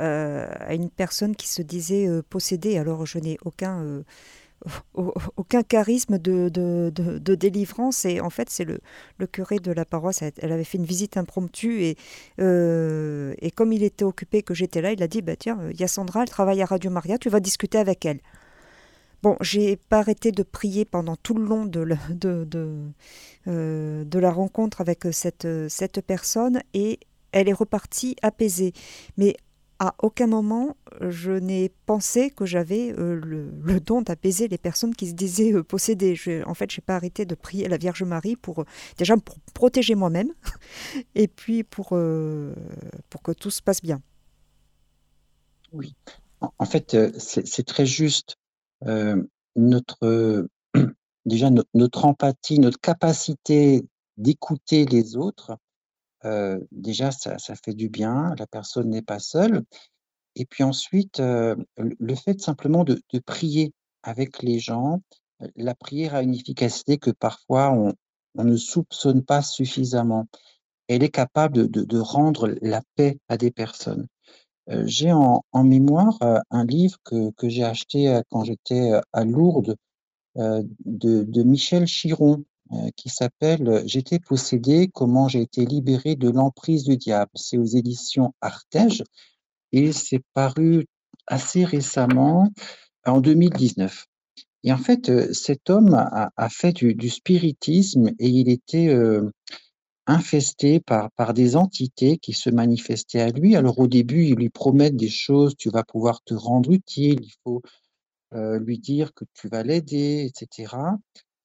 euh, 0.00 0.46
à 0.60 0.74
une 0.74 0.90
personne 0.90 1.36
qui 1.36 1.48
se 1.48 1.62
disait 1.62 2.08
euh, 2.08 2.22
possédée. 2.28 2.78
Alors 2.78 3.06
je 3.06 3.18
n'ai 3.18 3.38
aucun, 3.44 3.82
euh, 3.82 4.02
au- 4.02 4.04
aucun 5.36 5.62
charisme 5.62 6.18
de, 6.18 6.48
de, 6.48 6.90
de- 6.94 7.18
délivrance 7.34 8.04
et 8.04 8.20
en 8.20 8.30
fait 8.30 8.50
c'est 8.50 8.64
le, 8.64 8.80
le 9.18 9.26
curé 9.26 9.58
de 9.58 9.70
la 9.72 9.84
paroisse, 9.84 10.22
elle 10.22 10.52
avait 10.52 10.64
fait 10.64 10.78
une 10.78 10.84
visite 10.84 11.16
impromptue 11.16 11.82
et, 11.82 11.96
euh, 12.40 13.34
et 13.40 13.50
comme 13.50 13.72
il 13.72 13.82
était 13.82 14.04
occupé 14.04 14.42
que 14.42 14.54
j'étais 14.54 14.80
là, 14.80 14.92
il 14.92 15.02
a 15.02 15.08
dit 15.08 15.22
bah, 15.22 15.36
tiens, 15.36 15.58
il 15.70 15.76
elle 16.22 16.28
travaille 16.28 16.62
à 16.62 16.66
Radio 16.66 16.90
Maria, 16.90 17.18
tu 17.18 17.28
vas 17.28 17.40
discuter 17.40 17.78
avec 17.78 18.04
elle. 18.04 18.20
Bon, 19.22 19.36
j'ai 19.40 19.76
pas 19.76 19.98
arrêté 20.00 20.30
de 20.30 20.42
prier 20.42 20.84
pendant 20.84 21.16
tout 21.16 21.34
le 21.34 21.44
long 21.44 21.64
de, 21.64 21.80
la- 21.80 21.96
euh, 23.48 24.04
de 24.04 24.18
la 24.18 24.30
rencontre 24.30 24.80
avec 24.80 25.04
cette, 25.12 25.46
cette 25.68 26.00
personne 26.00 26.60
et 26.74 27.00
elle 27.32 27.48
est 27.48 27.52
repartie 27.52 28.16
apaisée. 28.22 28.72
Mais 29.16 29.36
à 29.78 29.94
aucun 30.02 30.26
moment 30.26 30.76
je 31.00 31.32
n'ai 31.32 31.70
pensé 31.86 32.30
que 32.30 32.46
j'avais 32.46 32.92
euh, 32.98 33.20
le, 33.22 33.80
don 33.80 34.02
d'apaiser 34.02 34.48
les 34.48 34.58
personnes 34.58 34.94
qui 34.94 35.08
se 35.08 35.14
disaient 35.14 35.52
euh, 35.52 35.62
possédées. 35.62 36.14
Je- 36.14 36.44
en 36.46 36.54
fait, 36.54 36.70
j'ai 36.70 36.80
pas 36.80 36.96
arrêté 36.96 37.26
de 37.26 37.34
prier 37.34 37.68
la 37.68 37.76
Vierge 37.76 38.02
Marie 38.02 38.36
pour 38.36 38.60
euh, 38.60 38.64
déjà 38.96 39.16
pour 39.16 39.38
protéger 39.54 39.94
moi-même 39.94 40.32
et 41.14 41.28
puis 41.28 41.62
pour, 41.62 41.90
euh, 41.92 42.54
pour 43.10 43.22
que 43.22 43.32
tout 43.32 43.50
se 43.50 43.62
passe 43.62 43.82
bien. 43.82 44.00
Oui. 45.72 45.94
En, 46.58 46.64
fait, 46.64 46.94
euh, 46.94 47.10
c'est 47.18 47.66
très 47.66 47.86
juste. 47.86 48.36
Euh, 48.86 49.22
notre, 49.56 50.04
euh, 50.04 50.48
déjà, 51.26 51.50
notre 51.74 52.04
empathie, 52.04 52.58
notre 52.58 52.80
capacité 52.80 53.84
d'écouter 54.16 54.86
les 54.86 55.16
autres, 55.16 55.58
euh, 56.26 56.58
déjà, 56.72 57.10
ça, 57.10 57.36
fait 57.64 57.74
du 57.74 57.88
bien. 57.88 58.34
La 58.38 58.46
personne 58.46 58.90
n'est 58.90 59.02
pas 59.02 59.18
seule. 59.18 59.62
Et 60.34 60.44
puis 60.44 60.64
ensuite, 60.64 61.20
euh, 61.20 61.56
le 61.76 62.14
fait 62.14 62.40
simplement 62.40 62.84
de, 62.84 63.00
prier 63.24 63.72
avec 64.02 64.42
les 64.42 64.58
gens, 64.58 65.02
euh, 65.42 65.48
la 65.56 65.74
prière 65.74 66.14
a 66.14 66.22
une 66.22 66.34
efficacité 66.34 66.98
que 66.98 67.10
parfois 67.10 67.72
on, 67.72 67.94
ne 68.42 68.56
soupçonne 68.56 69.24
pas 69.24 69.42
suffisamment. 69.42 70.26
Elle 70.88 71.02
est 71.02 71.10
capable 71.10 71.70
de, 71.70 71.98
rendre 71.98 72.54
la 72.60 72.82
paix 72.94 73.18
à 73.28 73.38
des 73.38 73.50
personnes. 73.50 74.06
J'ai 74.84 75.12
en, 75.12 75.42
mémoire 75.54 76.18
un 76.50 76.64
livre 76.66 76.98
que, 77.04 77.32
j'ai 77.44 77.64
acheté 77.64 78.20
quand 78.30 78.44
j'étais 78.44 78.92
à 79.12 79.24
Lourdes 79.24 79.76
de, 80.34 81.42
Michel 81.42 81.86
Chiron 81.86 82.44
qui 82.96 83.08
s'appelle 83.08 83.82
J'étais 83.86 84.18
possédé, 84.18 84.90
comment 84.92 85.28
j'ai 85.28 85.42
été 85.42 85.64
libéré 85.64 86.16
de 86.16 86.30
l'emprise 86.30 86.84
du 86.84 86.96
diable. 86.96 87.30
C'est 87.34 87.58
aux 87.58 87.64
éditions 87.64 88.34
Artege 88.40 89.02
et 89.72 89.92
c'est 89.92 90.22
paru 90.34 90.86
assez 91.26 91.64
récemment, 91.64 92.50
en 93.04 93.20
2019. 93.20 94.06
Et 94.64 94.72
en 94.72 94.78
fait, 94.78 95.32
cet 95.32 95.70
homme 95.70 95.94
a, 95.94 96.48
fait 96.48 96.72
du, 96.72 97.08
spiritisme 97.08 98.08
et 98.18 98.28
il 98.28 98.48
était 98.48 98.90
infesté 100.06 100.80
par, 100.80 101.10
par 101.12 101.34
des 101.34 101.56
entités 101.56 102.18
qui 102.18 102.32
se 102.32 102.50
manifestaient 102.50 103.20
à 103.20 103.30
lui. 103.30 103.56
Alors 103.56 103.78
au 103.78 103.86
début, 103.86 104.24
ils 104.24 104.34
lui 104.34 104.50
promettent 104.50 104.96
des 104.96 105.08
choses, 105.08 105.56
tu 105.56 105.70
vas 105.70 105.84
pouvoir 105.84 106.22
te 106.22 106.34
rendre 106.34 106.72
utile, 106.72 107.20
il 107.22 107.34
faut 107.42 107.62
euh, 108.32 108.58
lui 108.58 108.78
dire 108.78 109.12
que 109.14 109.24
tu 109.34 109.48
vas 109.48 109.62
l'aider, 109.62 110.30
etc. 110.30 110.74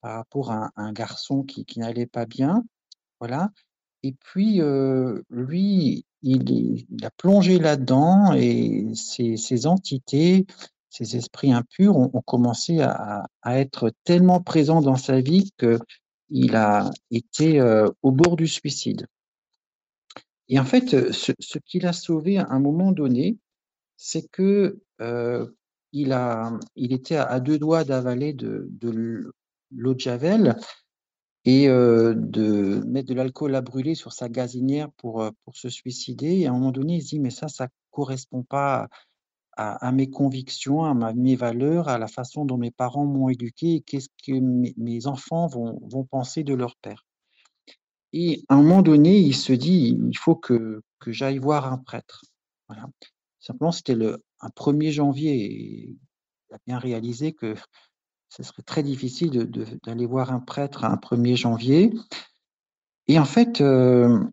Par 0.02 0.16
rapport 0.16 0.50
à 0.50 0.70
un, 0.76 0.92
garçon 0.92 1.42
qui, 1.42 1.64
n'allait 1.78 2.06
pas 2.06 2.26
bien. 2.26 2.64
Voilà. 3.20 3.50
Et 4.02 4.12
puis, 4.12 4.60
euh, 4.60 5.22
lui, 5.30 6.04
il, 6.22 6.86
a 7.02 7.10
plongé 7.10 7.58
là-dedans 7.58 8.34
et 8.34 8.92
ces, 8.94 9.66
entités, 9.66 10.46
ces 10.90 11.16
esprits 11.16 11.52
impurs 11.52 11.96
ont, 11.96 12.22
commencé 12.26 12.80
à, 12.80 13.24
être 13.44 13.92
tellement 14.04 14.40
présents 14.40 14.82
dans 14.82 14.96
sa 14.96 15.20
vie 15.20 15.50
que 15.56 15.78
il 16.30 16.56
a 16.56 16.90
été 17.10 17.60
euh, 17.60 17.88
au 18.02 18.10
bord 18.10 18.36
du 18.36 18.48
suicide. 18.48 19.06
Et 20.48 20.58
en 20.58 20.64
fait, 20.64 21.12
ce, 21.12 21.58
qui 21.64 21.78
l'a 21.78 21.92
sauvé 21.92 22.38
à 22.38 22.46
un 22.50 22.58
moment 22.58 22.92
donné, 22.92 23.38
c'est 23.96 24.28
que 24.28 24.80
euh, 25.00 25.46
il, 25.92 26.12
a, 26.12 26.58
il 26.74 26.92
était 26.92 27.16
à, 27.16 27.38
deux 27.40 27.58
doigts 27.58 27.84
d'avaler 27.84 28.32
de, 28.32 28.68
l'eau 29.74 29.94
de 29.94 30.00
Javel 30.00 30.56
et 31.44 31.68
euh, 31.68 32.14
de 32.16 32.82
mettre 32.86 33.08
de 33.08 33.14
l'alcool 33.14 33.54
à 33.54 33.60
brûler 33.60 33.94
sur 33.94 34.12
sa 34.12 34.28
gazinière 34.28 34.90
pour, 34.92 35.28
pour 35.44 35.56
se 35.56 35.68
suicider. 35.68 36.40
Et 36.40 36.46
à 36.46 36.50
un 36.50 36.54
moment 36.54 36.70
donné, 36.70 36.96
il 36.96 37.02
se 37.02 37.10
dit, 37.10 37.20
mais 37.20 37.30
ça, 37.30 37.48
ça 37.48 37.68
correspond 37.90 38.42
pas 38.42 38.88
à, 39.56 39.92
mes 39.92 40.08
convictions, 40.08 40.84
à 40.84 41.12
mes 41.12 41.36
valeurs, 41.36 41.88
à 41.88 41.98
la 41.98 42.08
façon 42.08 42.44
dont 42.44 42.56
mes 42.56 42.70
parents 42.70 43.04
m'ont 43.04 43.28
éduqué 43.28 43.74
et 43.74 43.80
qu'est-ce 43.82 44.08
que 44.24 44.32
mes, 44.32 45.06
enfants 45.06 45.46
vont, 45.46 45.78
vont, 45.90 46.04
penser 46.04 46.42
de 46.42 46.54
leur 46.54 46.76
père. 46.76 47.04
Et 48.12 48.44
à 48.48 48.54
un 48.54 48.62
moment 48.62 48.82
donné, 48.82 49.18
il 49.18 49.34
se 49.34 49.52
dit, 49.52 49.98
il 50.10 50.16
faut 50.16 50.36
que, 50.36 50.82
que 51.00 51.12
j'aille 51.12 51.38
voir 51.38 51.70
un 51.70 51.78
prêtre. 51.78 52.22
Simplement, 53.40 53.72
c'était 53.72 53.94
le 53.94 54.22
un 54.40 54.48
1er 54.48 54.90
janvier 54.90 55.96
il 56.50 56.54
a 56.54 56.58
bien 56.66 56.78
réalisé 56.78 57.32
que 57.32 57.54
ce 58.32 58.42
serait 58.42 58.62
très 58.62 58.82
difficile 58.82 59.30
d'aller 59.84 60.06
voir 60.06 60.32
un 60.32 60.40
prêtre 60.40 60.84
un 60.84 60.96
1er 60.96 61.36
janvier. 61.36 61.92
Et 63.06 63.18
en 63.18 63.26
fait, 63.26 63.60
euh, 63.60 64.24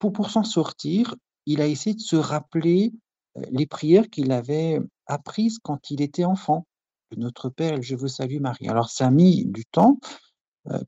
pour, 0.00 0.30
s'en 0.30 0.42
sortir, 0.42 1.14
il 1.46 1.60
a 1.60 1.68
essayé 1.68 1.94
de 1.94 2.00
se 2.00 2.16
rappeler 2.16 2.92
les 3.52 3.66
prières 3.66 4.10
qu'il 4.10 4.32
avait 4.32 4.80
apprises 5.06 5.58
quand 5.62 5.90
il 5.92 6.02
était 6.02 6.24
enfant. 6.24 6.66
Notre 7.16 7.50
Père, 7.50 7.80
je 7.80 7.94
vous 7.94 8.08
salue 8.08 8.40
Marie. 8.40 8.68
Alors 8.68 8.90
ça 8.90 9.06
a 9.06 9.10
mis 9.12 9.44
du 9.44 9.64
temps 9.64 10.00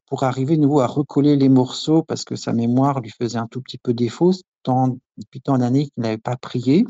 pour 0.06 0.24
arriver 0.24 0.56
nouveau 0.56 0.80
à 0.80 0.88
recoller 0.88 1.36
les 1.36 1.48
morceaux 1.48 2.02
parce 2.02 2.24
que 2.24 2.34
sa 2.34 2.52
mémoire 2.52 2.98
lui 2.98 3.12
faisait 3.16 3.38
un 3.38 3.46
tout 3.46 3.60
petit 3.60 3.78
peu 3.78 3.94
défaut 3.94 4.32
tant, 4.64 4.98
depuis 5.16 5.40
tant 5.42 5.58
d'années 5.58 5.84
qu'il 5.90 6.02
n'avait 6.02 6.18
pas 6.18 6.36
prié. 6.36 6.84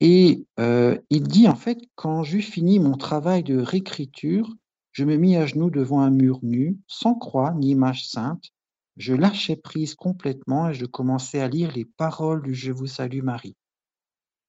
Et 0.00 0.46
il 0.58 1.22
dit 1.22 1.48
en 1.48 1.56
fait, 1.56 1.78
quand 1.94 2.22
j'eus 2.22 2.42
fini 2.42 2.78
mon 2.78 2.96
travail 2.96 3.42
de 3.42 3.58
réécriture, 3.58 4.54
je 4.92 5.04
me 5.04 5.16
mis 5.16 5.36
à 5.36 5.46
genoux 5.46 5.70
devant 5.70 6.00
un 6.00 6.10
mur 6.10 6.38
nu, 6.42 6.78
sans 6.86 7.14
croix 7.14 7.52
ni 7.54 7.70
image 7.70 8.08
sainte, 8.08 8.50
je 8.96 9.12
lâchais 9.12 9.56
prise 9.56 9.94
complètement 9.94 10.70
et 10.70 10.74
je 10.74 10.86
commençais 10.86 11.40
à 11.40 11.48
lire 11.48 11.70
les 11.72 11.84
paroles 11.84 12.42
du 12.42 12.54
Je 12.54 12.72
vous 12.72 12.86
salue 12.86 13.22
Marie. 13.22 13.54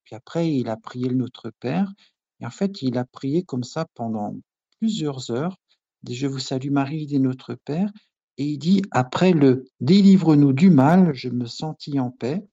Puis 0.06 0.16
après, 0.16 0.54
il 0.54 0.70
a 0.70 0.78
prié 0.78 1.10
le 1.10 1.16
Notre 1.16 1.52
Père. 1.60 1.92
Et 2.40 2.46
en 2.46 2.50
fait, 2.50 2.82
il 2.82 2.98
a 2.98 3.04
prié 3.04 3.44
comme 3.44 3.66
ça 3.66 3.86
pendant 3.94 4.36
plusieurs 4.80 5.32
heures. 5.32 5.58
Des 6.04 6.14
Je 6.14 6.28
vous 6.28 6.40
salue 6.40 6.72
Marie, 6.72 7.08
des 7.08 7.20
Notre 7.20 7.56
Père. 7.56 7.92
Et 8.38 8.46
il 8.46 8.58
dit, 8.58 8.82
après 8.92 9.34
le 9.34 9.66
Délivre-nous 9.82 10.54
du 10.54 10.70
mal, 10.70 11.14
je 11.14 11.28
me 11.28 11.46
sentis 11.46 12.00
en 12.00 12.10
paix. 12.10 12.48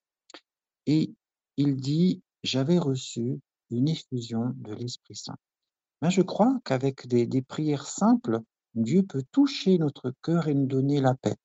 Et 0.87 1.13
il 1.55 1.77
dit, 1.77 2.21
j'avais 2.45 2.79
reçu 2.79 3.39
une 3.71 3.87
effusion 3.89 4.53
de 4.57 4.73
l'Esprit 4.73 5.15
Saint. 5.15 5.37
Mais 6.01 6.11
je 6.11 6.21
crois 6.21 6.59
qu'avec 6.63 7.07
des, 7.07 7.41
prières 7.41 7.87
simples, 7.87 8.39
Dieu 8.75 9.03
peut 9.03 9.23
toucher 9.31 9.77
notre 9.77 10.13
cœur 10.21 10.47
et 10.47 10.53
nous 10.53 10.67
donner 10.67 11.01
la 11.01 11.15
paix. 11.15 11.35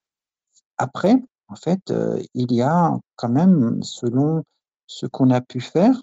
Après, 0.77 1.17
en 1.49 1.57
fait, 1.57 1.91
euh, 1.91 2.23
il 2.35 2.53
y 2.53 2.63
a 2.63 2.99
quand 3.17 3.29
même, 3.29 3.83
selon 3.83 4.45
ce 4.87 5.07
qu'on 5.07 5.31
a 5.31 5.41
pu 5.41 5.61
faire, 5.61 6.03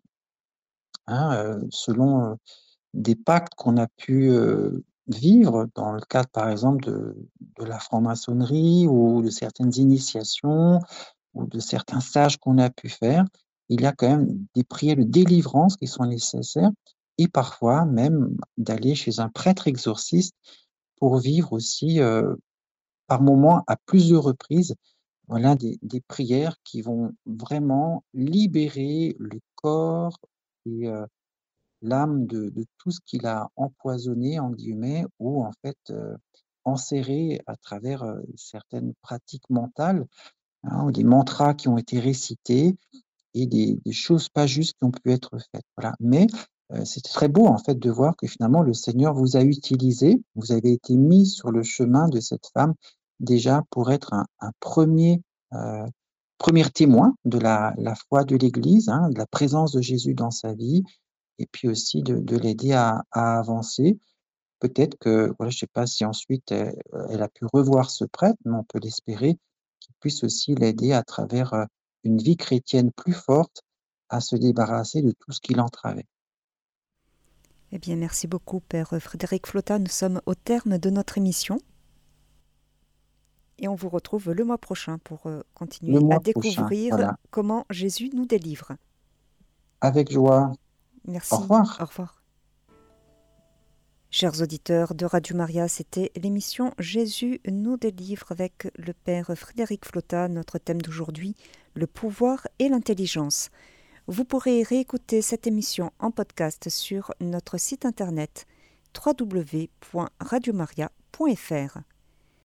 hein, 1.08 1.34
euh, 1.34 1.62
selon 1.70 2.24
euh, 2.24 2.36
des 2.94 3.16
pactes 3.16 3.54
qu'on 3.56 3.78
a 3.78 3.88
pu 3.88 4.32
vivre 5.08 5.68
dans 5.76 5.92
le 5.92 6.02
cadre, 6.02 6.30
par 6.30 6.50
exemple, 6.50 6.84
de, 6.86 7.16
de 7.60 7.64
la 7.64 7.80
franc-maçonnerie 7.80 8.88
ou 8.88 9.22
de 9.22 9.30
certaines 9.30 9.76
initiations 9.76 10.80
ou 11.34 11.46
de 11.46 11.60
certains 11.60 12.02
sages 12.02 12.38
qu'on 12.38 12.58
a 12.58 12.70
pu 12.70 12.90
faire, 12.90 13.26
il 13.70 13.82
y 13.82 13.86
a 13.86 13.92
quand 13.92 14.10
même 14.10 14.46
des 14.56 14.64
prières 14.64 14.98
de 14.98 15.04
délivrance 15.04 15.78
qui 15.78 15.88
sont 15.88 16.06
nécessaires 16.06 16.72
et 17.18 17.28
parfois 17.28 17.86
même 17.86 18.38
d'aller 18.58 18.96
chez 18.96 19.20
un 19.20 19.30
prêtre 19.30 19.68
exorciste 19.68 20.36
pour 21.00 21.18
vivre 21.18 21.54
aussi 21.54 22.00
par 23.08 23.22
moment, 23.22 23.64
à 23.68 23.78
plusieurs 23.78 24.24
reprises, 24.24 24.76
voilà 25.28 25.56
des, 25.56 26.02
prières 26.08 26.56
qui 26.64 26.82
vont 26.82 27.14
vraiment 27.26 28.04
libérer 28.14 29.16
le 29.20 29.40
corps 29.56 30.20
et 30.66 30.88
euh, 30.88 31.06
l'âme 31.82 32.28
de, 32.28 32.52
tout 32.78 32.92
ce 32.92 33.00
qu'il 33.06 33.26
a 33.26 33.50
empoisonné, 33.56 34.40
en 34.40 34.52
guillemets, 34.52 35.06
ou 35.20 35.44
en 35.44 35.52
fait 35.62 35.78
euh, 35.90 36.16
enserré 36.64 37.42
à 37.48 37.56
travers 37.56 38.04
euh, 38.04 38.22
certaines 38.36 38.94
pratiques 39.02 39.50
mentales, 39.50 40.06
hein, 40.64 40.86
ou 40.86 40.92
des 40.92 41.04
mantras 41.04 41.54
qui 41.54 41.68
ont 41.68 41.78
été 41.78 42.00
récités 42.00 42.78
des, 43.46 43.80
choses 43.92 44.30
pas 44.30 44.48
justes 44.48 44.76
qui 44.80 44.86
ont 44.86 44.92
pu 44.92 45.12
être 45.12 45.38
faites. 45.52 45.66
Voilà. 45.78 45.94
Mais 46.00 46.28
c'est 46.84 47.04
très 47.04 47.30
beau 47.30 47.48
en 47.48 47.58
fait 47.58 47.80
de 47.80 47.90
voir 47.90 48.18
que 48.18 48.28
finalement 48.28 48.62
le 48.62 48.74
Seigneur 48.74 49.14
vous 49.14 49.38
a 49.38 49.42
utilisé, 49.42 50.22
vous 50.36 50.52
avez 50.52 50.74
été 50.74 50.98
mis 50.98 51.26
sur 51.26 51.50
le 51.50 51.64
chemin 51.64 52.10
de 52.10 52.20
cette 52.20 52.48
femme 52.54 52.74
déjà 53.20 53.64
pour 53.70 53.92
être 53.92 54.14
un, 54.14 54.52
premier, 54.60 55.22
euh, 55.54 55.86
premier 56.38 56.70
témoin 56.70 57.16
de 57.26 57.40
la, 57.40 57.74
foi 58.10 58.24
de 58.24 58.36
l'Église, 58.36 58.90
hein, 58.90 59.10
de 59.10 59.18
la 59.18 59.26
présence 59.26 59.72
de 59.72 59.82
Jésus 59.82 60.14
dans 60.14 60.32
sa 60.32 60.54
vie, 60.54 60.84
et 61.40 61.48
puis 61.52 61.68
aussi 61.68 62.04
de, 62.04 62.18
de 62.18 62.38
l'aider 62.38 62.74
à, 62.74 63.04
avancer. 63.12 64.00
Peut-être 64.60 64.98
que, 64.98 65.34
voilà, 65.38 65.52
je 65.52 65.58
ne 65.58 65.60
sais 65.60 65.68
pas 65.68 65.86
si 65.86 66.04
ensuite 66.04 66.52
elle, 66.52 66.76
elle, 67.10 67.22
a 67.22 67.28
pu 67.28 67.46
revoir 67.52 67.92
ce 67.92 68.06
prêtre, 68.06 68.40
mais 68.46 68.58
on 68.58 68.64
peut 68.64 68.80
l'espérer, 68.82 69.38
qu'il 69.80 69.96
puisse 70.00 70.24
aussi 70.24 70.56
l'aider 70.56 70.94
à 70.94 71.04
travers 71.04 71.54
euh, 71.54 71.66
une 72.08 72.18
vie 72.18 72.38
chrétienne 72.38 72.92
plus 72.92 73.14
forte 73.14 73.64
à 74.10 74.22
se 74.22 74.36
débarrasser 74.36 75.02
de 75.02 75.12
tout 75.12 75.32
ce 75.32 75.42
qui 75.42 75.54
l'entravait. 75.54 76.08
Eh 77.74 77.80
bien, 77.80 77.98
merci 77.98 78.28
beaucoup, 78.28 78.62
Père 78.62 78.96
Frédéric 79.00 79.46
Flotta. 79.46 79.78
Nous 79.78 79.90
sommes 79.90 80.22
au 80.26 80.34
terme 80.34 80.78
de 80.78 80.90
notre 80.90 81.18
émission. 81.18 81.60
Et 83.60 83.68
on 83.68 83.76
vous 83.76 83.90
retrouve 83.90 84.32
le 84.32 84.46
mois 84.46 84.58
prochain 84.58 85.00
pour 85.00 85.28
euh, 85.28 85.42
continuer 85.54 86.00
à 86.14 86.20
découvrir 86.20 87.16
comment 87.30 87.66
Jésus 87.70 88.10
nous 88.14 88.26
délivre. 88.26 88.78
Avec 89.82 90.12
joie. 90.12 90.54
Merci. 91.06 91.34
Au 91.34 91.38
revoir. 91.38 91.78
Au 91.82 91.86
revoir. 91.86 92.24
Chers 94.10 94.42
auditeurs 94.42 94.96
de 94.96 95.06
Radio 95.06 95.36
Maria, 95.36 95.68
c'était 95.68 96.12
l'émission 96.16 96.72
Jésus 96.80 97.42
nous 97.46 97.76
délivre 97.76 98.32
avec 98.32 98.72
le 98.78 98.94
Père 98.94 99.32
Frédéric 99.36 99.86
Flotta, 99.86 100.30
notre 100.30 100.60
thème 100.60 100.82
d'aujourd'hui, 100.82 101.36
le 101.78 101.88
pouvoir 101.88 102.48
et 102.60 102.70
l'intelligence. 102.70 103.50
Vous 104.08 104.26
pourrez 104.26 104.62
réécouter 104.64 105.22
cette 105.22 105.48
émission 105.48 105.92
en 106.00 106.12
podcast 106.12 106.70
sur 106.70 107.14
notre 107.20 107.58
site 107.58 107.86
internet 107.86 108.46
www.radiomaria.fr. 109.06 111.97